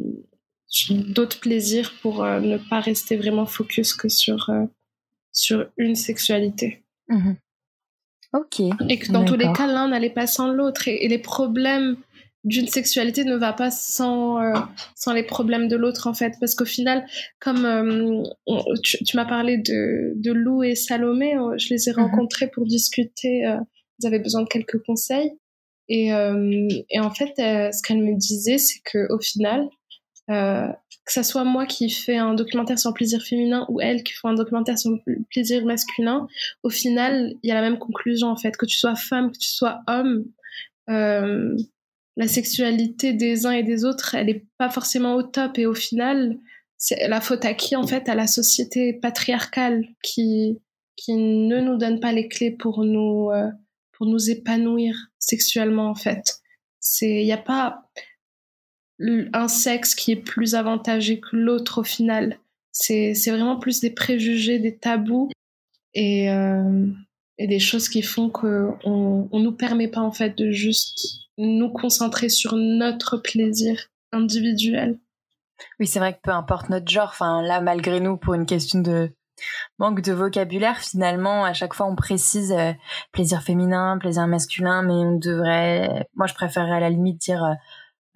d'autres 0.89 1.39
plaisirs 1.39 1.93
pour 2.01 2.23
euh, 2.23 2.39
ne 2.39 2.57
pas 2.57 2.79
rester 2.79 3.15
vraiment 3.15 3.45
focus 3.45 3.93
que 3.93 4.09
sur, 4.09 4.49
euh, 4.49 4.65
sur 5.31 5.65
une 5.77 5.95
sexualité. 5.95 6.83
Mhm. 7.07 7.37
Ok. 8.33 8.59
Et 8.89 8.99
que 8.99 9.11
dans 9.11 9.23
tous 9.23 9.35
les 9.35 9.51
cas, 9.53 9.67
l'un 9.67 9.87
n'allait 9.87 10.09
pas 10.09 10.27
sans 10.27 10.51
l'autre. 10.51 10.87
Et, 10.87 11.07
les 11.07 11.17
problèmes 11.17 11.95
d'une 12.43 12.67
sexualité 12.67 13.23
ne 13.23 13.35
va 13.35 13.53
pas 13.53 13.71
sans, 13.71 14.41
euh, 14.41 14.53
sans 14.95 15.13
les 15.13 15.23
problèmes 15.23 15.69
de 15.69 15.77
l'autre, 15.77 16.07
en 16.07 16.13
fait. 16.13 16.33
Parce 16.39 16.53
qu'au 16.53 16.65
final, 16.65 17.05
comme 17.39 18.25
tu, 18.83 19.15
m'as 19.15 19.25
parlé 19.25 19.57
de, 19.57 20.13
de 20.15 20.31
Lou 20.31 20.63
et 20.63 20.75
Salomé, 20.75 21.35
je 21.57 21.69
les 21.69 21.89
ai 21.89 21.93
mhm. 21.93 22.03
rencontrés 22.03 22.49
pour 22.49 22.65
discuter. 22.65 23.43
ils 23.99 24.07
avaient 24.07 24.19
besoin 24.19 24.41
de 24.41 24.49
quelques 24.49 24.83
conseils. 24.83 25.31
Et, 25.87 26.07
et 26.09 26.99
en 26.99 27.11
fait, 27.11 27.33
ce 27.37 27.81
qu'elle 27.81 28.03
me 28.03 28.15
disait, 28.15 28.57
c'est 28.57 28.81
qu'au 28.91 29.19
final, 29.19 29.69
euh, 30.29 30.67
que 31.05 31.13
ça 31.13 31.23
soit 31.23 31.45
moi 31.45 31.65
qui 31.65 31.89
fais 31.89 32.17
un 32.17 32.33
documentaire 32.33 32.77
sur 32.77 32.89
le 32.89 32.95
plaisir 32.95 33.21
féminin 33.21 33.65
ou 33.69 33.79
elle 33.79 34.03
qui 34.03 34.13
fait 34.13 34.27
un 34.27 34.33
documentaire 34.33 34.77
sur 34.77 34.91
le 34.91 35.23
plaisir 35.29 35.65
masculin, 35.65 36.27
au 36.63 36.69
final, 36.69 37.33
il 37.43 37.47
y 37.47 37.51
a 37.51 37.55
la 37.55 37.61
même 37.61 37.79
conclusion 37.79 38.27
en 38.27 38.35
fait. 38.35 38.57
Que 38.57 38.65
tu 38.65 38.77
sois 38.77 38.95
femme, 38.95 39.31
que 39.31 39.37
tu 39.37 39.49
sois 39.49 39.79
homme, 39.87 40.25
euh, 40.89 41.55
la 42.17 42.27
sexualité 42.27 43.13
des 43.13 43.45
uns 43.45 43.51
et 43.51 43.63
des 43.63 43.85
autres, 43.85 44.15
elle 44.15 44.25
n'est 44.25 44.45
pas 44.57 44.69
forcément 44.69 45.15
au 45.15 45.23
top 45.23 45.57
et 45.59 45.65
au 45.65 45.75
final, 45.75 46.37
c'est 46.77 47.07
la 47.07 47.21
faute 47.21 47.45
à 47.45 47.53
qui 47.53 47.75
en 47.75 47.85
fait? 47.87 48.09
À 48.09 48.15
la 48.15 48.27
société 48.27 48.93
patriarcale 48.93 49.85
qui 50.01 50.59
qui 50.95 51.13
ne 51.13 51.61
nous 51.61 51.77
donne 51.77 51.99
pas 51.99 52.11
les 52.11 52.27
clés 52.27 52.51
pour 52.51 52.83
nous 52.83 53.29
euh, 53.31 53.49
pour 53.93 54.07
nous 54.07 54.29
épanouir 54.29 54.95
sexuellement 55.19 55.89
en 55.89 55.95
fait. 55.95 56.39
Il 57.01 57.25
y 57.25 57.31
a 57.31 57.37
pas 57.37 57.86
un 58.99 59.47
sexe 59.47 59.95
qui 59.95 60.11
est 60.11 60.15
plus 60.17 60.55
avantagé 60.55 61.19
que 61.19 61.35
l'autre 61.35 61.81
au 61.81 61.83
final. 61.83 62.39
C'est 62.71 63.13
vraiment 63.27 63.57
plus 63.57 63.79
des 63.79 63.89
préjugés, 63.89 64.59
des 64.59 64.75
tabous 64.75 65.29
et, 65.93 66.29
euh, 66.29 66.87
et 67.37 67.47
des 67.47 67.59
choses 67.59 67.89
qui 67.89 68.01
font 68.01 68.29
qu'on 68.29 68.77
on 68.83 69.39
nous 69.39 69.51
permet 69.51 69.87
pas 69.87 70.01
en 70.01 70.11
fait 70.11 70.37
de 70.37 70.51
juste 70.51 71.27
nous 71.37 71.69
concentrer 71.69 72.29
sur 72.29 72.55
notre 72.55 73.17
plaisir 73.17 73.87
individuel. 74.11 74.99
Oui, 75.79 75.87
c'est 75.87 75.99
vrai 75.99 76.13
que 76.13 76.19
peu 76.21 76.31
importe 76.31 76.69
notre 76.69 76.87
genre, 76.87 77.09
enfin 77.09 77.41
là 77.41 77.61
malgré 77.61 77.99
nous 77.99 78.17
pour 78.17 78.33
une 78.33 78.45
question 78.45 78.79
de 78.79 79.11
manque 79.77 80.01
de 80.01 80.13
vocabulaire 80.13 80.79
finalement 80.79 81.45
à 81.45 81.53
chaque 81.53 81.75
fois 81.75 81.85
on 81.85 81.95
précise 81.95 82.51
euh, 82.51 82.73
plaisir 83.11 83.43
féminin, 83.43 83.97
plaisir 83.99 84.25
masculin 84.27 84.81
mais 84.81 84.93
on 84.93 85.17
devrait 85.17 86.07
moi 86.15 86.25
je 86.25 86.33
préférerais 86.33 86.77
à 86.77 86.79
la 86.79 86.89
limite 86.89 87.21
dire 87.21 87.43
euh, 87.43 87.53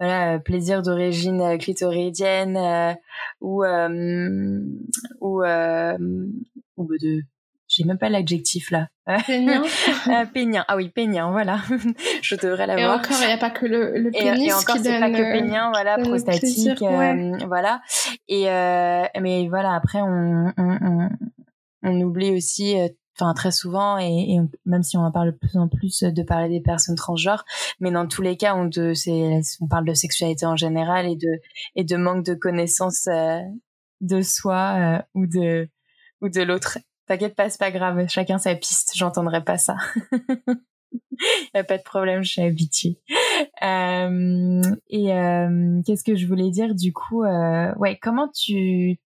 voilà, 0.02 0.34
euh, 0.34 0.38
plaisir 0.40 0.82
d'origine 0.82 1.40
euh, 1.40 1.56
clitoridienne 1.58 2.56
euh, 2.56 2.92
ou 3.40 3.62
ou 5.20 5.44
ou 6.76 6.96
de 6.98 7.20
j'ai 7.68 7.84
même 7.84 7.98
pas 7.98 8.08
l'adjectif 8.08 8.72
là. 8.72 8.88
Peignant. 9.26 9.62
peignant. 10.34 10.64
Ah 10.66 10.76
oui, 10.76 10.90
peignant, 10.90 11.30
voilà. 11.30 11.60
je 12.22 12.34
devrais 12.34 12.66
l'avoir. 12.66 12.96
Et 12.96 12.98
encore, 12.98 13.16
il 13.22 13.26
n'y 13.28 13.32
a 13.32 13.38
pas 13.38 13.50
que 13.50 13.64
le, 13.64 13.96
le 13.96 14.10
pénis 14.10 14.50
et, 14.50 14.52
encore, 14.52 14.76
c'est 14.76 14.98
pas 14.98 15.08
que 15.08 15.32
peignant, 15.32 15.70
voilà, 15.70 15.96
prostatique, 15.98 16.84
voilà. 17.46 17.80
Et 18.26 18.46
mais 19.20 19.46
voilà, 19.48 19.74
après 19.74 20.02
on 20.02 20.52
on, 20.58 20.78
on, 20.82 21.08
on 21.84 22.00
oublie 22.00 22.32
aussi 22.32 22.74
enfin 23.14 23.34
très 23.34 23.50
souvent 23.50 23.98
et, 23.98 24.38
même 24.64 24.82
si 24.82 24.96
on 24.96 25.02
en 25.02 25.12
parle 25.12 25.32
de 25.32 25.36
plus 25.36 25.56
en 25.56 25.68
plus 25.68 26.02
de 26.02 26.22
parler 26.22 26.48
des 26.48 26.60
personnes 26.60 26.96
transgenres 26.96 27.44
mais 27.80 27.90
dans 27.90 28.06
tous 28.06 28.22
les 28.22 28.36
cas 28.36 28.54
on 28.54 28.64
de 28.64 28.92
on 29.60 29.68
parle 29.68 29.84
de 29.84 29.94
sexualité 29.94 30.46
en 30.46 30.56
général 30.56 31.06
et 31.06 31.16
de 31.16 31.40
et 31.76 31.84
de 31.84 31.96
manque 31.96 32.24
de 32.24 32.34
connaissance 32.34 33.06
euh, 33.08 33.40
de 34.00 34.22
soi 34.22 34.76
euh, 34.78 35.02
ou 35.14 35.26
de 35.26 35.68
ou 36.20 36.28
de 36.28 36.42
l'autre. 36.42 36.78
T'inquiète 37.06 37.34
pas 37.34 37.50
c'est 37.50 37.58
pas 37.58 37.70
grave. 37.70 38.06
Chacun 38.08 38.38
sa 38.38 38.54
piste. 38.54 38.92
J'entendrai 38.94 39.42
pas 39.44 39.58
ça. 39.58 39.76
Y 41.54 41.58
a 41.58 41.64
pas 41.64 41.78
de 41.78 41.82
problème 41.82 42.24
je 42.24 42.32
suis 42.32 42.42
habituée. 42.42 42.98
Euh, 43.62 44.62
et 44.88 45.06
qu'est-ce 45.84 46.04
que 46.04 46.16
je 46.16 46.26
voulais 46.26 46.50
dire 46.50 46.74
du 46.74 46.92
coup 46.92 47.22
ouais 47.22 47.98
comment 48.02 48.28
tu 48.28 48.98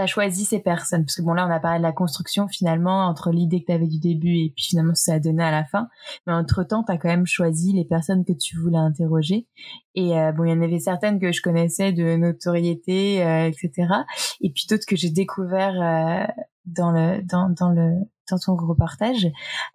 tu 0.00 0.04
as 0.04 0.06
choisi 0.06 0.44
ces 0.44 0.60
personnes 0.60 1.04
Parce 1.04 1.16
que 1.16 1.22
bon, 1.22 1.32
là, 1.32 1.46
on 1.46 1.50
a 1.50 1.60
parlé 1.60 1.78
de 1.78 1.82
la 1.82 1.92
construction 1.92 2.48
finalement, 2.48 3.06
entre 3.06 3.30
l'idée 3.30 3.60
que 3.60 3.66
tu 3.66 3.72
avais 3.72 3.86
du 3.86 3.98
début 3.98 4.36
et 4.36 4.52
puis 4.54 4.64
finalement 4.64 4.94
ça 4.94 5.14
a 5.14 5.18
donné 5.18 5.42
à 5.42 5.50
la 5.50 5.64
fin. 5.64 5.88
Mais 6.26 6.32
entre-temps, 6.32 6.84
tu 6.84 6.92
as 6.92 6.98
quand 6.98 7.08
même 7.08 7.26
choisi 7.26 7.72
les 7.72 7.84
personnes 7.84 8.24
que 8.24 8.32
tu 8.32 8.56
voulais 8.58 8.78
interroger. 8.78 9.46
Et 9.94 10.18
euh, 10.18 10.32
bon, 10.32 10.44
il 10.44 10.50
y 10.50 10.52
en 10.52 10.62
avait 10.62 10.78
certaines 10.78 11.20
que 11.20 11.32
je 11.32 11.42
connaissais 11.42 11.92
de 11.92 12.16
notoriété, 12.16 13.24
euh, 13.24 13.48
etc. 13.48 13.92
Et 14.40 14.50
puis 14.50 14.66
d'autres 14.68 14.86
que 14.86 14.96
j'ai 14.96 15.10
découvert 15.10 15.74
euh, 15.80 16.42
dans 16.66 16.92
le 16.92 17.22
dans, 17.22 17.70
le 17.70 18.04
dans 18.30 18.38
ton 18.38 18.56
reportage 18.56 19.26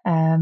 euh, 0.07 0.37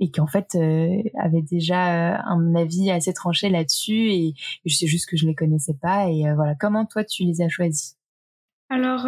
et 0.00 0.10
qui 0.10 0.20
en 0.20 0.26
fait 0.26 0.54
euh, 0.54 1.02
avait 1.18 1.42
déjà 1.42 2.14
euh, 2.14 2.18
un 2.24 2.54
avis 2.54 2.90
assez 2.90 3.12
tranché 3.12 3.48
là-dessus 3.48 4.10
et 4.10 4.34
je 4.64 4.74
sais 4.74 4.86
juste 4.86 5.08
que 5.08 5.16
je 5.16 5.26
les 5.26 5.34
connaissais 5.34 5.74
pas 5.80 6.08
et 6.08 6.24
voilà 6.34 6.54
comment 6.58 6.84
toi 6.84 7.04
tu 7.04 7.24
les 7.24 7.40
as 7.42 7.48
choisis? 7.48 7.96
Alors 8.72 9.06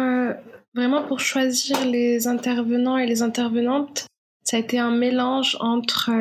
vraiment 0.73 1.03
pour 1.03 1.19
choisir 1.19 1.85
les 1.85 2.27
intervenants 2.27 2.97
et 2.97 3.05
les 3.05 3.21
intervenantes 3.21 4.05
ça 4.43 4.57
a 4.57 4.59
été 4.59 4.77
un 4.77 4.91
mélange 4.91 5.57
entre 5.59 6.11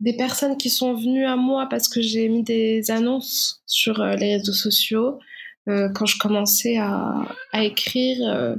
des 0.00 0.16
personnes 0.16 0.56
qui 0.56 0.70
sont 0.70 0.94
venues 0.94 1.24
à 1.24 1.36
moi 1.36 1.66
parce 1.68 1.88
que 1.88 2.02
j'ai 2.02 2.28
mis 2.28 2.42
des 2.42 2.90
annonces 2.90 3.62
sur 3.66 4.04
les 4.04 4.36
réseaux 4.36 4.52
sociaux 4.52 5.18
quand 5.66 6.06
je 6.06 6.18
commençais 6.18 6.76
à, 6.78 7.22
à 7.52 7.64
écrire 7.64 8.58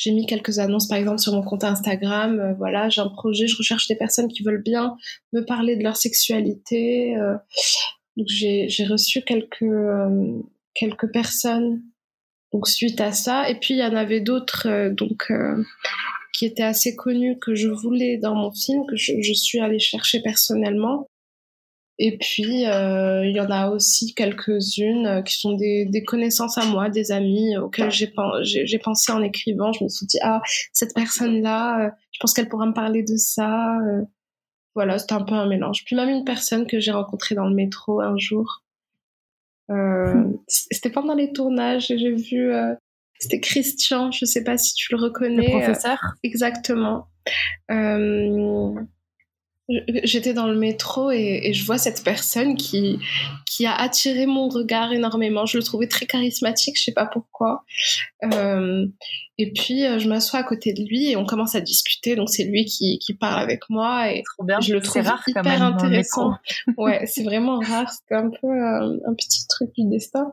j'ai 0.00 0.12
mis 0.12 0.24
quelques 0.24 0.58
annonces, 0.58 0.88
par 0.88 0.96
exemple, 0.96 1.18
sur 1.18 1.34
mon 1.34 1.42
compte 1.42 1.62
Instagram. 1.62 2.40
Euh, 2.40 2.54
voilà, 2.54 2.88
j'ai 2.88 3.02
un 3.02 3.08
projet, 3.08 3.46
je 3.46 3.56
recherche 3.56 3.86
des 3.86 3.96
personnes 3.96 4.28
qui 4.28 4.42
veulent 4.42 4.62
bien 4.62 4.96
me 5.34 5.42
parler 5.42 5.76
de 5.76 5.82
leur 5.82 5.96
sexualité. 5.96 7.16
Euh. 7.18 7.36
donc 8.16 8.26
j'ai 8.26 8.86
reçu 8.86 9.20
quelques 9.20 9.62
euh, 9.62 10.40
quelques 10.72 11.12
personnes 11.12 11.82
donc 12.52 12.68
suite 12.68 13.00
à 13.00 13.12
ça. 13.12 13.48
Et 13.48 13.54
puis 13.58 13.74
il 13.74 13.78
y 13.78 13.84
en 13.84 13.94
avait 13.94 14.20
d'autres 14.20 14.88
donc 14.90 15.30
qui 16.32 16.46
étaient 16.46 16.62
assez 16.62 16.96
connus 16.96 17.38
que 17.38 17.54
je 17.54 17.68
voulais 17.68 18.16
dans 18.16 18.34
mon 18.34 18.52
film 18.52 18.84
que 18.88 18.96
je, 18.96 19.12
je 19.20 19.32
suis 19.32 19.60
allée 19.60 19.78
chercher 19.78 20.20
personnellement. 20.22 21.06
Et 22.02 22.16
puis, 22.16 22.66
euh, 22.66 23.26
il 23.26 23.36
y 23.36 23.40
en 23.40 23.50
a 23.50 23.68
aussi 23.68 24.14
quelques-unes 24.14 25.06
euh, 25.06 25.22
qui 25.22 25.34
sont 25.38 25.52
des, 25.52 25.84
des, 25.84 26.02
connaissances 26.02 26.56
à 26.56 26.64
moi, 26.64 26.88
des 26.88 27.12
amis 27.12 27.58
auxquels 27.58 27.90
j'ai, 27.90 28.10
j'ai, 28.42 28.78
pensé 28.78 29.12
en 29.12 29.22
écrivant. 29.22 29.70
Je 29.74 29.84
me 29.84 29.90
suis 29.90 30.06
dit, 30.06 30.16
ah, 30.22 30.40
cette 30.72 30.94
personne-là, 30.94 31.88
euh, 31.88 31.90
je 32.12 32.18
pense 32.18 32.32
qu'elle 32.32 32.48
pourra 32.48 32.64
me 32.64 32.72
parler 32.72 33.02
de 33.02 33.16
ça. 33.18 33.76
Voilà, 34.74 34.98
c'était 34.98 35.12
un 35.12 35.24
peu 35.24 35.34
un 35.34 35.46
mélange. 35.46 35.84
Puis 35.84 35.94
même 35.94 36.08
une 36.08 36.24
personne 36.24 36.66
que 36.66 36.80
j'ai 36.80 36.90
rencontrée 36.90 37.34
dans 37.34 37.46
le 37.46 37.54
métro 37.54 38.00
un 38.00 38.16
jour. 38.16 38.62
Hmm. 39.70 40.34
C'était 40.48 40.90
pendant 40.90 41.14
les 41.14 41.32
tournages, 41.32 41.86
j'ai 41.88 42.12
vu... 42.12 42.52
c'était 43.18 43.40
Christian, 43.40 44.10
je 44.10 44.24
sais 44.24 44.44
pas 44.44 44.58
si 44.58 44.74
tu 44.74 44.92
le 44.92 45.00
reconnais. 45.00 45.46
Le 45.46 45.58
professeur? 45.58 45.98
Exactement. 46.22 47.06
Euh, 47.70 48.74
J'étais 50.02 50.34
dans 50.34 50.48
le 50.48 50.56
métro 50.56 51.10
et, 51.10 51.52
je 51.52 51.64
vois 51.64 51.78
cette 51.78 52.02
personne 52.02 52.56
qui, 52.56 52.98
qui 53.46 53.66
a 53.66 53.74
attiré 53.74 54.26
mon 54.26 54.48
regard 54.48 54.92
énormément. 54.92 55.46
Je 55.46 55.58
le 55.58 55.62
trouvais 55.62 55.86
très 55.86 56.06
charismatique, 56.06 56.76
je 56.76 56.84
sais 56.84 56.92
pas 56.92 57.06
pourquoi. 57.06 57.64
Euh, 58.32 58.86
et 59.38 59.52
puis 59.52 59.86
euh, 59.86 59.98
je 59.98 60.08
m'assois 60.08 60.40
à 60.40 60.42
côté 60.42 60.72
de 60.72 60.82
lui 60.82 61.10
et 61.10 61.16
on 61.16 61.24
commence 61.24 61.54
à 61.54 61.60
discuter. 61.60 62.16
Donc 62.16 62.30
c'est 62.30 62.44
lui 62.44 62.64
qui, 62.64 62.98
qui 62.98 63.14
parle 63.14 63.40
avec 63.40 63.62
moi 63.68 64.12
et 64.12 64.22
je 64.60 64.74
le 64.74 64.80
trouve 64.80 65.02
rare 65.02 65.22
hyper 65.26 65.44
même, 65.44 65.62
intéressant. 65.62 66.34
ouais, 66.76 67.06
c'est 67.06 67.22
vraiment 67.22 67.60
rare. 67.60 67.90
C'est 67.90 68.14
un 68.14 68.30
peu 68.30 68.48
euh, 68.48 68.98
un 69.06 69.14
petit 69.14 69.46
truc 69.48 69.70
du 69.76 69.88
destin. 69.88 70.32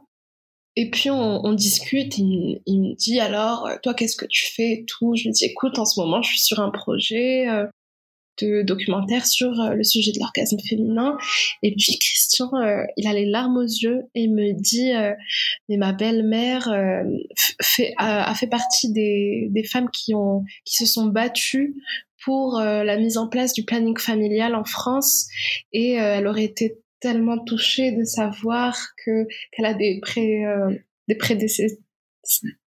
Et 0.76 0.92
puis 0.92 1.10
on, 1.10 1.46
on 1.46 1.54
discute, 1.54 2.18
il, 2.18 2.62
il, 2.66 2.82
me 2.82 2.96
dit 2.96 3.20
alors, 3.20 3.68
toi 3.82 3.94
qu'est-ce 3.94 4.16
que 4.16 4.28
tu 4.28 4.52
fais 4.54 4.72
et 4.74 4.86
tout. 4.86 5.14
Je 5.16 5.24
lui 5.24 5.32
dis 5.32 5.46
écoute, 5.46 5.80
en 5.80 5.86
ce 5.86 6.00
moment 6.00 6.22
je 6.22 6.30
suis 6.30 6.42
sur 6.42 6.60
un 6.60 6.70
projet, 6.70 7.48
euh, 7.50 7.66
de 8.42 8.62
documentaire 8.62 9.26
sur 9.26 9.60
euh, 9.60 9.74
le 9.74 9.84
sujet 9.84 10.12
de 10.12 10.20
l'orgasme 10.20 10.58
féminin. 10.60 11.18
Et 11.64 11.72
puis 11.72 11.98
Christian, 12.00 12.50
euh, 12.56 12.84
il 12.98 13.08
a 13.08 13.14
les 13.14 13.26
larmes 13.26 13.58
aux 13.58 13.64
yeux 13.64 14.04
et 14.16 14.28
me 14.28 14.54
dit 14.54 14.94
euh, 14.94 15.14
mais 15.70 15.78
ma 15.78 15.94
belle-mère 15.94 16.74
fait, 17.62 17.94
a, 17.98 18.34
fait 18.36 18.48
partie 18.48 18.92
des, 18.92 19.48
des 19.52 19.64
femmes 19.64 19.90
qui 19.92 20.14
ont 20.14 20.44
qui 20.66 20.76
se 20.76 20.86
sont 20.86 21.08
battues 21.08 21.76
pour 22.24 22.60
la 22.60 22.98
mise 22.98 23.18
en 23.18 23.28
place 23.28 23.54
du 23.54 23.64
planning 23.64 23.98
familial 23.98 24.56
en 24.56 24.66
France 24.66 25.28
et 25.72 25.94
elle 25.94 26.28
aurait 26.28 26.44
été 26.44 26.78
tellement 27.00 27.38
touchée 27.38 27.92
de 27.92 28.04
savoir 28.04 28.78
que 29.06 29.28
qu'elle 29.52 29.66
a 29.66 29.74
des 29.74 30.00
pré 30.02 30.44
des 31.08 31.16
prédécesseurs 31.16 31.78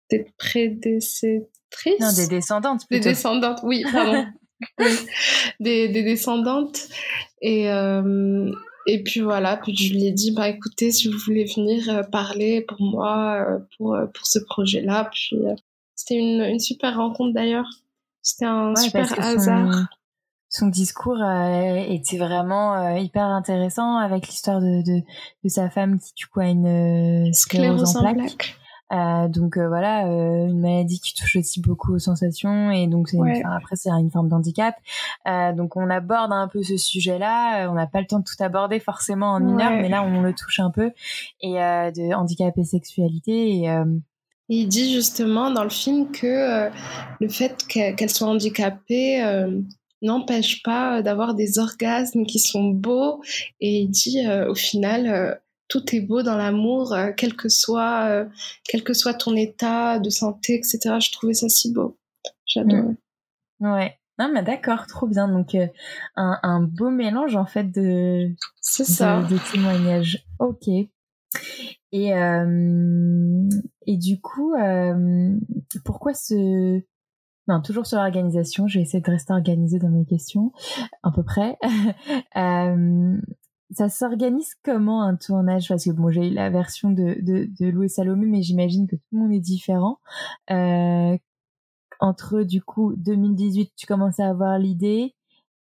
des 0.09 0.25
prédécesseurs 0.37 1.47
non, 1.99 2.13
des 2.13 2.27
descendantes. 2.27 2.87
Plutôt. 2.87 3.03
Des 3.03 3.09
descendantes, 3.11 3.59
oui, 3.63 3.83
pardon. 3.91 4.25
des, 5.59 5.87
des, 5.89 6.03
descendantes. 6.03 6.87
Et, 7.41 7.69
euh, 7.69 8.51
et 8.87 9.03
puis 9.03 9.21
voilà, 9.21 9.57
puis 9.57 9.75
je 9.75 9.93
lui 9.93 10.05
ai 10.05 10.11
dit, 10.11 10.31
bah 10.31 10.49
écoutez, 10.49 10.91
si 10.91 11.07
vous 11.07 11.17
voulez 11.25 11.45
venir 11.45 11.89
euh, 11.89 12.03
parler 12.03 12.61
pour 12.61 12.81
moi, 12.81 13.45
euh, 13.47 13.59
pour, 13.77 13.97
pour 14.13 14.25
ce 14.25 14.39
projet-là. 14.39 15.09
Puis 15.11 15.35
c'était 15.95 16.15
une, 16.15 16.41
une 16.41 16.59
super 16.59 16.95
rencontre 16.95 17.33
d'ailleurs. 17.33 17.69
C'était 18.21 18.45
un 18.45 18.75
super 18.75 19.19
hasard. 19.19 19.87
Son, 20.53 20.67
discours 20.67 21.23
était 21.87 22.17
vraiment 22.17 22.97
hyper 22.97 23.23
intéressant 23.23 23.95
avec 23.95 24.27
l'histoire 24.27 24.59
de, 24.59 24.83
de, 24.83 25.01
de, 25.45 25.49
sa 25.49 25.69
femme 25.69 25.97
qui 25.97 26.13
du 26.13 26.27
coup 26.27 26.41
a 26.41 26.47
une 26.47 27.33
sclérose, 27.33 27.95
en 27.95 28.13
plaques. 28.13 28.57
Euh, 28.91 29.27
donc 29.27 29.57
euh, 29.57 29.67
voilà, 29.67 30.07
euh, 30.07 30.47
une 30.47 30.59
maladie 30.59 30.99
qui 30.99 31.13
touche 31.13 31.37
aussi 31.37 31.61
beaucoup 31.61 31.93
aux 31.93 31.99
sensations 31.99 32.71
et 32.71 32.87
donc 32.87 33.09
après 33.45 33.75
c'est 33.75 33.89
une 33.89 34.11
forme 34.11 34.27
d'handicap. 34.27 34.75
donc 35.55 35.77
on 35.77 35.89
aborde 35.89 36.33
un 36.33 36.47
peu 36.47 36.61
ce 36.63 36.77
sujet-là. 36.77 37.69
On 37.69 37.73
n'a 37.73 37.87
pas 37.87 38.01
le 38.01 38.07
temps 38.07 38.19
de 38.19 38.25
tout 38.25 38.43
aborder 38.43 38.79
forcément 38.79 39.33
en 39.33 39.41
une 39.41 39.61
heure, 39.61 39.71
mais 39.71 39.89
là 39.89 40.03
on 40.03 40.21
le 40.21 40.33
touche 40.33 40.59
un 40.59 40.71
peu 40.71 40.91
et 41.41 41.53
de 41.53 42.13
handicap 42.13 42.57
et 42.57 42.63
sexualité. 42.63 43.63
Et, 43.63 43.69
il 44.53 44.67
dit 44.67 44.93
justement 44.93 45.49
dans 45.49 45.63
le 45.63 45.69
film 45.69 46.11
que 46.11 46.69
le 47.21 47.29
fait 47.29 47.65
qu'elle 47.67 48.09
soit 48.09 48.27
handicapée 48.27 49.23
n'empêche 50.01 50.61
pas 50.63 51.01
d'avoir 51.01 51.35
des 51.35 51.57
orgasmes 51.57 52.25
qui 52.25 52.39
sont 52.39 52.65
beaux 52.65 53.21
et 53.61 53.79
il 53.79 53.89
dit 53.89 54.27
au 54.49 54.55
final 54.55 55.39
tout 55.71 55.95
est 55.95 56.01
beau 56.01 56.21
dans 56.21 56.35
l'amour, 56.35 56.91
euh, 56.91 57.11
quel 57.15 57.33
que 57.33 57.47
soit, 57.47 58.05
euh, 58.09 58.25
quel 58.65 58.83
que 58.83 58.93
soit 58.93 59.13
ton 59.13 59.37
état 59.37 59.99
de 59.99 60.09
santé, 60.09 60.55
etc. 60.55 60.97
Je 60.99 61.13
trouvais 61.13 61.33
ça 61.33 61.47
si 61.47 61.71
beau. 61.71 61.97
J'adore. 62.45 62.91
Mm. 63.61 63.71
Ouais. 63.73 63.97
Non, 64.19 64.29
mais 64.33 64.43
d'accord, 64.43 64.85
trop 64.85 65.07
bien. 65.07 65.29
Donc, 65.29 65.55
euh, 65.55 65.67
un, 66.17 66.61
beau 66.61 66.89
mélange, 66.89 67.37
en 67.37 67.45
fait, 67.45 67.71
de, 67.71 68.35
C'est 68.59 68.83
ça. 68.83 69.23
de, 69.23 69.37
témoignages. 69.51 70.27
Ok. 70.39 70.67
Et, 70.67 72.09
et 73.87 73.97
du 73.97 74.19
coup, 74.19 74.53
pourquoi 75.85 76.13
ce... 76.13 76.81
Non, 77.47 77.61
toujours 77.61 77.85
sur 77.85 77.97
l'organisation, 77.97 78.67
je 78.67 78.77
vais 78.77 78.83
essayer 78.83 79.01
de 79.01 79.09
rester 79.09 79.33
organisée 79.33 79.79
dans 79.79 79.89
mes 79.89 80.05
questions, 80.05 80.51
à 81.01 81.11
peu 81.11 81.23
près. 81.23 81.57
ça 83.73 83.89
s'organise 83.89 84.55
comment 84.63 85.03
un 85.03 85.15
tournage? 85.15 85.67
Parce 85.69 85.85
que 85.85 85.91
bon, 85.91 86.11
j'ai 86.11 86.29
la 86.29 86.49
version 86.49 86.89
de, 86.89 87.17
de, 87.21 87.49
de 87.59 87.69
Lou 87.69 87.83
et 87.83 87.87
Salomé, 87.87 88.25
mais 88.25 88.41
j'imagine 88.41 88.87
que 88.87 88.95
tout 88.95 89.07
le 89.11 89.19
monde 89.19 89.33
est 89.33 89.39
différent. 89.39 89.99
Euh, 90.49 91.17
entre 91.99 92.41
du 92.43 92.61
coup 92.61 92.93
2018, 92.97 93.71
tu 93.77 93.85
commences 93.85 94.19
à 94.19 94.27
avoir 94.27 94.57
l'idée. 94.57 95.13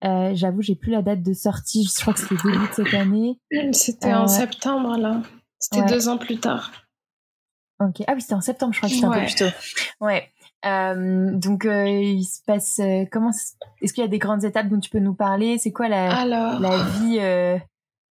Euh, 0.04 0.32
J'avoue, 0.36 0.62
j'ai 0.62 0.76
plus 0.76 0.92
la 0.92 1.02
date 1.02 1.24
de 1.24 1.34
sortie. 1.34 1.84
Je 1.86 2.02
crois 2.02 2.14
que 2.14 2.20
c'était 2.20 2.36
début 2.44 2.68
de 2.68 2.74
cette 2.74 2.94
année. 2.94 3.40
C'était 3.72 4.14
en 4.14 4.24
euh, 4.24 4.28
septembre 4.28 4.98
là. 4.98 5.22
C'était 5.60 5.86
deux 5.86 6.10
ans 6.10 6.18
plus 6.18 6.38
tard. 6.38 6.72
Ok. 7.80 8.04
Ah 8.08 8.14
oui, 8.14 8.22
c'était 8.22 8.36
en 8.36 8.42
septembre. 8.42 8.74
Je 8.74 8.80
crois 8.80 8.90
que 8.90 8.96
c'était 8.96 9.08
un 9.08 9.12
peu 9.12 9.26
plus 9.26 9.36
tôt. 9.36 9.46
Ouais. 10.02 10.30
Euh, 10.66 11.32
donc, 11.34 11.66
euh, 11.66 11.88
il 11.88 12.24
se 12.24 12.42
passe 12.46 12.80
comment 13.12 13.32
Est-ce 13.82 13.94
qu'il 13.94 14.04
y 14.04 14.06
a 14.06 14.10
des 14.10 14.20
grandes 14.20 14.44
étapes 14.44 14.68
dont 14.68 14.80
tu 14.80 14.90
peux 14.90 15.00
nous 15.00 15.16
parler? 15.16 15.58
C'est 15.58 15.72
quoi 15.72 15.88
la, 15.88 16.26
la 16.26 16.84
vie 17.00 17.20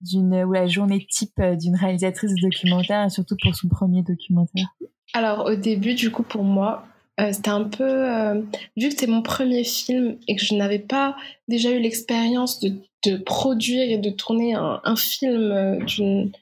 d'une 0.05 0.45
ou 0.45 0.53
la 0.53 0.67
journée 0.67 1.07
type 1.11 1.39
euh, 1.41 1.57
d'une 1.57 1.77
réalisatrice 1.77 2.33
de 2.35 2.41
documentaire 2.43 3.11
surtout 3.11 3.37
pour 3.43 3.55
son 3.55 3.69
premier 3.69 4.03
documentaire. 4.03 4.67
Alors 5.13 5.47
au 5.47 5.55
début 5.55 5.95
du 5.95 6.11
coup 6.11 6.23
pour 6.23 6.45
moi 6.45 6.87
euh, 7.21 7.33
c'était 7.33 7.51
un 7.51 7.65
peu 7.65 7.85
euh, 7.85 8.43
vu 8.77 8.89
que 8.89 8.91
c'était 8.91 9.07
mon 9.07 9.23
premier 9.23 9.65
film 9.65 10.17
et 10.29 10.37
que 10.37 10.45
je 10.45 10.55
n'avais 10.55 10.79
pas 10.81 11.17
déjà 11.49 11.71
eu 11.71 11.79
l'expérience 11.79 12.61
de, 12.61 12.75
de, 13.07 13.17
produire 13.17 13.89
et 13.89 13.99
de 13.99 14.11
tourner 14.11 14.55
un, 14.55 14.97
film 14.97 15.79
d'une 15.87 16.33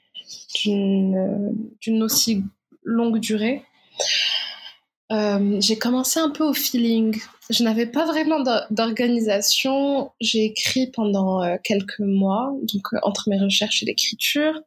d'une 1.81 2.03
aussi 2.03 2.45
longue 2.85 3.19
durée 3.19 3.63
j'ai 5.61 5.79
commencé 5.79 6.21
un 6.21 6.31
peu 6.31 6.45
au 6.45 6.55
feeling 6.55 7.21
je 7.53 7.65
n'avais 7.65 7.87
pas 7.87 8.07
vraiment 8.07 8.43
d'organisation. 8.71 10.13
J'ai 10.21 10.45
écrit 10.45 10.91
pendant 10.91 11.43
euh, 11.43 11.57
quelques 11.63 12.01
mois, 12.01 12.53
donc 12.63 12.83
euh, 12.93 12.99
entre 13.03 13.29
mes 13.29 13.39
recherches 13.39 13.83
et 13.83 13.87
l'écriture. 13.87 14.61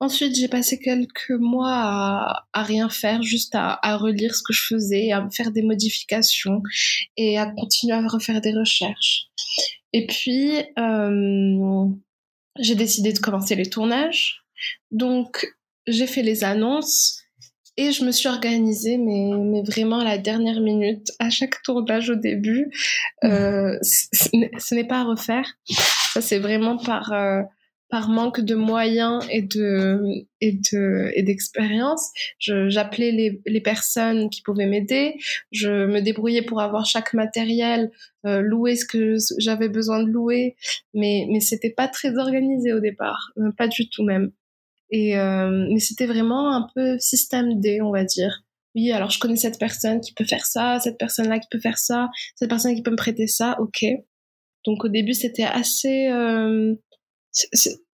Ensuite, 0.00 0.34
j'ai 0.34 0.48
passé 0.48 0.78
quelques 0.78 1.30
mois 1.30 2.42
à, 2.52 2.62
rien 2.62 2.88
faire, 2.88 3.22
juste 3.22 3.54
à, 3.54 3.78
à, 3.82 3.96
relire 3.96 4.34
ce 4.34 4.42
que 4.42 4.52
je 4.52 4.62
faisais, 4.66 5.12
à 5.12 5.28
faire 5.30 5.52
des 5.52 5.62
modifications 5.62 6.62
et 7.16 7.38
à 7.38 7.46
continuer 7.46 7.94
à 7.94 8.06
refaire 8.08 8.40
des 8.40 8.52
recherches. 8.52 9.26
Et 9.92 10.06
puis, 10.06 10.52
euh, 10.78 11.86
j'ai 12.58 12.74
décidé 12.74 13.12
de 13.12 13.18
commencer 13.20 13.54
les 13.54 13.70
tournages. 13.70 14.42
Donc, 14.90 15.46
j'ai 15.86 16.06
fait 16.06 16.22
les 16.22 16.42
annonces 16.44 17.21
et 17.76 17.92
je 17.92 18.04
me 18.04 18.12
suis 18.12 18.28
organisée, 18.28 18.98
mais, 18.98 19.30
mais 19.38 19.62
vraiment 19.62 20.00
à 20.00 20.04
la 20.04 20.18
dernière 20.18 20.60
minute, 20.60 21.10
à 21.18 21.30
chaque 21.30 21.62
tournage 21.62 22.10
au 22.10 22.16
début. 22.16 22.70
Euh, 23.24 23.78
ce 23.82 24.74
n'est 24.74 24.86
pas 24.86 25.00
à 25.00 25.04
refaire. 25.04 25.46
Ça, 26.12 26.20
c'est 26.20 26.38
vraiment 26.38 26.76
par, 26.76 27.12
euh, 27.12 27.42
par 27.92 28.08
manque 28.08 28.40
de 28.40 28.54
moyens 28.54 29.22
et 29.30 29.42
de 29.42 30.00
et 30.40 30.52
de 30.52 31.10
et 31.14 31.22
d'expérience. 31.22 32.10
J'appelais 32.38 33.12
les, 33.12 33.42
les 33.46 33.60
personnes 33.60 34.30
qui 34.30 34.40
pouvaient 34.42 34.66
m'aider. 34.66 35.14
Je 35.52 35.86
me 35.86 36.00
débrouillais 36.00 36.42
pour 36.42 36.62
avoir 36.62 36.86
chaque 36.86 37.12
matériel, 37.12 37.90
euh, 38.26 38.40
louer 38.40 38.76
ce 38.76 38.86
que 38.86 39.16
j'avais 39.38 39.68
besoin 39.68 40.02
de 40.02 40.08
louer, 40.08 40.56
mais 40.94 41.26
mais 41.30 41.40
c'était 41.40 41.70
pas 41.70 41.86
très 41.86 42.16
organisé 42.16 42.72
au 42.72 42.80
départ, 42.80 43.30
euh, 43.36 43.52
pas 43.56 43.68
du 43.68 43.88
tout 43.90 44.04
même. 44.04 44.32
Euh, 44.94 45.66
mais 45.70 45.80
c'était 45.80 46.06
vraiment 46.06 46.54
un 46.54 46.66
peu 46.74 46.98
système 46.98 47.60
D, 47.60 47.80
on 47.80 47.90
va 47.90 48.04
dire. 48.04 48.42
Oui, 48.74 48.90
alors 48.92 49.10
je 49.10 49.18
connais 49.18 49.36
cette 49.36 49.58
personne 49.58 50.00
qui 50.00 50.12
peut 50.14 50.24
faire 50.24 50.46
ça, 50.46 50.80
cette 50.80 50.98
personne-là 50.98 51.38
qui 51.38 51.48
peut 51.50 51.60
faire 51.60 51.78
ça, 51.78 52.08
cette 52.36 52.48
personne 52.48 52.74
qui 52.74 52.82
peut 52.82 52.90
me 52.90 52.96
prêter 52.96 53.26
ça, 53.26 53.56
ok. 53.60 53.84
Donc 54.64 54.84
au 54.84 54.88
début 54.88 55.12
c'était 55.12 55.44
assez, 55.44 56.08
euh, 56.08 56.74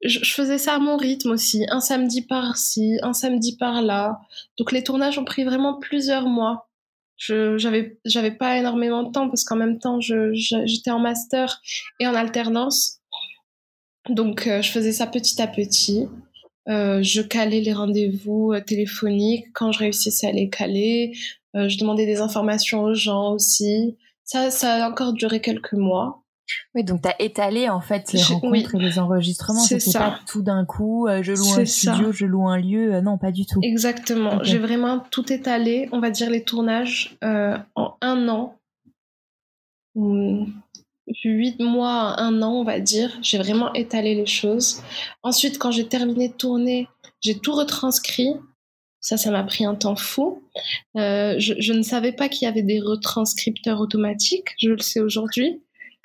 je, 0.02 0.32
faisais 0.32 0.58
ça 0.58 0.74
à 0.74 0.78
mon 0.78 0.96
rythme 0.96 1.30
aussi, 1.30 1.66
un 1.70 1.80
samedi 1.80 2.22
par-ci, 2.22 2.98
un 3.02 3.12
samedi 3.12 3.56
par-là. 3.56 4.20
Donc 4.58 4.72
les 4.72 4.84
tournages 4.84 5.18
ont 5.18 5.24
pris 5.24 5.44
vraiment 5.44 5.78
plusieurs 5.78 6.26
mois. 6.28 6.68
Je 7.16 7.58
j'avais 7.58 7.98
j'avais 8.04 8.30
pas 8.30 8.58
énormément 8.58 9.02
de 9.02 9.10
temps 9.10 9.28
parce 9.28 9.42
qu'en 9.42 9.56
même 9.56 9.80
temps 9.80 9.98
j'étais 10.00 10.90
en 10.90 11.00
master 11.00 11.60
et 11.98 12.06
en 12.06 12.14
alternance. 12.14 12.98
Donc 14.08 14.46
euh, 14.46 14.62
je 14.62 14.70
faisais 14.70 14.92
ça 14.92 15.06
petit 15.06 15.40
à 15.42 15.48
petit. 15.48 16.06
Euh, 16.68 17.02
je 17.02 17.22
calais 17.22 17.60
les 17.60 17.72
rendez-vous 17.72 18.52
euh, 18.52 18.60
téléphoniques 18.60 19.46
quand 19.54 19.72
je 19.72 19.78
réussissais 19.78 20.26
à 20.26 20.32
les 20.32 20.50
caler. 20.50 21.16
Euh, 21.56 21.68
je 21.68 21.78
demandais 21.78 22.04
des 22.04 22.20
informations 22.20 22.82
aux 22.82 22.94
gens 22.94 23.32
aussi. 23.32 23.96
Ça, 24.24 24.50
ça 24.50 24.84
a 24.84 24.90
encore 24.90 25.14
duré 25.14 25.40
quelques 25.40 25.72
mois. 25.72 26.22
Oui, 26.74 26.82
donc 26.82 27.02
tu 27.02 27.08
as 27.08 27.20
étalé 27.20 27.68
en 27.68 27.80
fait 27.80 28.10
les 28.12 28.22
rencontres 28.22 28.74
et 28.74 28.78
les 28.78 28.98
enregistrements. 28.98 29.60
C'est 29.60 29.80
ça. 29.80 29.98
pas 29.98 30.20
tout 30.26 30.42
d'un 30.42 30.64
coup, 30.64 31.06
je 31.20 31.32
loue 31.32 31.60
un 31.60 31.64
studio, 31.66 32.10
je 32.10 32.24
loue 32.24 32.48
un 32.48 32.58
lieu. 32.58 33.00
non, 33.02 33.18
pas 33.18 33.32
du 33.32 33.44
tout. 33.44 33.60
Exactement. 33.62 34.42
J'ai 34.42 34.56
vraiment 34.56 35.00
tout 35.10 35.30
étalé, 35.30 35.90
on 35.92 36.00
va 36.00 36.08
dire 36.08 36.30
les 36.30 36.44
tournages, 36.44 37.18
en 37.22 37.96
un 38.00 38.28
an 38.28 38.54
huit 41.24 41.60
mois, 41.60 42.20
un 42.20 42.42
an, 42.42 42.52
on 42.52 42.64
va 42.64 42.80
dire. 42.80 43.16
J'ai 43.22 43.38
vraiment 43.38 43.72
étalé 43.74 44.14
les 44.14 44.26
choses. 44.26 44.82
Ensuite, 45.22 45.58
quand 45.58 45.70
j'ai 45.70 45.86
terminé 45.86 46.28
de 46.28 46.34
tourner, 46.34 46.88
j'ai 47.20 47.38
tout 47.38 47.52
retranscrit. 47.52 48.34
Ça, 49.00 49.16
ça 49.16 49.30
m'a 49.30 49.44
pris 49.44 49.64
un 49.64 49.74
temps 49.74 49.96
fou. 49.96 50.42
Euh, 50.96 51.36
je, 51.38 51.72
ne 51.72 51.82
savais 51.82 52.12
pas 52.12 52.28
qu'il 52.28 52.46
y 52.46 52.48
avait 52.48 52.62
des 52.62 52.80
retranscripteurs 52.80 53.80
automatiques. 53.80 54.48
Je 54.58 54.70
le 54.70 54.78
sais 54.78 55.00
aujourd'hui. 55.00 55.62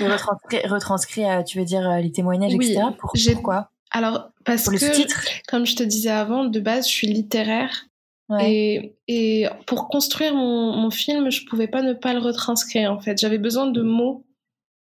retranscrit, 0.00 1.24
euh, 1.24 1.42
tu 1.42 1.58
veux 1.58 1.64
dire 1.64 1.88
euh, 1.88 2.00
les 2.00 2.12
témoignages, 2.12 2.54
oui, 2.54 2.70
etc. 2.70 2.86
Pour, 2.98 3.12
pourquoi? 3.12 3.70
Alors, 3.90 4.30
parce 4.44 4.68
que, 4.68 5.46
comme 5.48 5.66
je 5.66 5.76
te 5.76 5.82
disais 5.82 6.10
avant, 6.10 6.44
de 6.44 6.60
base, 6.60 6.88
je 6.88 6.92
suis 6.92 7.06
littéraire. 7.06 7.86
Et, 8.40 8.96
et, 9.06 9.46
pour 9.66 9.88
construire 9.88 10.34
mon, 10.34 10.74
mon, 10.74 10.90
film, 10.90 11.30
je 11.30 11.44
pouvais 11.44 11.68
pas 11.68 11.82
ne 11.82 11.92
pas 11.92 12.14
le 12.14 12.20
retranscrire 12.20 12.90
en 12.90 12.98
fait. 12.98 13.18
J'avais 13.18 13.38
besoin 13.38 13.66
de 13.66 13.82
mots 13.82 14.24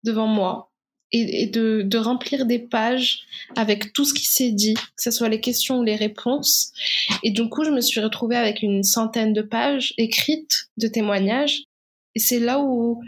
devant 0.02 0.26
moi 0.26 0.72
et, 1.12 1.42
et 1.42 1.46
de, 1.46 1.82
de, 1.82 1.98
remplir 1.98 2.46
des 2.46 2.58
pages 2.58 3.20
avec 3.56 3.92
tout 3.92 4.04
ce 4.04 4.12
qui 4.12 4.26
s'est 4.26 4.50
dit, 4.50 4.74
que 4.74 5.02
ce 5.02 5.10
soit 5.10 5.28
les 5.28 5.40
questions 5.40 5.78
ou 5.78 5.84
les 5.84 5.94
réponses. 5.94 6.72
Et 7.22 7.30
du 7.30 7.48
coup, 7.48 7.64
je 7.64 7.70
me 7.70 7.80
suis 7.80 8.00
retrouvée 8.00 8.36
avec 8.36 8.62
une 8.62 8.82
centaine 8.82 9.32
de 9.32 9.42
pages 9.42 9.94
écrites 9.98 10.70
de 10.76 10.88
témoignages. 10.88 11.62
Et 12.14 12.18
c'est 12.20 12.40
là 12.40 12.60
où 12.60 13.00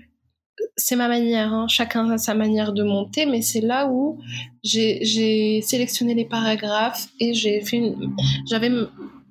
c'est 0.77 0.97
ma 0.97 1.09
manière, 1.09 1.53
hein. 1.53 1.67
chacun 1.69 2.11
a 2.11 2.19
sa 2.19 2.35
manière 2.35 2.73
de 2.73 2.83
monter, 2.83 3.27
mais 3.27 3.43
c'est 3.43 3.61
là 3.61 3.89
où 3.89 4.21
j'ai 4.63 5.61
sélectionné 5.63 6.15
les 6.15 6.27
paragraphes 6.27 7.09
et 7.19 7.33
j'ai 7.33 7.61
fait 7.63 7.81
j'avais 8.49 8.71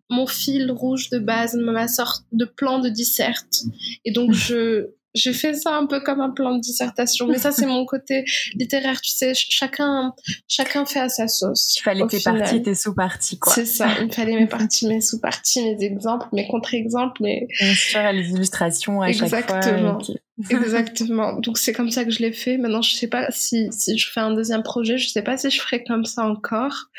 mon 0.10 0.28
fil 0.28 0.72
rouge 0.72 1.10
de 1.10 1.20
base, 1.20 1.56
ma 1.56 1.88
sorte 1.88 2.26
de 2.32 2.46
plan 2.46 2.80
de 2.80 2.90
disserte. 2.90 3.64
Et 4.06 4.12
donc, 4.12 4.34
je, 4.34 4.88
j'ai 5.16 5.34
fait 5.34 5.54
ça 5.54 5.76
un 5.76 5.86
peu 5.86 6.02
comme 6.02 6.22
un 6.22 6.30
plan 6.30 6.56
de 6.56 6.62
dissertation, 6.62 7.28
mais 7.28 7.40
ça 7.40 7.52
c'est 7.52 7.66
mon 7.66 7.86
côté 7.86 8.26
littéraire, 8.56 9.02
tu 9.02 9.12
sais, 9.12 9.34
chacun 9.34 10.14
chacun 10.48 10.86
fait 10.86 11.00
à 11.00 11.10
sa 11.10 11.28
sauce. 11.28 11.76
Il 11.78 11.82
fallait 11.82 12.08
tes 12.08 12.20
parties, 12.20 12.62
tes 12.62 12.76
sous-parties 12.76 13.40
quoi. 13.40 13.54
C'est 13.54 13.66
ça, 13.66 13.88
il 14.02 14.12
fallait 14.14 14.36
mes 14.36 14.48
parties, 14.48 14.88
mes 14.88 15.02
sous-parties, 15.02 15.64
mes 15.64 15.84
exemples, 15.84 16.28
mes 16.32 16.48
contre-exemples, 16.48 17.24
mes 17.24 17.48
Bien 17.92 18.12
les 18.12 18.30
illustrations 18.30 19.02
à 19.02 19.12
chaque 19.12 19.30
fois. 19.30 19.40
Exactement. 19.40 20.00
Exactement. 20.50 21.34
Donc 21.40 21.58
c'est 21.58 21.74
comme 21.74 21.92
ça 21.92 22.06
que 22.06 22.12
je 22.12 22.20
l'ai 22.20 22.32
fait. 22.32 22.58
Maintenant, 22.58 22.82
je 22.82 22.96
sais 22.96 23.08
pas 23.08 23.28
si 23.30 23.68
si 23.72 23.98
je 23.98 24.10
fais 24.10 24.22
un 24.22 24.34
deuxième 24.34 24.64
projet, 24.64 24.98
je 24.98 25.10
sais 25.10 25.22
pas 25.22 25.38
si 25.38 25.50
je 25.50 25.60
ferai 25.60 25.84
comme 25.84 26.06
ça 26.06 26.24
encore. 26.24 26.90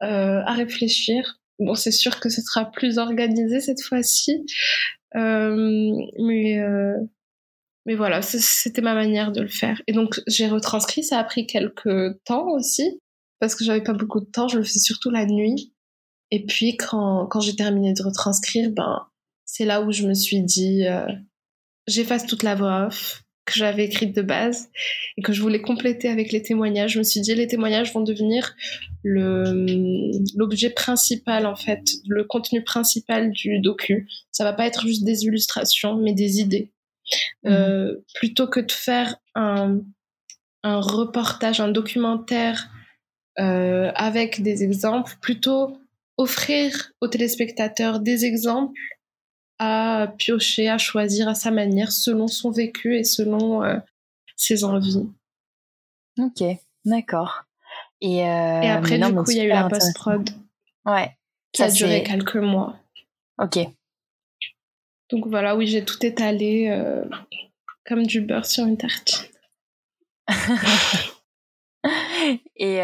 Euh, 0.00 0.42
à 0.46 0.52
réfléchir. 0.52 1.40
Bon, 1.58 1.74
c'est 1.74 1.90
sûr 1.90 2.20
que 2.20 2.28
ce 2.28 2.40
sera 2.40 2.70
plus 2.70 2.98
organisé 2.98 3.60
cette 3.60 3.82
fois-ci, 3.82 4.44
euh, 5.16 5.92
mais 6.18 6.58
euh, 6.60 6.96
mais 7.86 7.94
voilà, 7.94 8.22
c'était 8.22 8.82
ma 8.82 8.94
manière 8.94 9.32
de 9.32 9.40
le 9.40 9.48
faire. 9.48 9.80
Et 9.86 9.92
donc 9.92 10.20
j'ai 10.26 10.46
retranscrit. 10.48 11.02
Ça 11.02 11.18
a 11.18 11.24
pris 11.24 11.46
quelques 11.46 12.22
temps 12.24 12.48
aussi 12.50 13.00
parce 13.40 13.54
que 13.54 13.64
j'avais 13.64 13.82
pas 13.82 13.94
beaucoup 13.94 14.20
de 14.20 14.26
temps. 14.26 14.48
Je 14.48 14.58
le 14.58 14.64
faisais 14.64 14.78
surtout 14.80 15.10
la 15.10 15.26
nuit. 15.26 15.72
Et 16.30 16.44
puis 16.46 16.76
quand 16.76 17.26
quand 17.26 17.40
j'ai 17.40 17.56
terminé 17.56 17.92
de 17.94 18.02
retranscrire, 18.02 18.70
ben 18.70 19.06
c'est 19.46 19.64
là 19.64 19.80
où 19.82 19.92
je 19.92 20.06
me 20.06 20.14
suis 20.14 20.42
dit 20.42 20.86
euh, 20.86 21.06
j'efface 21.86 22.26
toute 22.26 22.42
la 22.42 22.54
voix 22.54 22.86
off 22.86 23.24
que 23.48 23.54
j'avais 23.54 23.84
écrite 23.84 24.14
de 24.14 24.22
base 24.22 24.68
et 25.16 25.22
que 25.22 25.32
je 25.32 25.40
voulais 25.42 25.60
compléter 25.60 26.08
avec 26.08 26.32
les 26.32 26.42
témoignages. 26.42 26.92
Je 26.92 26.98
me 26.98 27.04
suis 27.04 27.20
dit 27.20 27.34
les 27.34 27.46
témoignages 27.46 27.92
vont 27.92 28.02
devenir 28.02 28.54
le 29.02 30.12
l'objet 30.36 30.70
principal 30.70 31.46
en 31.46 31.56
fait, 31.56 31.82
le 32.06 32.24
contenu 32.24 32.62
principal 32.62 33.30
du 33.30 33.60
docu. 33.60 34.08
Ça 34.30 34.44
va 34.44 34.52
pas 34.52 34.66
être 34.66 34.86
juste 34.86 35.04
des 35.04 35.24
illustrations, 35.24 35.96
mais 35.96 36.12
des 36.12 36.40
idées. 36.40 36.70
Mmh. 37.44 37.48
Euh, 37.48 37.94
plutôt 38.14 38.46
que 38.46 38.60
de 38.60 38.70
faire 38.70 39.16
un, 39.34 39.80
un 40.62 40.80
reportage, 40.80 41.60
un 41.60 41.68
documentaire 41.68 42.68
euh, 43.38 43.90
avec 43.94 44.42
des 44.42 44.62
exemples, 44.62 45.16
plutôt 45.22 45.78
offrir 46.16 46.92
aux 47.00 47.08
téléspectateurs 47.08 48.00
des 48.00 48.24
exemples 48.24 48.78
à 49.58 50.12
piocher, 50.16 50.68
à 50.68 50.78
choisir 50.78 51.28
à 51.28 51.34
sa 51.34 51.50
manière, 51.50 51.92
selon 51.92 52.28
son 52.28 52.50
vécu 52.50 52.96
et 52.96 53.04
selon 53.04 53.62
euh, 53.62 53.76
ses 54.36 54.64
envies. 54.64 55.06
Ok, 56.18 56.42
d'accord. 56.84 57.44
Et, 58.00 58.24
euh, 58.24 58.60
et, 58.60 58.70
après, 58.70 58.98
du 58.98 59.14
coup, 59.14 59.30
il 59.30 59.36
y 59.36 59.40
a 59.40 59.44
eu 59.44 59.48
la 59.48 59.68
post-prod. 59.68 60.30
Ouais. 60.84 61.16
Qui 61.52 61.62
a 61.62 61.70
duré 61.70 62.02
quelques 62.02 62.36
mois. 62.36 62.76
Ok. 63.38 63.58
Donc 65.10 65.26
voilà, 65.26 65.56
oui, 65.56 65.66
j'ai 65.66 65.84
tout 65.84 66.04
étalé 66.04 66.68
euh, 66.70 67.04
comme 67.86 68.06
du 68.06 68.20
beurre 68.20 68.46
sur 68.46 68.66
une 68.66 68.76
tartine. 68.76 69.26
et 72.56 72.80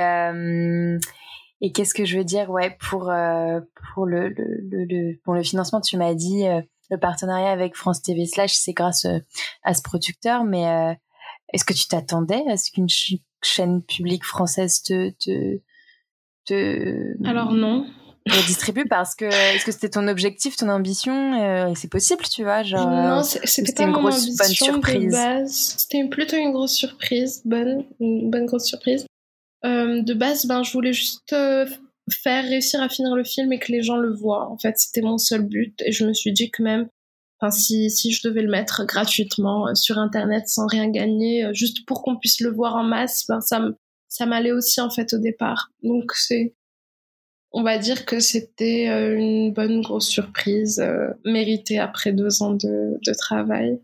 et 1.64 1.72
qu'est-ce 1.72 1.94
que 1.94 2.04
je 2.04 2.18
veux 2.18 2.24
dire 2.24 2.50
ouais 2.50 2.76
pour 2.90 3.10
euh, 3.10 3.58
pour 3.94 4.04
le, 4.04 4.28
le, 4.28 4.84
le, 4.84 5.18
pour 5.24 5.32
le 5.32 5.42
financement 5.42 5.80
tu 5.80 5.96
m'as 5.96 6.12
dit 6.12 6.46
euh, 6.46 6.60
le 6.90 6.98
partenariat 6.98 7.50
avec 7.50 7.74
France 7.74 8.02
TV 8.02 8.26
slash 8.26 8.52
c'est 8.52 8.74
grâce 8.74 9.06
euh, 9.06 9.18
à 9.62 9.72
ce 9.72 9.80
producteur 9.80 10.44
mais 10.44 10.96
est-ce 11.54 11.64
que 11.64 11.72
tu 11.72 11.86
t'attendais 11.86 12.44
à 12.50 12.58
ce 12.58 12.70
qu'une 12.70 12.88
chaîne 13.42 13.82
publique 13.82 14.24
française 14.24 14.82
te 14.82 15.08
te, 15.18 15.58
te 16.44 17.26
alors 17.26 17.52
non. 17.52 17.86
distribue 18.46 18.84
parce 18.84 19.14
que 19.14 19.24
est-ce 19.24 19.64
que 19.64 19.72
c'était 19.72 19.88
ton 19.88 20.06
objectif 20.06 20.56
ton 20.56 20.68
ambition 20.68 21.72
c'est 21.74 21.90
possible 21.90 22.24
tu 22.24 22.42
vois 22.42 22.62
genre 22.62 22.90
non 22.90 23.22
c'était 23.22 23.72
pas 23.72 23.84
une 23.84 23.92
grosse 23.92 24.36
bonne 24.36 24.48
surprise. 24.48 25.18
c'était 25.46 26.06
plutôt 26.08 26.36
une 26.36 26.52
grosse 26.52 26.74
surprise 26.74 27.40
bonne 27.46 27.86
une 28.00 28.30
bonne 28.30 28.44
grosse 28.44 28.66
surprise 28.66 29.06
euh, 29.64 30.02
de 30.02 30.14
base, 30.14 30.46
ben, 30.46 30.62
je 30.62 30.72
voulais 30.72 30.92
juste 30.92 31.32
euh, 31.32 31.66
faire 32.10 32.44
réussir 32.44 32.82
à 32.82 32.88
finir 32.88 33.14
le 33.14 33.24
film 33.24 33.52
et 33.52 33.58
que 33.58 33.72
les 33.72 33.82
gens 33.82 33.96
le 33.96 34.12
voient. 34.12 34.48
En 34.50 34.58
fait, 34.58 34.78
c'était 34.78 35.02
mon 35.02 35.18
seul 35.18 35.42
but. 35.42 35.80
Et 35.84 35.92
je 35.92 36.06
me 36.06 36.12
suis 36.12 36.32
dit 36.32 36.50
que 36.50 36.62
même, 36.62 36.88
si, 37.50 37.90
si 37.90 38.10
je 38.10 38.26
devais 38.26 38.42
le 38.42 38.50
mettre 38.50 38.84
gratuitement 38.86 39.68
euh, 39.68 39.74
sur 39.74 39.98
Internet 39.98 40.48
sans 40.48 40.66
rien 40.66 40.88
gagner, 40.88 41.48
juste 41.52 41.86
pour 41.86 42.02
qu'on 42.02 42.16
puisse 42.16 42.40
le 42.40 42.50
voir 42.50 42.76
en 42.76 42.84
masse, 42.84 43.26
ben, 43.28 43.40
ça 43.40 43.60
ça 44.08 44.26
m'allait 44.26 44.52
aussi, 44.52 44.80
en 44.80 44.90
fait, 44.90 45.12
au 45.12 45.18
départ. 45.18 45.72
Donc, 45.82 46.12
c'est, 46.12 46.54
on 47.50 47.64
va 47.64 47.78
dire 47.78 48.04
que 48.06 48.20
c'était 48.20 48.86
une 48.86 49.52
bonne 49.52 49.80
grosse 49.80 50.06
surprise, 50.06 50.80
méritée 51.24 51.80
après 51.80 52.12
deux 52.12 52.40
ans 52.40 52.52
de, 52.52 52.96
de 53.04 53.12
travail. 53.12 53.80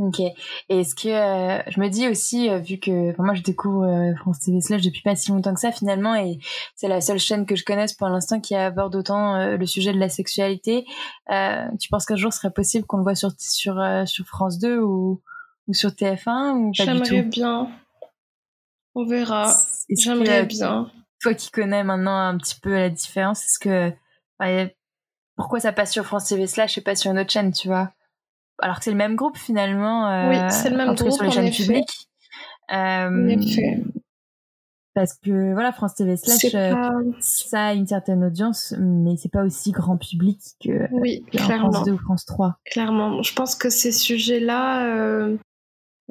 Ok. 0.00 0.20
Et 0.20 0.34
est-ce 0.70 0.94
que 0.94 1.08
euh, 1.08 1.62
je 1.68 1.78
me 1.78 1.88
dis 1.88 2.08
aussi, 2.08 2.48
euh, 2.48 2.58
vu 2.58 2.78
que 2.78 3.14
moi 3.20 3.34
je 3.34 3.42
découvre 3.42 3.84
euh, 3.84 4.14
France 4.16 4.40
TV 4.40 4.62
Slash 4.62 4.80
depuis 4.80 5.02
pas 5.02 5.14
si 5.14 5.30
longtemps 5.30 5.52
que 5.52 5.60
ça 5.60 5.72
finalement, 5.72 6.14
et 6.14 6.38
c'est 6.74 6.88
la 6.88 7.02
seule 7.02 7.18
chaîne 7.18 7.44
que 7.44 7.54
je 7.54 7.64
connaisse 7.64 7.92
pour 7.92 8.08
l'instant 8.08 8.40
qui 8.40 8.54
aborde 8.54 8.96
autant 8.96 9.36
le 9.56 9.66
sujet 9.66 9.92
de 9.92 9.98
la 9.98 10.08
sexualité, 10.08 10.86
tu 11.78 11.88
penses 11.90 12.06
qu'un 12.06 12.16
jour 12.16 12.32
ce 12.32 12.38
serait 12.38 12.52
possible 12.52 12.86
qu'on 12.86 12.96
le 12.96 13.02
voit 13.02 13.14
sur 13.14 13.32
sur 13.38 13.78
sur 14.06 14.24
France 14.24 14.58
2 14.58 14.78
ou, 14.78 15.20
ou 15.68 15.74
sur 15.74 15.90
TF1 15.90 16.54
ou 16.54 16.72
pas 16.76 16.84
J'aimerais 16.84 17.22
bien. 17.22 17.68
On 18.94 19.04
verra. 19.04 19.52
J'aimerais 19.90 20.46
bien. 20.46 20.90
Toi 21.20 21.34
qui 21.34 21.50
connais 21.50 21.84
maintenant 21.84 22.16
un 22.16 22.38
petit 22.38 22.58
peu 22.58 22.72
la 22.72 22.88
différence, 22.88 23.44
est-ce 23.44 23.58
que 23.58 23.92
pourquoi 25.36 25.60
ça 25.60 25.72
passe 25.72 25.92
sur 25.92 26.06
France 26.06 26.28
TV 26.28 26.46
Slash 26.46 26.78
et 26.78 26.80
pas 26.80 26.94
sur 26.94 27.10
une 27.10 27.18
autre 27.18 27.30
chaîne, 27.30 27.52
tu 27.52 27.68
vois? 27.68 27.92
Alors 28.62 28.78
que 28.78 28.84
c'est 28.84 28.90
le 28.90 28.96
même 28.96 29.16
groupe 29.16 29.36
finalement. 29.36 30.08
Euh, 30.08 30.30
oui, 30.30 30.36
c'est 30.50 30.70
le 30.70 30.76
même 30.76 30.94
groupe 30.94 31.10
sur 31.10 31.24
les 31.24 31.30
chaînes 31.30 31.50
publiques. 31.50 32.08
Euh, 32.72 33.36
parce 34.94 35.14
que 35.14 35.52
voilà, 35.52 35.72
France 35.72 35.94
TV 35.94 36.16
Slash, 36.16 36.52
euh, 36.54 36.74
ça 37.20 37.66
a 37.66 37.74
une 37.74 37.86
certaine 37.86 38.24
audience, 38.24 38.74
mais 38.78 39.16
c'est 39.16 39.30
pas 39.30 39.44
aussi 39.44 39.70
grand 39.70 39.96
public 39.96 40.38
que, 40.62 40.92
oui, 40.92 41.22
clairement. 41.30 41.70
France 41.70 41.84
2 41.86 41.92
ou 41.92 41.98
France 41.98 42.24
3. 42.26 42.58
Clairement, 42.64 43.22
je 43.22 43.32
pense 43.32 43.54
que 43.54 43.70
ces 43.70 43.92
sujets-là, 43.92 44.96
euh, 44.96 45.36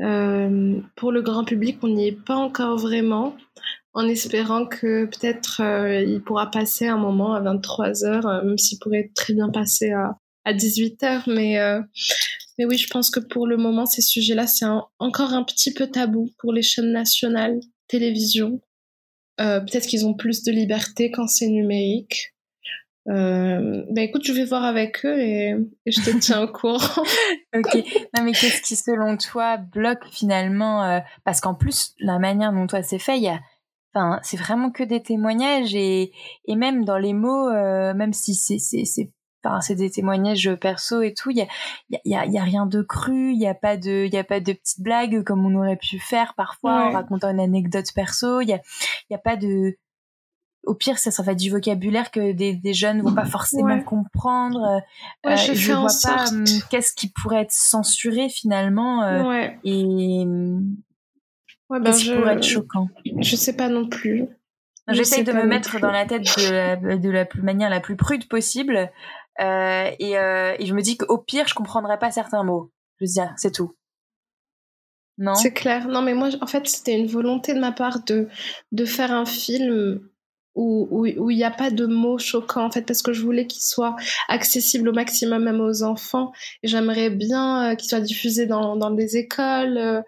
euh, 0.01 0.79
pour 0.95 1.11
le 1.11 1.21
grand 1.21 1.43
public, 1.43 1.77
on 1.83 1.89
n'y 1.89 2.07
est 2.07 2.25
pas 2.25 2.37
encore 2.37 2.77
vraiment, 2.77 3.35
en 3.93 4.07
espérant 4.07 4.65
que 4.65 5.05
peut-être 5.05 5.61
il 6.07 6.21
pourra 6.21 6.49
passer 6.49 6.87
un 6.87 6.97
moment 6.97 7.33
à 7.33 7.41
23 7.41 8.05
heures, 8.05 8.43
même 8.45 8.57
s'il 8.57 8.79
pourrait 8.79 9.11
très 9.13 9.33
bien 9.33 9.49
passer 9.49 9.91
à, 9.91 10.17
à 10.49 10.53
18 10.53 11.03
heures, 11.03 11.23
mais 11.27 11.57
mais 12.59 12.65
oui, 12.65 12.77
je 12.77 12.89
pense 12.89 13.09
que 13.09 13.21
pour 13.21 13.47
le 13.47 13.55
moment, 13.55 13.85
ces 13.85 14.01
sujets-là, 14.01 14.45
c'est 14.45 14.65
encore 14.99 15.33
un 15.33 15.43
petit 15.43 15.73
peu 15.73 15.87
tabou 15.87 16.29
pour 16.39 16.51
les 16.51 16.61
chaînes 16.61 16.91
nationales, 16.91 17.61
télévision. 17.87 18.59
Euh, 19.39 19.61
peut-être 19.61 19.87
qu'ils 19.87 20.05
ont 20.05 20.13
plus 20.13 20.43
de 20.43 20.51
liberté 20.51 21.09
quand 21.09 21.27
c'est 21.27 21.47
numérique. 21.47 22.35
Euh, 23.07 23.85
bah 23.91 24.01
écoute, 24.01 24.25
je 24.25 24.33
vais 24.33 24.43
voir 24.43 24.65
avec 24.65 25.05
eux 25.05 25.17
et, 25.17 25.55
je 25.85 26.01
te 26.01 26.17
tiens 26.19 26.41
au 26.41 26.51
courant. 26.51 27.03
ok. 27.55 27.75
Non 28.17 28.23
mais 28.23 28.33
qu'est-ce 28.33 28.61
qui 28.61 28.75
selon 28.75 29.15
toi 29.15 29.55
bloque 29.55 30.05
finalement 30.11 30.83
euh, 30.83 30.99
Parce 31.23 31.39
qu'en 31.39 31.55
plus, 31.55 31.95
la 32.01 32.19
manière 32.19 32.51
dont 32.51 32.67
toi 32.67 32.83
c'est 32.83 32.99
fait, 32.99 33.15
il 33.15 33.23
y 33.23 33.29
a, 33.29 33.39
enfin, 33.95 34.19
c'est 34.21 34.37
vraiment 34.37 34.69
que 34.69 34.83
des 34.83 35.01
témoignages 35.01 35.73
et, 35.75 36.11
et 36.45 36.55
même 36.57 36.83
dans 36.83 36.97
les 36.97 37.13
mots, 37.13 37.47
euh, 37.47 37.93
même 37.93 38.11
si 38.11 38.35
c'est 38.35 38.59
c'est 38.59 39.11
enfin 39.43 39.61
c'est 39.61 39.75
des 39.75 39.89
témoignages 39.89 40.53
perso 40.55 41.01
et 41.01 41.13
tout. 41.13 41.31
Il 41.31 41.37
y 41.37 41.41
a 41.41 41.47
y 42.05 42.15
a, 42.15 42.25
y 42.25 42.37
a 42.37 42.43
rien 42.43 42.65
de 42.65 42.81
cru. 42.81 43.31
Il 43.31 43.39
y 43.39 43.47
a 43.47 43.53
pas 43.53 43.77
de 43.77 44.05
il 44.05 44.13
y 44.13 44.17
a 44.17 44.23
pas 44.23 44.39
de 44.39 44.53
petites 44.53 44.81
blagues 44.81 45.23
comme 45.23 45.45
on 45.45 45.55
aurait 45.55 45.77
pu 45.77 45.99
faire 45.99 46.33
parfois 46.35 46.87
en 46.87 46.91
racontant 46.91 47.29
une 47.29 47.39
anecdote 47.39 47.91
perso. 47.93 48.41
Il 48.41 48.49
y 48.49 48.53
a 48.53 48.61
y 49.09 49.15
a 49.15 49.19
pas 49.19 49.35
de 49.35 49.77
au 50.63 50.75
pire 50.75 50.97
ça 50.97 51.11
sera 51.11 51.23
fait 51.23 51.35
du 51.35 51.49
vocabulaire 51.49 52.11
que 52.11 52.31
des, 52.31 52.53
des 52.53 52.73
jeunes 52.73 53.01
vont 53.01 53.13
pas 53.13 53.25
forcément 53.25 53.81
comprendre. 53.81 54.81
Euh, 55.25 55.35
je, 55.35 55.53
je 55.53 55.73
vois 55.73 55.87
pas 56.03 56.29
hum, 56.29 56.43
qu'est-ce 56.69 56.93
qui 56.93 57.09
pourrait 57.09 57.41
être 57.41 57.51
censuré 57.51 58.29
finalement 58.29 59.03
euh, 59.03 59.47
et 59.63 60.25
ouais, 61.69 61.79
ben 61.79 61.93
je... 61.93 62.13
pourrait 62.13 62.33
être 62.33 62.43
choquant. 62.43 62.89
je 63.19 63.35
sais 63.35 63.55
pas 63.55 63.69
non 63.69 63.87
plus. 63.87 64.27
J'essaye 64.91 65.23
de 65.23 65.31
me 65.33 65.45
mettre 65.45 65.79
dans 65.79 65.91
la 65.91 66.05
tête 66.05 66.23
de 66.23 66.51
la, 66.51 66.75
de 66.75 67.09
la 67.09 67.27
manière 67.43 67.69
la 67.69 67.79
plus 67.79 67.95
prude 67.95 68.27
possible 68.27 68.91
euh, 69.41 69.91
et, 69.99 70.17
euh, 70.17 70.55
et, 70.59 70.65
je 70.65 70.73
me 70.73 70.81
dis 70.81 70.97
qu'au 70.97 71.17
pire, 71.17 71.47
je 71.47 71.53
comprendrais 71.53 71.97
pas 71.97 72.11
certains 72.11 72.43
mots. 72.43 72.71
Je 72.99 73.05
veux 73.05 73.11
dire, 73.11 73.33
c'est 73.37 73.51
tout. 73.51 73.73
Non? 75.17 75.35
C'est 75.35 75.53
clair. 75.53 75.87
Non, 75.87 76.01
mais 76.01 76.13
moi, 76.13 76.29
en 76.41 76.47
fait, 76.47 76.67
c'était 76.67 76.97
une 76.97 77.07
volonté 77.07 77.53
de 77.53 77.59
ma 77.59 77.71
part 77.71 78.03
de, 78.05 78.27
de 78.71 78.85
faire 78.85 79.11
un 79.11 79.25
film 79.25 80.01
où 80.55 81.05
il 81.05 81.17
où, 81.19 81.31
n'y 81.31 81.43
a 81.45 81.51
pas 81.51 81.71
de 81.71 81.85
mots 81.85 82.17
choquants, 82.17 82.65
en 82.65 82.71
fait, 82.71 82.81
parce 82.81 83.01
que 83.01 83.13
je 83.13 83.21
voulais 83.21 83.47
qu'il 83.47 83.61
soit 83.61 83.95
accessible 84.27 84.89
au 84.89 84.93
maximum 84.93 85.43
même 85.43 85.61
aux 85.61 85.83
enfants. 85.83 86.33
J'aimerais 86.63 87.09
bien 87.09 87.71
euh, 87.71 87.75
qu'il 87.75 87.87
soit 87.89 88.01
diffusé 88.01 88.45
dans, 88.45 88.75
dans 88.75 88.91
des 88.91 89.15
écoles, 89.15 90.03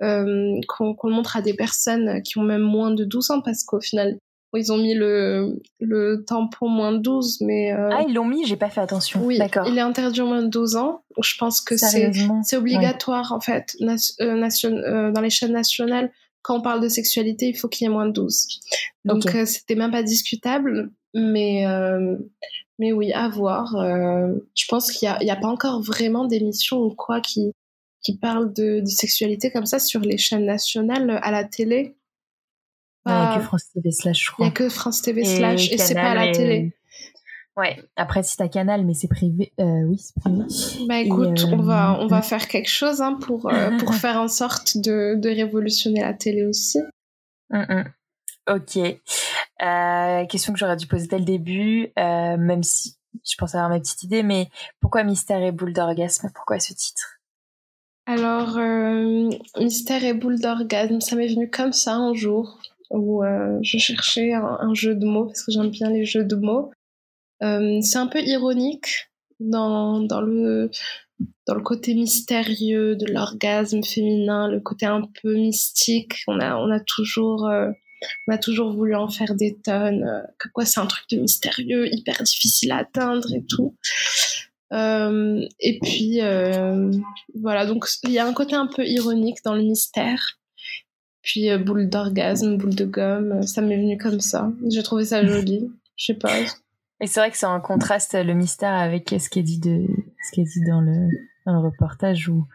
qu'on 0.00 0.94
le 1.04 1.10
montre 1.10 1.38
à 1.38 1.42
des 1.42 1.54
personnes 1.54 2.20
qui 2.22 2.36
ont 2.36 2.42
même 2.42 2.60
moins 2.60 2.90
de 2.90 3.04
12 3.04 3.30
ans, 3.30 3.40
parce 3.40 3.64
qu'au 3.64 3.80
final, 3.80 4.18
ils 4.56 4.72
ont 4.72 4.76
mis 4.76 4.94
le, 4.94 5.60
le 5.80 6.24
tampon 6.26 6.68
moins 6.68 6.92
de 6.92 6.98
12, 6.98 7.40
mais... 7.40 7.72
Euh, 7.72 7.90
ah, 7.92 8.04
ils 8.06 8.14
l'ont 8.14 8.24
mis, 8.24 8.46
j'ai 8.46 8.56
pas 8.56 8.70
fait 8.70 8.80
attention. 8.80 9.24
Oui, 9.24 9.38
D'accord. 9.38 9.66
il 9.68 9.76
est 9.76 9.82
interdit 9.82 10.20
au 10.20 10.26
moins 10.26 10.42
de 10.42 10.48
12 10.48 10.76
ans. 10.76 11.02
Je 11.22 11.36
pense 11.38 11.60
que 11.60 11.76
c'est, 11.76 12.12
c'est 12.42 12.56
obligatoire, 12.56 13.32
en 13.32 13.40
fait, 13.40 13.76
euh, 13.80 13.96
euh, 14.20 15.12
dans 15.12 15.20
les 15.20 15.30
chaînes 15.30 15.52
nationales. 15.52 16.12
Quand 16.42 16.58
on 16.58 16.62
parle 16.62 16.80
de 16.80 16.88
sexualité, 16.88 17.46
il 17.46 17.54
faut 17.54 17.68
qu'il 17.68 17.86
y 17.86 17.90
ait 17.90 17.92
moins 17.92 18.06
de 18.06 18.12
12. 18.12 18.60
Donc, 19.04 19.24
c'était 19.46 19.74
même 19.74 19.92
pas 19.92 20.02
discutable, 20.02 20.90
mais... 21.14 21.64
mais 22.78 22.92
oui, 22.92 23.12
à 23.12 23.28
voir. 23.28 23.74
je 23.74 24.64
pense 24.68 24.90
qu'il 24.90 25.08
n'y 25.22 25.30
a, 25.30 25.34
a, 25.34 25.36
pas 25.36 25.48
encore 25.48 25.82
vraiment 25.82 26.26
d'émissions 26.26 26.78
ou 26.78 26.90
quoi 26.94 27.20
qui, 27.20 27.52
qui 28.02 28.18
parlent 28.18 28.52
de, 28.52 28.80
de 28.80 28.86
sexualité 28.86 29.50
comme 29.50 29.66
ça 29.66 29.78
sur 29.78 30.00
les 30.00 30.18
chaînes 30.18 30.44
nationales 30.44 31.18
à 31.22 31.30
la 31.30 31.44
télé. 31.44 31.96
Il 33.06 33.12
n'y 33.12 33.18
a 33.18 33.36
que 33.36 33.42
France 33.42 33.64
TV 33.74 33.90
slash, 33.90 34.24
je 34.24 34.32
crois. 34.32 34.46
Il 34.46 34.48
n'y 34.48 34.52
a 34.52 34.54
que 34.54 34.68
France 34.68 35.02
TV 35.02 35.24
slash 35.24 35.70
et, 35.70 35.78
c'est 35.78 35.94
pas 35.94 36.12
à 36.12 36.14
la 36.14 36.32
télé. 36.32 36.74
Ouais. 37.56 37.80
Après, 37.96 38.22
si 38.22 38.36
t'as 38.36 38.48
Canal, 38.48 38.84
mais 38.84 38.94
c'est 38.94 39.08
privé. 39.08 39.52
Euh, 39.60 39.82
oui, 39.84 39.98
c'est 39.98 40.14
privé. 40.20 40.44
Bah 40.88 40.98
écoute, 41.00 41.44
on 41.52 41.62
va 41.62 41.98
on 42.00 42.08
va 42.08 42.22
faire 42.22 42.48
quelque 42.48 42.70
chose 42.70 43.00
hein, 43.00 43.14
pour 43.14 43.52
euh, 43.52 43.70
pour 43.78 43.94
faire 43.94 44.20
en 44.20 44.28
sorte 44.28 44.76
de, 44.78 45.14
de 45.16 45.28
révolutionner 45.28 46.00
la 46.00 46.14
télé 46.14 46.44
aussi. 46.44 46.80
Mm, 47.50 47.58
mm. 47.58 47.84
Ok. 48.50 48.76
Euh, 49.62 50.26
question 50.26 50.52
que 50.52 50.58
j'aurais 50.58 50.76
dû 50.76 50.86
poser 50.86 51.06
dès 51.06 51.18
le 51.18 51.24
début, 51.24 51.92
euh, 51.98 52.36
même 52.36 52.62
si 52.62 52.96
je 53.24 53.36
pense 53.38 53.54
avoir 53.54 53.70
ma 53.70 53.78
petite 53.78 54.02
idée, 54.02 54.22
mais 54.22 54.48
pourquoi 54.80 55.04
Mystère 55.04 55.42
et 55.42 55.52
boule 55.52 55.72
d'orgasme? 55.72 56.30
Pourquoi 56.34 56.58
ce 56.58 56.74
titre? 56.74 57.20
Alors, 58.06 58.58
euh, 58.58 59.30
Mystère 59.58 60.04
et 60.04 60.12
boule 60.12 60.40
d'orgasme, 60.40 61.00
ça 61.00 61.16
m'est 61.16 61.28
venu 61.28 61.48
comme 61.48 61.72
ça 61.72 61.94
un 61.94 62.12
jour 62.14 62.58
où 62.94 63.24
euh, 63.24 63.58
je 63.62 63.78
cherchais 63.78 64.32
un, 64.32 64.74
jeu 64.74 64.94
de 64.94 65.06
mots 65.06 65.26
parce 65.26 65.42
que 65.42 65.52
j'aime 65.52 65.70
bien 65.70 65.90
les 65.90 66.04
jeux 66.04 66.24
de 66.24 66.36
mots. 66.36 66.70
Euh, 67.42 67.80
c'est 67.82 67.98
un 67.98 68.06
peu 68.06 68.20
ironique 68.20 69.10
dans, 69.40 70.00
dans, 70.00 70.20
le, 70.20 70.70
dans 71.46 71.54
le 71.54 71.62
côté 71.62 71.94
mystérieux 71.94 72.96
de 72.96 73.06
l'orgasme 73.06 73.82
féminin, 73.82 74.48
le 74.48 74.60
côté 74.60 74.86
un 74.86 75.08
peu 75.22 75.34
mystique. 75.34 76.14
On 76.28 76.40
a, 76.40 76.56
on 76.56 76.70
a 76.70 76.80
toujours. 76.80 77.46
Euh, 77.46 77.70
on 78.28 78.34
a 78.34 78.38
toujours 78.38 78.70
voulu 78.70 78.94
en 78.94 79.08
faire 79.08 79.34
des 79.34 79.56
tonnes, 79.64 80.26
que 80.38 80.48
quoi 80.50 80.66
c'est 80.66 80.78
un 80.78 80.86
truc 80.86 81.08
de 81.10 81.16
mystérieux, 81.16 81.88
hyper 81.90 82.22
difficile 82.22 82.70
à 82.72 82.78
atteindre 82.78 83.32
et 83.32 83.42
tout. 83.46 83.76
et 84.70 85.78
puis 85.82 86.20
voilà, 87.34 87.64
donc 87.64 87.86
il 88.02 88.10
y 88.10 88.18
a 88.18 88.26
un 88.26 88.34
côté 88.34 88.56
un 88.56 88.66
peu 88.66 88.86
ironique 88.86 89.38
dans 89.42 89.54
le 89.54 89.62
mystère. 89.62 90.38
Puis 91.24 91.50
euh, 91.50 91.58
boule 91.58 91.88
d'orgasme, 91.88 92.58
boule 92.58 92.74
de 92.74 92.84
gomme, 92.84 93.32
euh, 93.32 93.42
ça 93.42 93.62
m'est 93.62 93.78
venu 93.78 93.96
comme 93.96 94.20
ça. 94.20 94.52
J'ai 94.70 94.82
trouvé 94.82 95.06
ça 95.06 95.26
joli. 95.26 95.70
Je 95.96 96.04
sais 96.04 96.14
pas. 96.14 96.30
Et 97.00 97.06
c'est 97.06 97.18
vrai 97.18 97.30
que 97.30 97.36
c'est 97.36 97.46
en 97.46 97.60
contraste 97.60 98.14
le 98.14 98.34
mystère 98.34 98.74
avec 98.74 99.08
ce 99.18 99.28
qui 99.28 99.40
est 99.40 99.42
dit 99.42 99.58
de 99.58 99.86
ce 100.22 100.32
qui 100.32 100.42
est 100.42 100.44
dit 100.44 100.64
dans 100.68 100.80
le 100.80 101.08
dans 101.46 101.52
le 101.54 101.58
reportage 101.58 102.28
où 102.28 102.46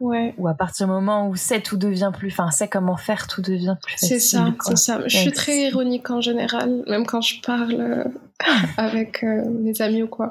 ouais. 0.00 0.34
où 0.38 0.48
à 0.48 0.54
partir 0.54 0.86
du 0.86 0.92
moment 0.92 1.28
où 1.28 1.36
c'est 1.36 1.60
tout 1.60 1.76
devient 1.76 2.10
plus 2.16 2.28
enfin 2.28 2.50
c'est 2.50 2.68
comment 2.68 2.96
faire 2.96 3.26
tout 3.26 3.42
devient 3.42 3.76
plus 3.82 3.92
facile. 3.92 4.08
C'est 4.08 4.20
ça, 4.20 4.54
c'est 4.60 4.76
ça. 4.76 5.00
Je 5.06 5.16
suis 5.16 5.32
très 5.32 5.68
ironique 5.68 6.10
en 6.10 6.20
général, 6.20 6.82
même 6.88 7.06
quand 7.06 7.20
je 7.20 7.40
parle 7.40 7.74
euh, 7.74 8.04
avec 8.76 9.22
mes 9.22 9.80
amis 9.82 10.02
ou 10.02 10.08
quoi. 10.08 10.30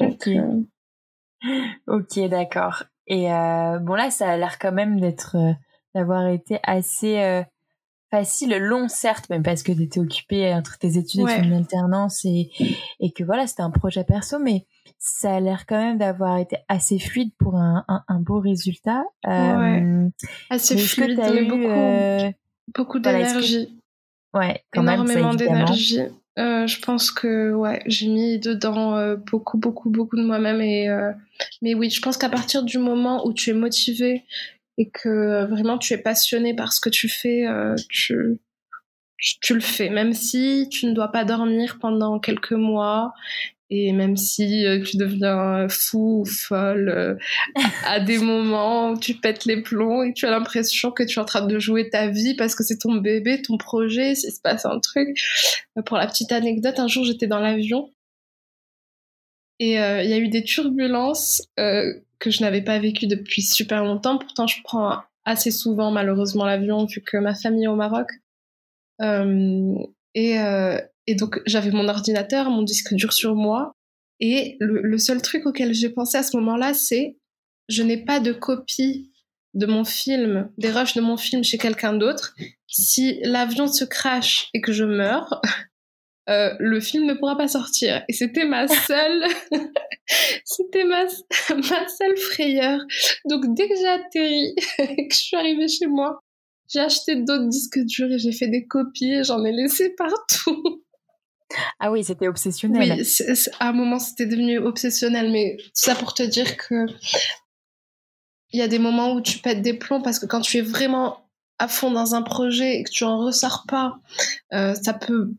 ok. 0.00 0.30
Ok, 1.86 2.18
d'accord. 2.30 2.84
Et 3.06 3.26
bon 3.26 3.94
là, 3.94 4.10
ça 4.10 4.30
a 4.30 4.36
l'air 4.36 4.58
quand 4.58 4.72
même 4.72 4.98
d'être 4.98 5.36
d'avoir 5.94 6.28
été 6.28 6.58
assez 6.62 7.18
euh, 7.18 7.42
facile, 8.10 8.56
long 8.58 8.88
certes, 8.88 9.28
même 9.30 9.42
parce 9.42 9.62
que 9.62 9.72
tu 9.72 9.82
étais 9.82 10.00
occupée 10.00 10.52
entre 10.54 10.78
tes 10.78 10.98
études 10.98 11.28
et 11.28 11.42
ton 11.42 11.56
alternance 11.56 12.24
et, 12.24 12.50
et 13.00 13.12
que 13.12 13.24
voilà, 13.24 13.46
c'était 13.46 13.62
un 13.62 13.70
projet 13.70 14.04
perso, 14.04 14.38
mais 14.38 14.66
ça 14.98 15.36
a 15.36 15.40
l'air 15.40 15.66
quand 15.66 15.76
même 15.76 15.98
d'avoir 15.98 16.38
été 16.38 16.56
assez 16.68 16.98
fluide 16.98 17.32
pour 17.38 17.56
un, 17.56 17.84
un, 17.88 18.20
beau 18.20 18.40
résultat. 18.40 19.04
Euh, 19.26 20.08
assez 20.48 20.78
fluide, 20.78 21.20
eu, 21.34 21.46
beaucoup, 21.46 21.62
euh, 21.62 22.30
beaucoup 22.74 22.98
d'énergie. 23.00 23.80
Ouais, 24.32 24.62
quand 24.72 24.82
énormément 24.82 25.34
d'énergie. 25.34 26.00
Euh, 26.36 26.66
je 26.66 26.80
pense 26.80 27.12
que 27.12 27.52
ouais, 27.52 27.82
j'ai 27.86 28.08
mis 28.08 28.38
dedans 28.40 28.96
euh, 28.96 29.14
beaucoup, 29.14 29.56
beaucoup, 29.56 29.88
beaucoup 29.88 30.16
de 30.16 30.24
moi-même 30.24 30.60
et 30.60 30.88
mais 31.62 31.74
oui, 31.74 31.90
je 31.90 32.00
pense 32.00 32.16
qu'à 32.16 32.28
partir 32.28 32.62
du 32.62 32.78
moment 32.78 33.26
où 33.26 33.32
tu 33.32 33.50
es 33.50 33.54
motivé 33.54 34.24
et 34.78 34.90
que 34.90 35.44
vraiment 35.46 35.78
tu 35.78 35.94
es 35.94 35.98
passionné 35.98 36.54
par 36.54 36.72
ce 36.72 36.80
que 36.80 36.90
tu 36.90 37.08
fais, 37.08 37.46
euh, 37.46 37.74
tu, 37.88 38.38
tu 39.40 39.54
le 39.54 39.60
fais, 39.60 39.88
même 39.88 40.12
si 40.12 40.68
tu 40.70 40.86
ne 40.86 40.92
dois 40.92 41.08
pas 41.08 41.24
dormir 41.24 41.78
pendant 41.80 42.18
quelques 42.18 42.52
mois 42.52 43.12
et 43.70 43.92
même 43.92 44.16
si 44.16 44.66
euh, 44.66 44.82
tu 44.82 44.96
deviens 44.96 45.68
fou 45.68 46.20
ou 46.20 46.24
folle 46.24 46.88
euh, 46.88 47.14
à 47.86 47.98
des 47.98 48.18
moments 48.18 48.90
où 48.90 48.98
tu 48.98 49.14
pètes 49.14 49.46
les 49.46 49.62
plombs 49.62 50.02
et 50.02 50.12
tu 50.12 50.26
as 50.26 50.30
l'impression 50.30 50.90
que 50.90 51.02
tu 51.02 51.18
es 51.18 51.22
en 51.22 51.24
train 51.24 51.46
de 51.46 51.58
jouer 51.58 51.88
ta 51.88 52.08
vie 52.08 52.34
parce 52.34 52.54
que 52.54 52.62
c'est 52.62 52.78
ton 52.78 52.96
bébé, 52.96 53.40
ton 53.40 53.56
projet, 53.56 54.14
s'il 54.14 54.32
se 54.32 54.40
passe 54.40 54.66
un 54.66 54.78
truc. 54.80 55.18
Euh, 55.78 55.82
pour 55.82 55.96
la 55.96 56.06
petite 56.06 56.32
anecdote, 56.32 56.78
un 56.78 56.88
jour 56.88 57.04
j'étais 57.04 57.26
dans 57.26 57.40
l'avion 57.40 57.90
et 59.60 59.74
il 59.74 60.10
y 60.10 60.12
a 60.12 60.18
eu 60.18 60.28
des 60.28 60.42
turbulences 60.42 61.48
que 62.24 62.30
je 62.30 62.42
n'avais 62.42 62.62
pas 62.62 62.78
vécues 62.78 63.06
depuis 63.06 63.42
super 63.42 63.84
longtemps. 63.84 64.18
Pourtant, 64.18 64.46
je 64.46 64.62
prends 64.64 65.02
assez 65.24 65.50
souvent 65.50 65.90
malheureusement 65.90 66.44
l'avion 66.44 66.86
vu 66.86 67.00
que 67.00 67.16
ma 67.16 67.34
famille 67.34 67.64
est 67.64 67.68
au 67.68 67.76
Maroc. 67.76 68.08
et, 69.00 70.36
et 71.06 71.14
donc 71.14 71.40
j'avais 71.46 71.70
mon 71.70 71.88
ordinateur, 71.88 72.50
mon 72.50 72.62
disque 72.62 72.94
dur 72.94 73.12
sur 73.12 73.34
moi. 73.34 73.74
Et 74.20 74.56
le, 74.60 74.96
seul 74.98 75.20
truc 75.20 75.46
auquel 75.46 75.74
j'ai 75.74 75.90
pensé 75.90 76.16
à 76.16 76.22
ce 76.22 76.36
moment-là, 76.36 76.72
c'est 76.74 77.16
je 77.68 77.82
n'ai 77.82 77.96
pas 77.96 78.20
de 78.20 78.32
copie 78.32 79.10
de 79.54 79.66
mon 79.66 79.84
film, 79.84 80.50
des 80.58 80.70
rushs 80.70 80.94
de 80.94 81.00
mon 81.00 81.16
film 81.16 81.44
chez 81.44 81.58
quelqu'un 81.58 81.94
d'autre. 81.94 82.34
Si 82.66 83.20
l'avion 83.22 83.66
se 83.66 83.84
crache 83.84 84.48
et 84.54 84.60
que 84.60 84.72
je 84.72 84.84
meurs, 84.84 85.40
euh, 86.28 86.54
le 86.58 86.80
film 86.80 87.06
ne 87.06 87.14
pourra 87.14 87.36
pas 87.36 87.48
sortir. 87.48 88.02
Et 88.08 88.12
c'était 88.12 88.46
ma 88.46 88.68
seule, 88.68 89.24
c'était 90.44 90.84
ma, 90.84 91.04
ma 91.50 91.88
seule 91.88 92.16
frayeur. 92.16 92.80
Donc 93.26 93.54
dès 93.54 93.68
que 93.68 93.76
j'ai 93.76 93.88
atterri 93.88 94.54
et 94.78 95.08
que 95.08 95.14
je 95.14 95.20
suis 95.20 95.36
arrivée 95.36 95.68
chez 95.68 95.86
moi, 95.86 96.20
j'ai 96.72 96.80
acheté 96.80 97.16
d'autres 97.16 97.48
disques 97.48 97.80
durs 97.80 98.10
et 98.10 98.18
j'ai 98.18 98.32
fait 98.32 98.48
des 98.48 98.66
copies 98.66 99.12
et 99.12 99.24
j'en 99.24 99.44
ai 99.44 99.52
laissé 99.52 99.90
partout. 99.90 100.82
Ah 101.78 101.92
oui, 101.92 102.02
c'était 102.02 102.26
obsessionnel. 102.26 102.98
Oui, 102.98 103.34
à 103.60 103.68
un 103.68 103.72
moment, 103.72 104.00
c'était 104.00 104.26
devenu 104.26 104.58
obsessionnel, 104.58 105.30
mais 105.30 105.56
tout 105.58 105.70
ça 105.74 105.94
pour 105.94 106.12
te 106.12 106.24
dire 106.24 106.56
que 106.56 106.86
il 108.50 108.58
y 108.58 108.62
a 108.62 108.66
des 108.66 108.80
moments 108.80 109.12
où 109.12 109.20
tu 109.20 109.38
pètes 109.38 109.62
des 109.62 109.74
plombs 109.74 110.02
parce 110.02 110.18
que 110.18 110.26
quand 110.26 110.40
tu 110.40 110.56
es 110.58 110.62
vraiment 110.62 111.28
à 111.58 111.68
fond 111.68 111.90
dans 111.90 112.14
un 112.14 112.22
projet 112.22 112.78
et 112.78 112.82
que 112.82 112.90
tu 112.90 113.04
en 113.04 113.18
ressors 113.18 113.64
pas, 113.68 113.98
euh, 114.52 114.74
ça 114.74 114.94
peut 114.94 115.34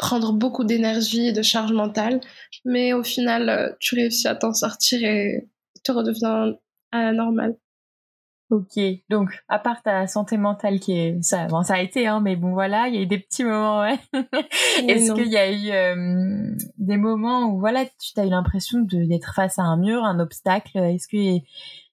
prendre 0.00 0.32
beaucoup 0.32 0.64
d'énergie 0.64 1.28
et 1.28 1.32
de 1.32 1.42
charge 1.42 1.72
mentale, 1.72 2.20
mais 2.64 2.94
au 2.94 3.04
final, 3.04 3.50
euh, 3.50 3.70
tu 3.80 3.94
réussis 3.96 4.26
à 4.26 4.34
t'en 4.34 4.54
sortir 4.54 5.04
et 5.04 5.46
te 5.84 5.92
redeviens 5.92 6.54
à 6.90 7.02
la 7.02 7.12
normale. 7.12 7.56
Ok, 8.48 8.80
donc 9.10 9.44
à 9.48 9.58
part 9.58 9.82
ta 9.82 10.06
santé 10.06 10.38
mentale 10.38 10.80
qui 10.80 10.92
est 10.92 11.22
ça, 11.22 11.46
bon 11.46 11.62
ça 11.62 11.74
a 11.74 11.80
été 11.80 12.08
hein, 12.08 12.18
mais 12.20 12.34
bon 12.34 12.52
voilà, 12.52 12.88
il 12.88 12.96
y 12.96 12.98
a 12.98 13.02
eu 13.02 13.06
des 13.06 13.18
petits 13.18 13.44
moments. 13.44 13.82
Ouais. 13.82 13.98
Est-ce 14.88 15.12
qu'il 15.12 15.28
y 15.28 15.36
a 15.36 15.52
eu 15.52 15.70
euh, 15.70 16.56
des 16.78 16.96
moments 16.96 17.44
où 17.52 17.60
voilà, 17.60 17.84
tu 17.84 18.18
as 18.18 18.24
eu 18.24 18.30
l'impression 18.30 18.80
d'être 18.80 19.34
face 19.34 19.58
à 19.58 19.62
un 19.62 19.76
mur, 19.76 20.02
un 20.02 20.18
obstacle? 20.18 20.78
Est-ce 20.78 21.06
que 21.08 21.44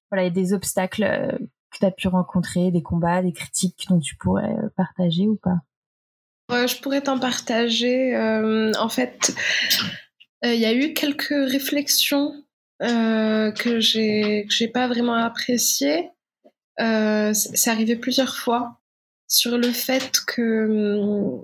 voilà, 0.09 0.23
il 0.23 0.27
y 0.27 0.27
a 0.27 0.29
des 0.31 0.53
obstacles 0.53 1.03
euh, 1.03 1.37
que 1.71 1.79
tu 1.79 1.85
as 1.85 1.91
pu 1.91 2.07
rencontrer, 2.07 2.71
des 2.71 2.81
combats, 2.81 3.21
des 3.21 3.33
critiques 3.33 3.85
dont 3.89 3.99
tu 3.99 4.15
pourrais 4.15 4.55
partager 4.77 5.27
ou 5.27 5.35
pas? 5.35 5.59
Je 6.49 6.81
pourrais 6.81 7.01
t'en 7.01 7.19
partager. 7.19 8.15
en 8.79 8.89
fait, 8.89 9.35
il 10.43 10.55
y 10.55 10.65
a 10.65 10.73
eu 10.73 10.93
quelques 10.93 11.29
réflexions 11.29 12.33
que 12.79 13.79
j'ai 13.79 14.45
que 14.47 14.53
j'ai 14.53 14.67
pas 14.67 14.87
vraiment 14.87 15.15
appréciées 15.15 16.11
euh, 16.79 17.33
c'est 17.33 17.69
arrivé 17.69 17.95
plusieurs 17.95 18.35
fois 18.35 18.77
sur 19.27 19.57
le 19.57 19.69
fait 19.71 20.21
que 20.25 21.39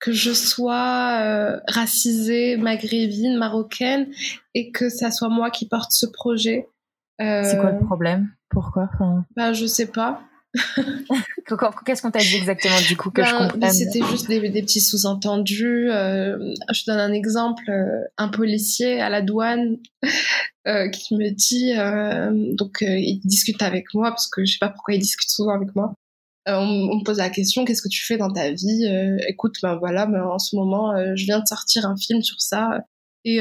que 0.00 0.12
je 0.12 0.32
sois 0.32 1.20
euh, 1.20 1.60
racisée, 1.68 2.56
maghrébine, 2.56 3.36
marocaine, 3.38 4.08
et 4.54 4.72
que 4.72 4.88
ça 4.88 5.12
soit 5.12 5.28
moi 5.28 5.50
qui 5.50 5.68
porte 5.68 5.92
ce 5.92 6.06
projet. 6.06 6.66
Euh, 7.20 7.44
c'est 7.44 7.58
quoi 7.58 7.70
le 7.70 7.84
problème? 7.86 8.30
Pourquoi? 8.48 8.90
Enfin... 8.92 9.24
Bah, 9.36 9.52
je 9.52 9.64
sais 9.66 9.86
pas. 9.86 10.22
Qu'est-ce 11.86 12.02
qu'on 12.02 12.10
t'a 12.10 12.18
dit 12.18 12.36
exactement 12.36 12.80
du 12.86 12.96
coup 12.96 13.10
que 13.10 13.24
je 13.24 13.30
ben, 13.30 13.48
comprenne? 13.48 13.72
C'était 13.72 14.04
juste 14.10 14.28
des, 14.28 14.48
des 14.48 14.62
petits 14.62 14.80
sous-entendus. 14.80 15.90
Euh, 15.90 16.54
je 16.72 16.84
donne 16.86 16.98
un 16.98 17.12
exemple. 17.12 17.64
Euh, 17.68 18.04
un 18.18 18.28
policier 18.28 19.00
à 19.00 19.08
la 19.08 19.22
douane 19.22 19.78
euh, 20.66 20.88
qui 20.88 21.16
me 21.16 21.30
dit, 21.30 21.72
euh, 21.76 22.54
donc 22.54 22.78
il 22.82 23.20
discute 23.24 23.62
avec 23.62 23.94
moi 23.94 24.10
parce 24.10 24.28
que 24.28 24.44
je 24.44 24.52
sais 24.52 24.58
pas 24.60 24.68
pourquoi 24.68 24.94
il 24.94 25.00
discute 25.00 25.30
souvent 25.30 25.54
avec 25.54 25.74
moi. 25.74 25.94
On, 26.46 26.66
me 26.66 27.04
pose 27.04 27.18
la 27.18 27.30
question 27.30 27.64
qu'est-ce 27.64 27.82
que 27.82 27.88
tu 27.88 28.04
fais 28.04 28.16
dans 28.16 28.30
ta 28.30 28.50
vie? 28.50 28.86
Écoute, 29.28 29.54
ben 29.62 29.76
voilà, 29.76 30.06
ben, 30.06 30.24
en 30.24 30.40
ce 30.40 30.56
moment 30.56 30.92
je 31.14 31.24
viens 31.24 31.38
de 31.38 31.46
sortir 31.46 31.86
un 31.86 31.96
film 31.96 32.20
sur 32.20 32.40
ça. 32.40 32.80
Et 33.24 33.38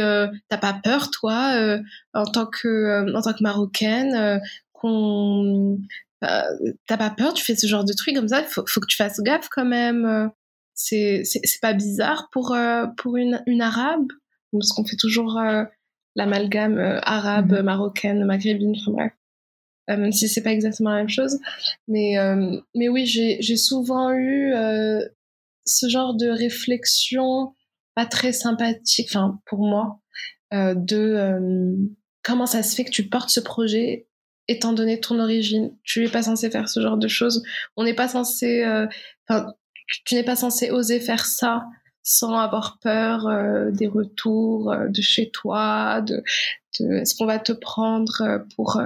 t'as 0.49 0.57
pas 0.57 0.80
peur 0.84 1.09
toi, 1.09 1.80
en 2.14 2.26
tant 2.26 2.45
que 2.45 3.12
en 3.16 3.22
tant 3.22 3.34
que 3.34 3.41
marocaine, 3.41 4.39
qu'on 4.72 5.80
t'as 6.22 6.97
pas 6.97 7.09
peur, 7.09 7.34
tu 7.34 7.43
fais 7.43 7.55
ce 7.55 7.67
genre 7.67 7.84
de 7.84 7.93
truc 7.93 8.15
comme 8.15 8.28
ça, 8.28 8.43
faut, 8.43 8.63
faut 8.67 8.80
que 8.80 8.88
tu 8.88 8.97
fasses 8.97 9.19
gaffe 9.22 9.49
quand 9.49 9.65
même. 9.65 10.05
Euh, 10.05 10.28
c'est, 10.74 11.24
pas 11.61 11.74
bizarre 11.74 12.30
pour, 12.32 12.53
euh, 12.53 12.88
pour 12.97 13.17
une, 13.17 13.43
une 13.45 13.61
arabe, 13.61 14.07
parce 14.51 14.72
qu'on 14.72 14.86
fait 14.86 14.95
toujours 14.97 15.38
euh, 15.38 15.63
l'amalgame 16.15 16.80
arabe, 17.03 17.53
mhm. 17.53 17.61
marocaine, 17.61 18.26
maghrébine, 18.26 18.76
enfin 18.78 18.91
bref. 18.91 19.11
même 19.88 20.11
si 20.11 20.28
c'est 20.28 20.41
pas 20.41 20.51
exactement 20.51 20.91
la 20.91 20.97
même 20.97 21.09
chose. 21.09 21.39
Mais, 21.88 22.15
mais 22.76 22.89
oui, 22.89 23.05
j'ai, 23.05 23.41
j'ai 23.41 23.57
souvent 23.57 24.11
eu 24.13 24.53
ce 25.65 25.89
genre 25.89 26.15
de 26.15 26.28
réflexion 26.28 27.53
pas 27.93 28.05
très 28.05 28.32
sympathique, 28.32 29.09
enfin 29.09 29.39
pour 29.45 29.59
moi, 29.59 29.99
de 30.51 31.78
comment 32.24 32.45
ça 32.45 32.63
se 32.63 32.76
fait 32.76 32.86
que 32.86 32.91
tu 32.91 33.07
portes 33.07 33.30
ce 33.30 33.39
projet 33.39 34.07
étant 34.52 34.74
donné 34.74 34.99
ton 34.99 35.20
origine. 35.20 35.72
Tu 35.84 36.02
n'es 36.02 36.10
pas 36.10 36.24
censé 36.24 36.49
faire 36.49 36.70
ce 36.70 36.80
genre 36.80 36.97
de 36.97 37.08
choses. 37.08 37.43
On 37.76 37.84
n'est 37.84 37.95
pas 37.95 38.08
censé, 38.08 38.64
euh, 38.64 38.88
tu 40.06 40.16
n'es 40.16 40.24
pas 40.24 40.36
censé 40.36 40.72
oser 40.72 40.99
faire 40.99 41.26
ça 41.26 41.66
sans 42.04 42.36
avoir 42.36 42.80
peur 42.80 43.28
euh, 43.28 43.72
des 43.72 43.88
retours 43.88 44.72
euh, 44.72 44.88
de 44.88 45.02
chez 45.02 45.30
toi, 45.30 46.02
de, 46.02 46.24
est-ce 46.80 47.16
qu'on 47.16 47.26
va 47.26 47.38
te 47.39 47.52
prendre 47.52 48.43
pour 48.56 48.82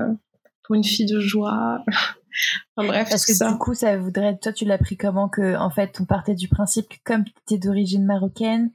pour 0.65 0.75
une 0.75 0.83
fille 0.83 1.05
de 1.05 1.19
joie. 1.19 1.83
enfin, 2.75 2.87
bref, 2.87 3.09
parce 3.09 3.25
que 3.25 3.33
ça. 3.33 3.51
du 3.51 3.57
coup, 3.57 3.73
ça 3.73 3.97
voudrait, 3.97 4.37
toi, 4.37 4.51
tu 4.51 4.65
l'as 4.65 4.77
pris 4.77 4.97
comment 4.97 5.29
que, 5.29 5.55
en 5.55 5.69
fait, 5.69 5.97
on 5.99 6.05
partait 6.05 6.35
du 6.35 6.47
principe 6.47 6.89
que 6.89 6.95
comme 7.03 7.23
tu 7.47 7.55
es 7.55 7.57
d'origine 7.57 8.05
marocaine, 8.05 8.71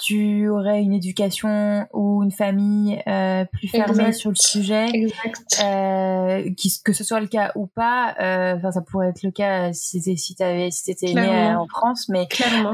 tu 0.00 0.48
aurais 0.48 0.82
une 0.82 0.92
éducation 0.92 1.86
ou 1.92 2.22
une 2.22 2.32
famille 2.32 3.02
euh, 3.06 3.44
plus 3.44 3.68
fermée 3.68 4.12
sur 4.12 4.30
le 4.30 4.36
sujet, 4.36 4.88
exact. 4.92 5.62
Euh, 5.62 6.48
que 6.84 6.92
ce 6.92 7.04
soit 7.04 7.20
le 7.20 7.26
cas 7.26 7.52
ou 7.54 7.66
pas. 7.66 8.14
Euh, 8.20 8.56
enfin, 8.56 8.72
ça 8.72 8.80
pourrait 8.80 9.10
être 9.10 9.22
le 9.22 9.30
cas 9.30 9.72
si 9.72 10.00
si 10.16 10.34
t'avais 10.34 10.70
si 10.70 10.84
t'étais 10.84 11.12
né 11.14 11.54
en 11.54 11.66
France, 11.66 12.08
mais 12.08 12.26
Clairement. 12.28 12.72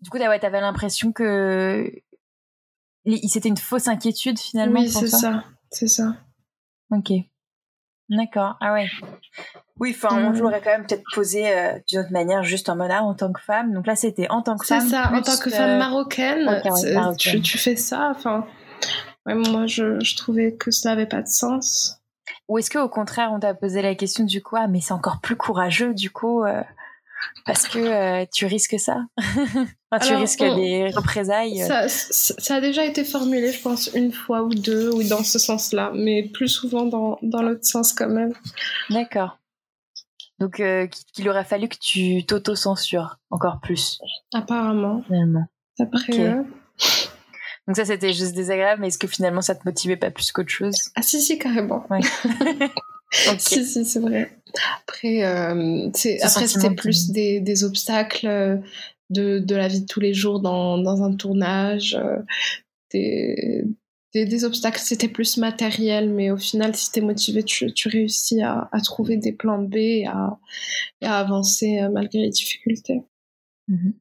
du 0.00 0.10
coup, 0.10 0.18
ouais, 0.18 0.38
t'avais 0.38 0.60
l'impression 0.60 1.12
que 1.12 1.90
c'était 3.26 3.48
une 3.48 3.56
fausse 3.56 3.88
inquiétude 3.88 4.38
finalement. 4.38 4.80
Oui, 4.80 4.88
c'est 4.88 5.08
ça, 5.08 5.44
c'est 5.70 5.88
ça. 5.88 6.16
Ok. 6.90 7.12
D'accord. 8.08 8.56
Ah 8.60 8.72
ouais. 8.72 8.86
Oui, 9.78 9.94
enfin, 9.94 10.16
on 10.16 10.30
l'aurait 10.32 10.62
quand 10.62 10.70
même 10.70 10.86
peut-être 10.86 11.04
posé 11.12 11.52
euh, 11.52 11.72
d'une 11.88 12.00
autre 12.00 12.12
manière, 12.12 12.42
juste 12.42 12.68
en 12.68 12.76
mode 12.76 12.90
ah, 12.90 13.02
en 13.02 13.14
tant 13.14 13.32
que 13.32 13.40
femme. 13.40 13.72
Donc 13.74 13.86
là, 13.86 13.94
c'était 13.94 14.28
en 14.30 14.42
tant 14.42 14.56
que 14.56 14.66
femme. 14.66 14.80
C'est 14.80 14.90
ça, 14.90 15.12
en 15.12 15.20
tant 15.20 15.36
que 15.36 15.50
femme 15.50 15.78
marocaine, 15.78 16.62
tu, 17.18 17.58
fais 17.58 17.76
ça. 17.76 18.12
Enfin, 18.14 18.46
moi, 19.26 19.66
je, 19.66 20.00
je, 20.00 20.16
trouvais 20.16 20.54
que 20.54 20.70
ça 20.70 20.90
n'avait 20.90 21.06
pas 21.06 21.20
de 21.20 21.28
sens. 21.28 22.00
Ou 22.48 22.58
est-ce 22.58 22.70
qu'au 22.70 22.88
contraire, 22.88 23.30
on 23.32 23.40
t'a 23.40 23.54
posé 23.54 23.82
la 23.82 23.94
question 23.94 24.24
du 24.24 24.42
coup, 24.42 24.56
ah, 24.56 24.66
mais 24.66 24.80
c'est 24.80 24.94
encore 24.94 25.20
plus 25.20 25.36
courageux 25.36 25.92
du 25.94 26.10
coup, 26.10 26.44
euh, 26.44 26.62
parce 27.44 27.68
que 27.68 27.78
euh, 27.78 28.24
tu 28.32 28.46
risques 28.46 28.78
ça? 28.78 29.04
Tu 30.02 30.14
risques 30.14 30.40
des 30.40 30.90
représailles 30.94 31.56
ça, 31.60 31.88
ça, 31.88 32.56
a 32.56 32.60
déjà 32.60 32.84
été 32.84 33.02
formulé, 33.02 33.50
je 33.50 33.62
pense, 33.62 33.88
une 33.94 34.12
fois 34.12 34.42
ou 34.42 34.50
deux, 34.50 34.90
ou 34.92 35.02
dans 35.04 35.24
ce 35.24 35.38
sens-là, 35.38 35.90
mais 35.94 36.24
plus 36.24 36.48
souvent 36.48 36.84
dans, 36.84 37.18
dans 37.22 37.40
l'autre 37.40 37.64
sens 37.64 37.94
quand 37.94 38.10
même. 38.10 38.34
D'accord. 38.90 39.38
Donc, 40.38 40.60
euh, 40.60 40.86
qu'il 41.14 41.28
aurait 41.28 41.44
fallu 41.44 41.68
que 41.68 41.78
tu 41.80 42.24
t'auto-censures 42.24 43.18
encore 43.30 43.60
plus. 43.60 43.98
Apparemment. 44.34 45.02
Finalement. 45.06 45.46
Après. 45.80 46.20
Euh, 46.20 46.42
Donc 47.66 47.76
ça, 47.76 47.84
c'était 47.84 48.12
juste 48.12 48.34
désagréable, 48.34 48.80
mais 48.80 48.88
est-ce 48.88 48.98
que 48.98 49.06
finalement, 49.06 49.40
ça 49.40 49.54
te 49.54 49.62
motivait 49.64 49.96
pas 49.96 50.10
plus 50.10 50.30
qu'autre 50.32 50.50
chose? 50.50 50.76
Ah 50.94 51.02
si, 51.02 51.20
si, 51.20 51.38
carrément. 51.38 51.86
Ouais. 51.90 52.00
Si, 53.38 53.64
si, 53.64 53.84
c'est 53.84 54.00
vrai. 54.00 54.36
Après, 54.82 55.24
euh, 55.24 55.88
après 56.22 56.48
c'était 56.48 56.74
plus 56.74 57.12
des, 57.12 57.40
des, 57.40 57.62
obstacles 57.62 58.26
euh, 58.26 58.56
de, 59.10 59.38
de 59.38 59.54
la 59.54 59.68
vie 59.68 59.82
de 59.82 59.86
tous 59.86 60.00
les 60.00 60.12
jours 60.12 60.40
dans, 60.40 60.76
dans 60.76 61.02
un 61.04 61.14
tournage, 61.14 61.96
des, 62.90 63.64
des, 64.14 64.44
obstacles, 64.44 64.78
c'était 64.78 65.08
plus 65.08 65.36
matériel, 65.36 66.10
mais 66.10 66.30
au 66.30 66.36
final, 66.36 66.74
si 66.74 66.90
tu 66.90 67.00
es 67.00 67.02
motivé, 67.02 67.42
tu, 67.42 67.70
réussis 67.88 68.42
à, 68.42 68.68
trouver 68.82 69.16
des 69.16 69.32
plans 69.32 69.62
B 69.62 69.76
et 69.76 70.06
à, 70.06 70.38
avancer 71.02 71.80
euh, 71.80 71.90
malgré 71.90 72.20
les 72.20 72.30
difficultés. 72.30 73.02
Mhm. 73.68 73.94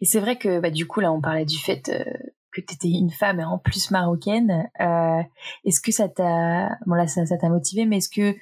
Et 0.00 0.04
c'est 0.04 0.20
vrai 0.20 0.36
que 0.36 0.60
bah, 0.60 0.70
du 0.70 0.86
coup, 0.86 1.00
là, 1.00 1.12
on 1.12 1.20
parlait 1.20 1.44
du 1.44 1.58
fait 1.58 1.88
euh, 1.88 2.04
que 2.52 2.60
tu 2.60 2.74
étais 2.74 2.88
une 2.88 3.10
femme 3.10 3.40
et 3.40 3.44
en 3.44 3.58
plus 3.58 3.90
marocaine. 3.90 4.68
Euh, 4.80 5.22
est-ce 5.64 5.80
que 5.80 5.92
ça 5.92 6.08
t'a, 6.08 6.78
bon 6.86 6.94
là, 6.94 7.06
ça, 7.06 7.24
t'a 7.24 7.48
motivé, 7.48 7.84
mais 7.84 7.98
est-ce 7.98 8.08
que, 8.08 8.36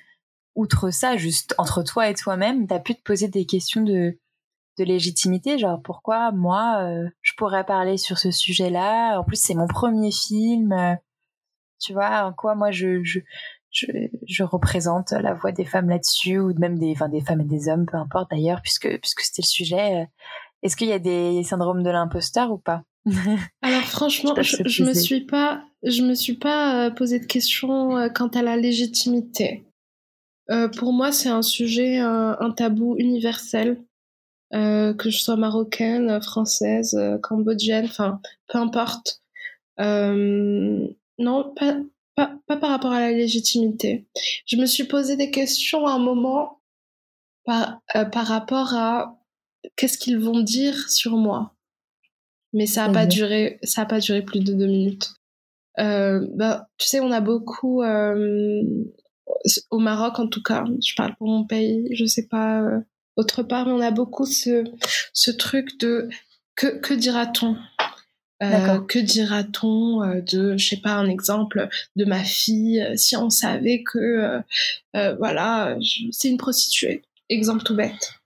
outre 0.55 0.91
ça, 0.91 1.17
juste 1.17 1.55
entre 1.59 1.83
toi 1.83 2.09
et 2.09 2.15
toi-même, 2.15 2.67
tu 2.67 2.75
as 2.75 2.81
pu 2.81 2.95
te 2.95 3.03
poser 3.03 3.29
des 3.29 3.47
questions 3.47 3.83
de, 3.83 4.19
de 4.81 4.85
légitimité, 4.89 5.59
genre 5.59 5.81
pourquoi 5.83 6.33
moi, 6.33 6.89
je 7.23 7.33
pourrais 7.37 7.65
parler 7.65 7.97
sur 7.97 8.19
ce 8.19 8.31
sujet-là? 8.31 9.19
En 9.19 9.25
plus, 9.25 9.41
c'est 9.41 9.55
mon 9.55 9.67
premier 9.67 10.11
film. 10.13 10.75
tu 11.79 11.93
vois, 11.93 12.25
en 12.25 12.33
quoi 12.33 12.55
moi 12.55 12.71
je, 12.71 13.03
je, 13.03 13.21
je, 13.71 14.43
représente 14.43 15.13
la 15.13 15.35
voix 15.35 15.53
des 15.53 15.65
femmes 15.65 15.89
là-dessus, 15.89 16.39
ou 16.39 16.53
même 16.59 16.79
des, 16.79 16.93
enfin, 16.93 17.09
des 17.09 17.21
femmes 17.21 17.41
et 17.43 17.45
des 17.45 17.69
hommes, 17.69 17.87
peu 17.87 17.97
importe 17.97 18.31
d'ailleurs, 18.31 18.63
puisque, 18.63 18.89
puisque 19.01 19.21
c'était 19.21 19.43
le 19.43 19.47
sujet. 19.47 20.09
Est-ce 20.63 20.77
qu'il 20.77 20.89
y 20.89 20.93
a 20.93 20.99
des 20.99 21.43
syndromes 21.43 21.83
de 21.83 21.91
l'imposteur 21.91 22.51
ou 22.51 22.59
pas? 22.59 22.83
Alors 23.63 23.83
franchement, 23.83 24.35
je, 24.41 24.85
me 24.85 24.93
suis 24.93 25.25
pas, 25.25 25.65
je 25.83 26.03
me 26.03 26.15
suis 26.15 26.35
pas 26.35 26.87
euh, 26.87 26.91
posé 26.91 27.19
de 27.19 27.25
questions 27.25 27.97
euh, 27.97 28.09
quant 28.09 28.29
à 28.29 28.43
la 28.43 28.57
légitimité. 28.57 29.65
Euh, 30.51 30.69
pour 30.69 30.93
moi, 30.93 31.13
c'est 31.13 31.29
un 31.29 31.43
sujet, 31.43 31.99
un 31.99 32.51
tabou 32.51 32.97
universel, 32.99 33.81
que 34.53 35.11
je 35.11 35.19
sois 35.19 35.37
marocaine, 35.37 36.21
française, 36.23 36.99
cambodgienne, 37.23 37.87
enfin, 37.87 38.21
peu 38.49 38.59
importe. 38.59 39.23
non, 39.79 41.55
pas, 41.55 41.77
pas, 42.17 42.35
pas, 42.47 42.57
par 42.57 42.71
rapport 42.71 42.93
à 42.93 43.01
la 43.01 43.13
légitimité. 43.13 44.07
Je 44.47 44.57
me 44.57 44.67
suis 44.67 44.85
posé 44.85 45.17
des 45.17 45.31
questions 45.31 45.87
à 45.87 45.93
un 45.93 45.99
moment 45.99 46.61
par, 47.45 47.81
par 48.13 48.27
rapport 48.27 48.75
à 48.75 49.19
qu'est-ce 49.77 49.99
qu'ils 49.99 50.19
vont 50.19 50.41
dire 50.41 50.91
sur 50.91 51.17
moi 51.17 51.55
mais 52.53 52.67
ça 52.67 52.87
n'a 52.87 52.93
pas 52.93 53.05
mhm. 53.05 53.11
duré 53.11 53.59
ça 53.63 53.83
a 53.83 53.87
pas 53.87 54.01
duré 54.01 54.23
plus 54.23 54.41
de 54.41 54.53
deux 54.53 54.67
minutes 54.67 55.15
euh, 55.79 56.27
bah 56.35 56.69
tu 56.79 56.87
sais 56.87 57.01
on 57.01 57.13
a 57.13 57.21
beaucoup 57.21 57.83
euh, 57.83 58.63
au 59.71 59.79
Maroc 59.79 60.19
en 60.19 60.27
tout 60.27 60.43
cas 60.43 60.65
je 60.85 60.95
parle 60.97 61.15
pour 61.17 61.29
mon 61.29 61.45
pays 61.45 61.89
je 61.93 62.05
sais 62.05 62.27
pas 62.27 62.63
euh, 62.63 62.81
autre 63.21 63.43
part 63.43 63.67
on 63.69 63.81
a 63.81 63.91
beaucoup 63.91 64.27
ce 64.27 64.65
ce 65.13 65.31
truc 65.31 65.79
de 65.79 66.09
que 66.57 66.67
que 66.79 66.95
dira-t-on? 66.95 67.57
Euh, 68.43 68.81
que 68.81 68.99
dira-t-on 68.99 70.03
euh, 70.03 70.23
de, 70.23 70.57
je 70.57 70.67
sais 70.67 70.79
pas, 70.79 70.93
un 70.95 71.11
exemple 71.11 71.69
de 71.97 72.07
ma 72.07 72.25
fille 72.25 72.83
si 72.97 73.15
on 73.15 73.29
savait 73.29 73.83
que, 73.83 74.41
voilà, 74.95 75.77
c'est 76.11 76.29
une 76.29 76.39
prostituée, 76.39 77.03
exemple 77.29 77.65
tout 77.65 77.77
bête. 77.77 78.21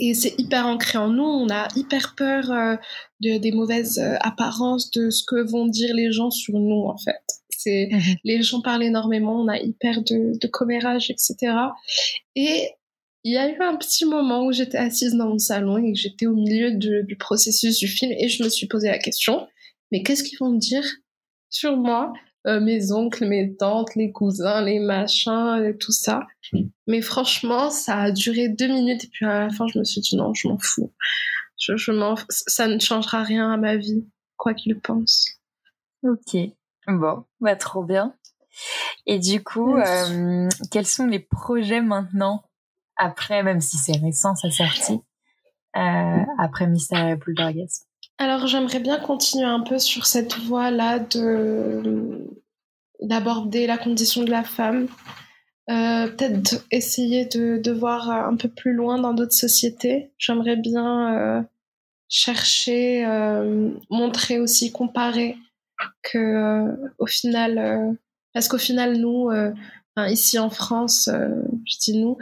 Et 0.00 0.14
c'est 0.14 0.34
hyper 0.38 0.66
ancré 0.66 0.98
en 0.98 1.08
nous. 1.08 1.24
On 1.24 1.50
a 1.50 1.68
hyper 1.74 2.14
peur 2.14 2.50
euh, 2.52 2.76
de, 3.20 3.38
des 3.38 3.50
mauvaises 3.50 3.98
euh, 3.98 4.14
apparences, 4.20 4.90
de 4.92 5.10
ce 5.10 5.24
que 5.24 5.36
vont 5.50 5.66
dire 5.66 5.94
les 5.94 6.12
gens 6.12 6.30
sur 6.30 6.54
nous, 6.54 6.84
en 6.86 6.96
fait. 6.98 7.20
C'est 7.50 7.88
mhm. 7.90 8.16
les 8.22 8.42
gens 8.42 8.60
parlent 8.60 8.84
énormément. 8.84 9.40
On 9.40 9.48
a 9.48 9.58
hyper 9.58 10.02
de, 10.02 10.38
de 10.38 10.46
commérage, 10.46 11.10
etc. 11.10 11.52
Et 12.36 12.70
il 13.24 13.32
y 13.32 13.36
a 13.36 13.50
eu 13.50 13.60
un 13.60 13.76
petit 13.76 14.04
moment 14.04 14.46
où 14.46 14.52
j'étais 14.52 14.78
assise 14.78 15.14
dans 15.14 15.28
mon 15.28 15.38
salon 15.38 15.78
et 15.78 15.92
que 15.92 15.98
j'étais 15.98 16.26
au 16.26 16.34
milieu 16.34 16.72
du 16.72 17.16
processus 17.16 17.78
du 17.78 17.88
film 17.88 18.12
et 18.12 18.28
je 18.28 18.42
me 18.42 18.48
suis 18.48 18.66
posé 18.66 18.88
la 18.88 18.98
question 18.98 19.46
mais 19.90 20.02
qu'est-ce 20.02 20.22
qu'ils 20.22 20.38
vont 20.38 20.52
dire 20.52 20.84
sur 21.50 21.76
moi 21.76 22.12
euh, 22.46 22.60
mes 22.60 22.92
oncles, 22.92 23.26
mes 23.26 23.56
tantes, 23.56 23.94
les 23.96 24.12
cousins, 24.12 24.62
les 24.62 24.78
machins, 24.78 25.62
et 25.64 25.76
tout 25.76 25.92
ça. 25.92 26.26
Mais 26.86 27.02
franchement, 27.02 27.68
ça 27.68 27.96
a 27.96 28.10
duré 28.10 28.48
deux 28.48 28.68
minutes 28.68 29.04
et 29.04 29.08
puis 29.08 29.26
à 29.26 29.40
la 29.40 29.50
fin, 29.50 29.66
je 29.66 29.78
me 29.78 29.84
suis 29.84 30.00
dit 30.00 30.16
non, 30.16 30.32
je 30.34 30.48
m'en 30.48 30.58
fous. 30.58 30.92
Je, 31.58 31.76
je 31.76 31.90
m'en, 31.90 32.14
ça 32.28 32.68
ne 32.68 32.78
changera 32.78 33.22
rien 33.22 33.50
à 33.50 33.56
ma 33.56 33.76
vie, 33.76 34.06
quoi 34.36 34.54
qu'il 34.54 34.78
pense. 34.78 35.26
Ok, 36.04 36.36
bon, 36.86 37.24
bah 37.40 37.56
trop 37.56 37.82
bien. 37.82 38.14
Et 39.06 39.18
du 39.18 39.42
coup, 39.42 39.76
euh, 39.76 40.48
quels 40.70 40.86
sont 40.86 41.06
les 41.06 41.18
projets 41.18 41.80
maintenant, 41.80 42.44
après, 42.98 43.42
même 43.42 43.60
si 43.60 43.78
c'est 43.78 43.96
récent, 43.96 44.34
sa 44.34 44.50
sortie, 44.50 45.00
euh, 45.76 46.24
après 46.38 46.66
Mystère 46.66 47.08
et 47.08 47.16
Poule 47.16 47.34
d'orgasme 47.34 47.88
alors 48.18 48.48
j'aimerais 48.48 48.80
bien 48.80 48.98
continuer 48.98 49.44
un 49.44 49.60
peu 49.60 49.78
sur 49.78 50.06
cette 50.06 50.36
voie-là 50.38 50.98
de 50.98 52.26
d'aborder 53.00 53.68
la 53.68 53.78
condition 53.78 54.24
de 54.24 54.30
la 54.30 54.42
femme. 54.42 54.88
Euh, 55.70 56.08
peut-être 56.08 56.66
essayer 56.72 57.26
de, 57.26 57.58
de 57.58 57.70
voir 57.70 58.10
un 58.10 58.36
peu 58.36 58.48
plus 58.48 58.72
loin 58.72 58.98
dans 58.98 59.14
d'autres 59.14 59.34
sociétés. 59.34 60.10
J'aimerais 60.18 60.56
bien 60.56 61.14
euh, 61.14 61.42
chercher, 62.08 63.04
euh, 63.06 63.70
montrer 63.88 64.40
aussi, 64.40 64.72
comparer 64.72 65.36
que 66.02 66.74
au 66.98 67.06
final, 67.06 67.96
parce 68.32 68.48
qu'au 68.48 68.58
final 68.58 68.96
nous, 68.96 69.30
ici 70.08 70.40
en 70.40 70.50
France, 70.50 71.08
je 71.08 71.78
dis 71.78 71.96
nous, 71.96 72.16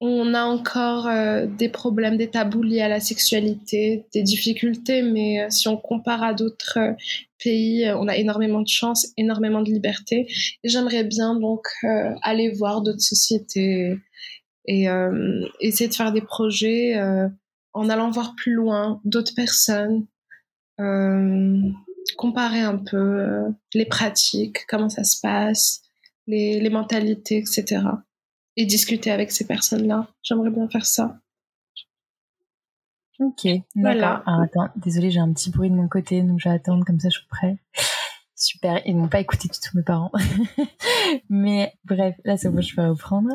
on 0.00 0.32
a 0.32 0.44
encore 0.44 1.06
euh, 1.06 1.46
des 1.46 1.68
problèmes, 1.68 2.16
des 2.16 2.30
tabous 2.30 2.62
liés 2.62 2.80
à 2.80 2.88
la 2.88 3.00
sexualité, 3.00 4.06
des 4.14 4.22
difficultés, 4.22 5.02
mais 5.02 5.42
euh, 5.42 5.50
si 5.50 5.68
on 5.68 5.76
compare 5.76 6.22
à 6.22 6.32
d'autres 6.32 6.78
euh, 6.78 6.92
pays, 7.38 7.90
on 7.94 8.08
a 8.08 8.16
énormément 8.16 8.62
de 8.62 8.68
chance, 8.68 9.08
énormément 9.18 9.60
de 9.60 9.70
liberté. 9.70 10.26
J'aimerais 10.64 11.04
bien 11.04 11.38
donc 11.38 11.66
aller 12.22 12.50
voir 12.50 12.82
d'autres 12.82 13.00
sociétés 13.00 13.96
et 14.66 14.88
essayer 15.60 15.88
de 15.88 15.94
faire 15.94 16.12
des 16.12 16.20
projets 16.20 17.00
en 17.72 17.88
allant 17.88 18.10
voir 18.10 18.34
plus 18.36 18.52
loin 18.52 19.00
d'autres 19.06 19.34
personnes, 19.34 20.06
comparer 22.18 22.60
un 22.60 22.76
peu 22.76 23.46
les 23.72 23.86
pratiques, 23.86 24.66
comment 24.68 24.90
ça 24.90 25.04
se 25.04 25.18
passe, 25.22 25.80
les 26.26 26.68
mentalités, 26.68 27.38
etc 27.38 27.80
et 28.60 28.66
discuter 28.66 29.10
avec 29.10 29.30
ces 29.30 29.46
personnes-là. 29.46 30.06
J'aimerais 30.22 30.50
bien 30.50 30.68
faire 30.68 30.84
ça. 30.84 31.18
Ok, 33.18 33.46
voilà. 33.74 34.22
Ah, 34.26 34.42
attends, 34.42 34.68
désolée, 34.76 35.10
j'ai 35.10 35.20
un 35.20 35.32
petit 35.32 35.50
bruit 35.50 35.70
de 35.70 35.74
mon 35.74 35.88
côté, 35.88 36.22
donc 36.22 36.40
je 36.40 36.48
vais 36.48 36.54
attendre, 36.54 36.84
comme 36.84 37.00
ça 37.00 37.08
je 37.08 37.18
suis 37.18 37.28
prêt. 37.28 37.56
Super, 38.34 38.80
ils 38.86 38.96
n'ont 38.96 39.08
pas 39.08 39.20
écouté 39.20 39.48
du 39.48 39.58
tout 39.58 39.76
mes 39.76 39.82
parents. 39.82 40.12
Mais 41.28 41.74
bref, 41.84 42.16
là 42.24 42.36
c'est 42.38 42.48
bon, 42.50 42.62
je 42.62 42.74
peux 42.74 42.86
reprendre. 42.88 43.30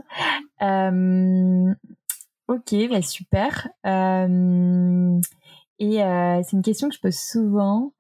Euh, 0.63 1.73
ok, 2.47 2.89
bah, 2.89 3.01
super. 3.03 3.67
Euh, 3.85 5.19
et 5.77 6.03
euh, 6.03 6.41
c'est 6.43 6.55
une 6.55 6.63
question 6.63 6.89
que 6.89 6.95
je 6.95 7.01
pose 7.01 7.17
souvent. 7.17 7.93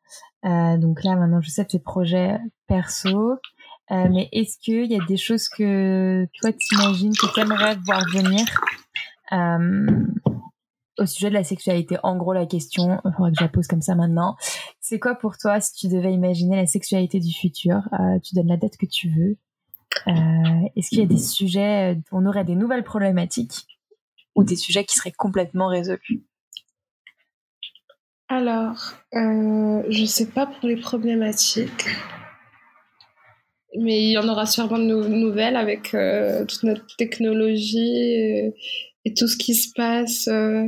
donc 0.43 1.03
là 1.03 1.15
maintenant 1.15 1.41
je 1.41 1.49
sais 1.51 1.65
que 1.65 1.71
c'est 1.71 1.83
projets 1.83 2.39
perso. 2.67 3.37
Euh, 3.91 4.07
mais 4.11 4.29
est-ce 4.31 4.57
qu'il 4.57 4.91
y 4.91 4.99
a 4.99 5.05
des 5.05 5.17
choses 5.17 5.47
que 5.47 6.27
toi 6.39 6.51
t'imagines 6.51 7.13
que 7.13 7.31
tu 7.33 7.39
aimerais 7.39 7.75
voir 7.85 8.03
venir 8.11 8.43
euh, 9.31 10.07
au 10.97 11.05
sujet 11.05 11.29
de 11.29 11.35
la 11.35 11.43
sexualité? 11.43 11.97
En 12.03 12.17
gros, 12.17 12.33
la 12.33 12.45
question, 12.45 12.99
il 13.05 13.11
faudra 13.11 13.29
que 13.29 13.37
je 13.37 13.43
la 13.43 13.49
pose 13.49 13.67
comme 13.67 13.81
ça 13.81 13.95
maintenant. 13.95 14.37
C'est 14.79 14.99
quoi 14.99 15.15
pour 15.15 15.37
toi 15.37 15.59
si 15.61 15.73
tu 15.73 15.87
devais 15.87 16.13
imaginer 16.13 16.55
la 16.55 16.67
sexualité 16.67 17.19
du 17.19 17.31
futur 17.31 17.87
euh, 17.93 18.19
Tu 18.23 18.35
donnes 18.35 18.47
la 18.47 18.57
date 18.57 18.77
que 18.77 18.87
tu 18.87 19.09
veux. 19.09 19.37
Est-ce 20.75 20.89
qu'il 20.89 20.99
y 20.99 21.03
a 21.03 21.07
des 21.07 21.17
sujets, 21.17 21.97
on 22.11 22.25
aurait 22.25 22.43
des 22.43 22.55
nouvelles 22.55 22.83
problématiques 22.83 23.65
ou 24.35 24.43
des 24.43 24.55
sujets 24.55 24.83
qui 24.83 24.95
seraient 24.95 25.13
complètement 25.13 25.67
résolus? 25.67 26.25
Alors, 28.27 28.93
euh, 29.13 29.83
je 29.87 30.05
sais 30.05 30.25
pas 30.25 30.47
pour 30.47 30.67
les 30.67 30.77
problématiques 30.77 31.87
mais 33.77 34.03
il 34.03 34.11
y 34.11 34.17
en 34.17 34.27
aura 34.27 34.45
sûrement 34.45 34.77
de 34.79 34.83
nouvelles 34.83 35.55
avec 35.55 35.93
euh, 35.93 36.45
toute 36.45 36.63
notre 36.63 36.95
technologie 36.97 38.51
et, 39.05 39.13
tout 39.17 39.27
ce 39.27 39.37
qui 39.37 39.53
se 39.53 39.71
passe. 39.73 40.27
Euh. 40.27 40.65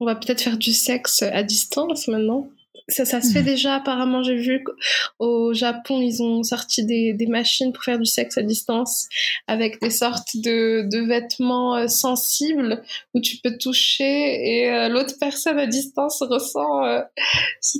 on 0.00 0.06
va 0.06 0.14
peut-être 0.14 0.42
faire 0.42 0.58
du 0.58 0.72
sexe 0.72 1.22
à 1.22 1.42
distance 1.42 2.08
maintenant. 2.08 2.48
Ça, 2.88 3.04
ça 3.04 3.20
se 3.20 3.32
fait 3.32 3.42
hmm. 3.42 3.46
déjà 3.46 3.74
apparemment. 3.74 4.22
J'ai 4.22 4.36
vu 4.36 4.64
qu'au 4.64 5.52
Japon, 5.52 6.00
ils 6.00 6.22
ont 6.22 6.42
sorti 6.42 6.86
des, 6.86 7.12
des, 7.12 7.26
machines 7.26 7.72
pour 7.72 7.84
faire 7.84 7.98
du 7.98 8.06
sexe 8.06 8.38
à 8.38 8.42
distance 8.42 9.08
avec 9.46 9.80
des 9.82 9.90
sortes 9.90 10.36
de, 10.36 10.88
de 10.90 11.06
vêtements 11.06 11.76
euh, 11.76 11.86
sensibles 11.86 12.82
où 13.14 13.20
tu 13.20 13.36
peux 13.44 13.58
toucher 13.58 14.04
et 14.04 14.70
euh, 14.70 14.88
l'autre 14.88 15.14
personne 15.20 15.58
à 15.58 15.66
distance 15.66 16.22
ressent. 16.22 16.84
Euh, 16.84 17.02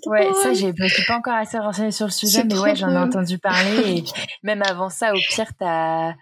ouais, 0.07 0.29
ça, 0.43 0.53
j'ai, 0.53 0.73
je 0.77 0.87
suis 0.87 1.07
pas 1.07 1.17
encore 1.17 1.35
assez 1.35 1.59
renseignée 1.59 1.91
sur 1.91 2.07
le 2.07 2.13
sujet, 2.13 2.45
mais 2.45 2.59
ouais, 2.59 2.77
j'en 2.77 2.91
ai 2.91 2.99
entendu 2.99 3.39
parler. 3.39 3.99
et 3.99 4.05
même 4.43 4.63
avant 4.63 4.91
ça, 4.91 5.15
au 5.15 5.19
pire, 5.31 5.51
t'as 5.59 6.13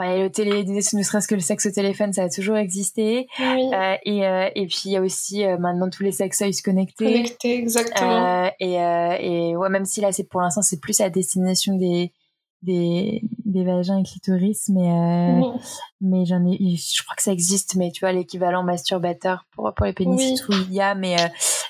le 0.00 0.28
télé, 0.28 0.64
ne 0.64 0.80
serait-ce 0.80 1.28
que 1.28 1.34
le 1.34 1.40
sexe 1.40 1.66
au 1.66 1.70
téléphone, 1.70 2.12
ça 2.12 2.24
a 2.24 2.28
toujours 2.28 2.56
existé. 2.56 3.26
Euh, 3.40 3.96
et, 4.04 4.26
euh, 4.26 4.48
et 4.54 4.66
puis 4.66 4.82
il 4.86 4.92
y 4.92 4.96
a 4.96 5.00
aussi 5.00 5.44
euh, 5.44 5.56
maintenant 5.58 5.88
tous 5.88 6.02
les 6.02 6.12
sextoys 6.12 6.50
connectés. 6.64 7.04
Connectés, 7.04 7.58
exactement. 7.58 8.50
et, 8.60 8.74
et 8.74 9.56
ouais, 9.56 9.68
même 9.68 9.84
si 9.84 10.00
là, 10.00 10.12
c'est 10.12 10.28
pour 10.28 10.40
l'instant, 10.40 10.62
c'est 10.62 10.80
plus 10.80 11.00
à 11.00 11.10
destination 11.10 11.76
des 11.76 12.12
des, 12.64 13.22
des 13.44 13.64
vagins 13.64 13.98
et 13.98 14.02
clitoris, 14.02 14.68
mais 14.68 14.90
euh, 14.90 15.50
mais 16.00 16.24
j'en 16.24 16.44
ai, 16.46 16.56
je 16.58 17.02
crois 17.02 17.14
que 17.14 17.22
ça 17.22 17.32
existe, 17.32 17.76
mais 17.76 17.90
tu 17.90 18.00
vois 18.00 18.12
l'équivalent 18.12 18.62
masturbateur 18.62 19.44
pour 19.52 19.72
pour 19.74 19.86
les 19.86 19.92
pénis 19.92 20.42
oui. 20.48 20.56
il 20.68 20.74
y 20.74 20.80
a, 20.80 20.94
mais 20.94 21.14
euh, 21.20 21.26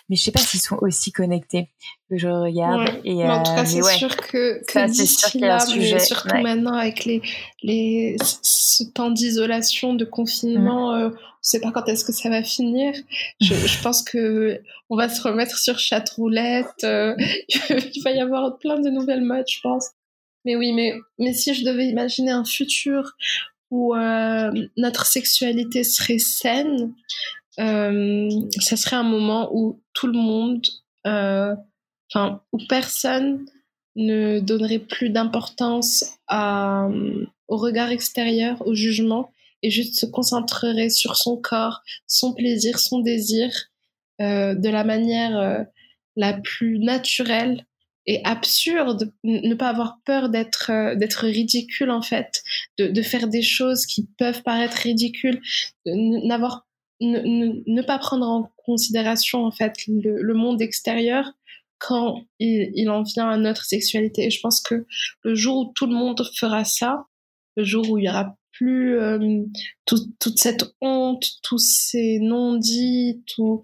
mais 0.09 0.17
je 0.17 0.23
sais 0.23 0.31
pas 0.31 0.41
s'ils 0.41 0.61
sont 0.61 0.79
aussi 0.81 1.11
connectés 1.11 1.69
que 2.09 2.17
je 2.17 2.29
regarde. 2.29 2.89
Et, 3.05 3.17
mais 3.17 3.31
en 3.31 3.43
tout 3.43 3.53
cas, 3.53 3.63
euh, 3.63 3.65
c'est 3.65 3.83
sûr 3.83 4.17
que, 4.17 4.65
que 4.67 4.87
d'ici 4.89 5.39
là, 5.39 5.59
mais 5.77 5.99
surtout 5.99 6.37
maintenant 6.37 6.75
avec 6.75 7.05
les 7.05 7.23
les 7.63 8.17
ce 8.43 8.85
temps 8.85 9.11
d'isolation, 9.11 9.95
de 9.95 10.05
confinement, 10.05 10.97
mm. 10.97 11.13
on 11.13 11.19
sait 11.43 11.61
pas 11.61 11.73
quand 11.73 11.89
est-ce 11.89 12.05
que 12.05 12.13
ça 12.13 12.31
va 12.31 12.43
finir. 12.43 12.95
Je, 13.41 13.55
je, 13.67 13.83
pense 13.83 14.03
que 14.03 14.61
on 14.91 14.97
va 14.97 15.09
se 15.09 15.21
remettre 15.23 15.59
sur 15.59 15.79
chat 15.79 16.09
roulette. 16.11 16.69
il 16.83 18.03
va 18.05 18.13
y 18.13 18.21
avoir 18.21 18.59
plein 18.59 18.81
de 18.81 18.91
nouvelles 18.91 19.25
modes, 19.25 19.47
je 19.49 19.61
pense. 19.61 19.91
Mais 20.45 20.57
oui, 20.57 20.73
mais, 20.73 20.95
mais 21.19 21.33
si 21.33 21.55
je 21.55 21.65
devais 21.65 21.87
imaginer 21.87 22.31
un 22.31 22.45
futur 22.45 23.13
où 23.71 23.95
euh, 23.95 24.51
notre 24.77 25.07
sexualité 25.07 25.85
serait 25.85 26.19
saine, 26.19 26.95
euh, 27.59 28.29
ça 28.61 28.77
serait 28.77 28.97
un 28.97 29.03
moment 29.03 29.51
où 29.53 29.81
tout 29.95 30.07
le 30.07 30.19
monde, 30.19 30.65
euh, 31.07 31.55
enfin, 32.11 32.43
où 32.53 32.59
personne 32.69 33.47
ne 33.97 34.41
donnerait 34.41 34.81
plus 34.81 35.11
d'importance 35.11 36.19
au 36.31 37.57
regard 37.57 37.91
extérieur, 37.91 38.67
au 38.67 38.75
jugement, 38.75 39.31
et 39.63 39.71
juste 39.71 39.99
se 39.99 40.07
concentrerait 40.07 40.91
sur 40.91 41.17
son 41.17 41.37
corps, 41.37 41.83
son 42.07 42.35
plaisir, 42.35 42.79
son 42.79 43.01
désir, 43.01 43.51
de 44.19 44.69
la 44.69 44.85
manière 44.85 45.65
la 46.17 46.33
plus 46.33 46.79
naturelle 46.81 47.65
et 48.07 48.21
absurde, 48.25 49.13
ne 49.25 49.55
pas 49.55 49.69
avoir 49.69 49.99
peur 50.05 50.29
d'être 50.29 50.71
euh, 50.71 50.95
d'être 50.95 51.27
ridicule 51.27 51.91
en 51.91 52.03
fait, 52.03 52.43
de, 52.79 52.89
de, 52.89 53.03
faire 53.03 53.29
des 53.29 53.43
choses 53.43 53.87
qui 53.87 54.07
peuvent 54.19 54.43
paraître 54.43 54.77
ridicules, 54.77 55.41
n'avoir 55.87 56.67
ne, 57.01 57.63
ne, 57.67 57.83
pas 57.83 57.99
prendre 57.99 58.27
en 58.27 58.53
considération 58.57 59.45
en 59.45 59.51
fait 59.51 59.75
le, 59.87 60.23
le 60.23 60.35
monde 60.35 60.63
extérieur 60.63 61.33
quand 61.79 62.25
il, 62.39 62.71
il, 62.75 62.89
en 62.91 63.03
vient 63.03 63.29
à 63.29 63.37
notre 63.37 63.65
sexualité. 63.65 64.27
Et 64.27 64.31
je 64.31 64.41
pense 64.41 64.61
que 64.61 64.87
le 65.23 65.35
jour 65.35 65.57
où 65.59 65.73
tout 65.75 65.87
le 65.87 65.95
monde 65.95 66.23
fera 66.37 66.65
ça, 66.65 67.07
le 67.57 67.65
jour 67.65 67.91
où 67.91 67.99
il 67.99 68.05
y 68.05 68.09
aura 68.09 68.37
plus 68.53 68.99
euh, 68.99 69.43
toute 69.85 70.39
cette 70.39 70.65
honte, 70.81 71.27
tous 71.43 71.59
ces 71.59 72.19
non-dits, 72.21 73.23
tout, 73.27 73.63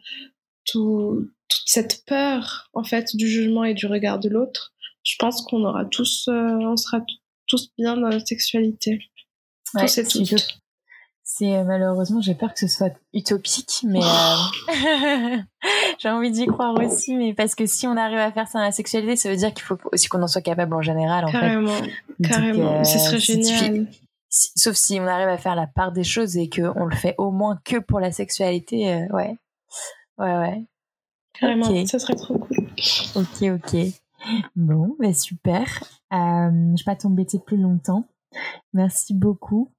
tout, 0.64 1.28
toute 1.48 1.62
cette 1.66 2.04
peur 2.06 2.68
en 2.72 2.84
fait 2.84 3.14
du 3.14 3.28
jugement 3.28 3.64
et 3.64 3.74
du 3.74 3.86
regard 3.86 4.18
de 4.18 4.28
l'autre, 4.28 4.72
je 5.02 5.16
pense 5.18 5.42
qu'on 5.42 5.64
aura 5.64 5.84
tous, 5.84 6.28
euh, 6.28 6.58
on 6.60 6.76
sera 6.76 7.00
tous 7.46 7.72
bien 7.78 7.96
dans 7.96 8.08
notre 8.08 8.26
sexualité. 8.26 9.00
Ouais, 9.74 9.88
c'est 9.88 10.04
C'est 11.22 11.56
euh, 11.56 11.64
malheureusement, 11.64 12.20
j'ai 12.20 12.34
peur 12.34 12.52
que 12.52 12.60
ce 12.60 12.68
soit 12.68 12.92
utopique, 13.12 13.84
mais 13.84 14.00
euh, 14.02 15.36
j'ai 15.98 16.08
envie 16.08 16.30
d'y 16.30 16.46
croire 16.46 16.74
aussi. 16.74 17.16
Mais 17.16 17.34
parce 17.34 17.54
que 17.54 17.66
si 17.66 17.86
on 17.86 17.96
arrive 17.96 18.18
à 18.18 18.32
faire 18.32 18.48
ça 18.48 18.58
dans 18.58 18.64
la 18.64 18.72
sexualité, 18.72 19.16
ça 19.16 19.30
veut 19.30 19.36
dire 19.36 19.54
qu'il 19.54 19.64
faut 19.64 19.78
aussi 19.92 20.08
qu'on 20.08 20.22
en 20.22 20.28
soit 20.28 20.42
capable 20.42 20.74
en 20.74 20.82
général. 20.82 21.24
En 21.24 21.32
carrément, 21.32 21.70
fait. 21.70 22.28
carrément. 22.28 22.84
ce 22.84 22.98
serait 22.98 23.18
génial. 23.18 23.86
sauf 24.28 24.76
si 24.76 25.00
on 25.00 25.06
arrive 25.06 25.28
à 25.28 25.38
faire 25.38 25.54
la 25.54 25.66
part 25.66 25.92
des 25.92 26.04
choses 26.04 26.36
et 26.36 26.50
qu'on 26.50 26.84
le 26.84 26.96
fait 26.96 27.14
au 27.16 27.30
moins 27.30 27.58
que 27.64 27.78
pour 27.78 28.00
la 28.00 28.12
sexualité, 28.12 29.06
ouais, 29.12 29.36
ouais, 30.20 30.36
ouais. 30.38 30.64
Carrément, 31.32 31.86
ça 31.86 31.98
serait 31.98 32.16
trop 32.16 32.38
cool. 32.38 32.56
Ok, 33.14 33.42
ok. 33.42 33.76
Bon, 34.56 34.96
bah 34.98 35.14
super. 35.14 35.64
Euh, 36.12 36.76
je 36.76 36.82
vais 36.82 36.84
pas 36.84 36.96
t'embêter 36.96 37.38
plus 37.38 37.56
longtemps. 37.56 38.06
Merci 38.72 39.14
beaucoup. 39.14 39.72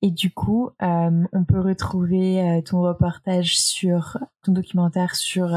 Et 0.00 0.10
du 0.10 0.30
coup, 0.30 0.70
euh, 0.82 1.24
on 1.32 1.44
peut 1.44 1.60
retrouver 1.60 2.40
euh, 2.40 2.62
ton 2.62 2.82
reportage 2.82 3.58
sur 3.58 4.16
ton 4.42 4.52
documentaire 4.52 5.14
sur 5.16 5.50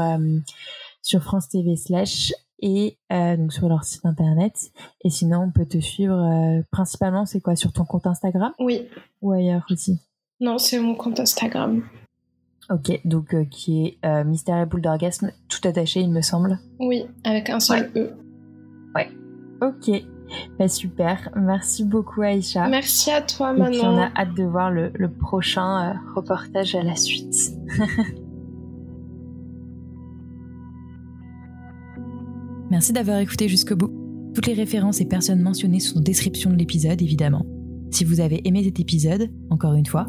sur 1.02 1.22
France 1.22 1.48
TV 1.48 1.76
slash 1.76 2.32
et 2.60 2.96
donc 3.10 3.52
sur 3.52 3.68
leur 3.68 3.84
site 3.84 4.06
internet. 4.06 4.72
Et 5.04 5.10
sinon, 5.10 5.42
on 5.42 5.50
peut 5.50 5.66
te 5.66 5.78
suivre 5.78 6.62
principalement, 6.70 7.26
c'est 7.26 7.40
quoi, 7.40 7.56
sur 7.56 7.72
ton 7.72 7.84
compte 7.84 8.06
Instagram? 8.06 8.52
Oui. 8.58 8.88
Ou 9.20 9.32
ailleurs 9.32 9.66
aussi? 9.70 9.98
Non, 10.40 10.58
c'est 10.58 10.78
mon 10.78 10.94
compte 10.94 11.20
Instagram. 11.20 11.82
Ok, 12.70 13.00
donc 13.04 13.34
euh, 13.34 13.44
qui 13.44 13.86
est 13.86 13.98
euh, 14.04 14.24
Mystère 14.24 14.60
et 14.60 14.66
boule 14.66 14.82
d'orgasme, 14.82 15.30
tout 15.48 15.66
attaché, 15.66 16.00
il 16.00 16.10
me 16.12 16.22
semble. 16.22 16.58
Oui, 16.78 17.04
avec 17.24 17.50
un 17.50 17.60
seul 17.60 17.90
E. 17.96 18.12
Ouais. 18.94 19.08
Ok. 19.60 19.90
Bah, 20.58 20.68
super. 20.68 21.30
Merci 21.36 21.84
beaucoup, 21.84 22.22
Aïcha. 22.22 22.66
Merci 22.68 23.10
à 23.10 23.20
toi, 23.20 23.52
Manon. 23.52 23.66
Et 23.66 23.70
puis 23.72 23.80
on 23.84 23.98
a 23.98 24.10
hâte 24.16 24.34
de 24.34 24.44
voir 24.44 24.70
le, 24.70 24.90
prochain 25.08 25.90
euh, 25.90 25.94
reportage 26.14 26.74
à 26.74 26.82
la 26.82 26.96
suite. 26.96 27.52
Merci 32.70 32.94
d'avoir 32.94 33.18
écouté 33.18 33.48
jusqu'au 33.48 33.76
bout. 33.76 33.90
Toutes 34.34 34.46
les 34.46 34.54
références 34.54 35.02
et 35.02 35.04
personnes 35.04 35.42
mentionnées 35.42 35.80
sont 35.80 35.98
en 35.98 36.02
description 36.02 36.48
de 36.50 36.56
l'épisode, 36.56 37.02
évidemment. 37.02 37.44
Si 37.90 38.04
vous 38.04 38.20
avez 38.20 38.40
aimé 38.48 38.64
cet 38.64 38.80
épisode, 38.80 39.30
encore 39.50 39.74
une 39.74 39.84
fois, 39.84 40.08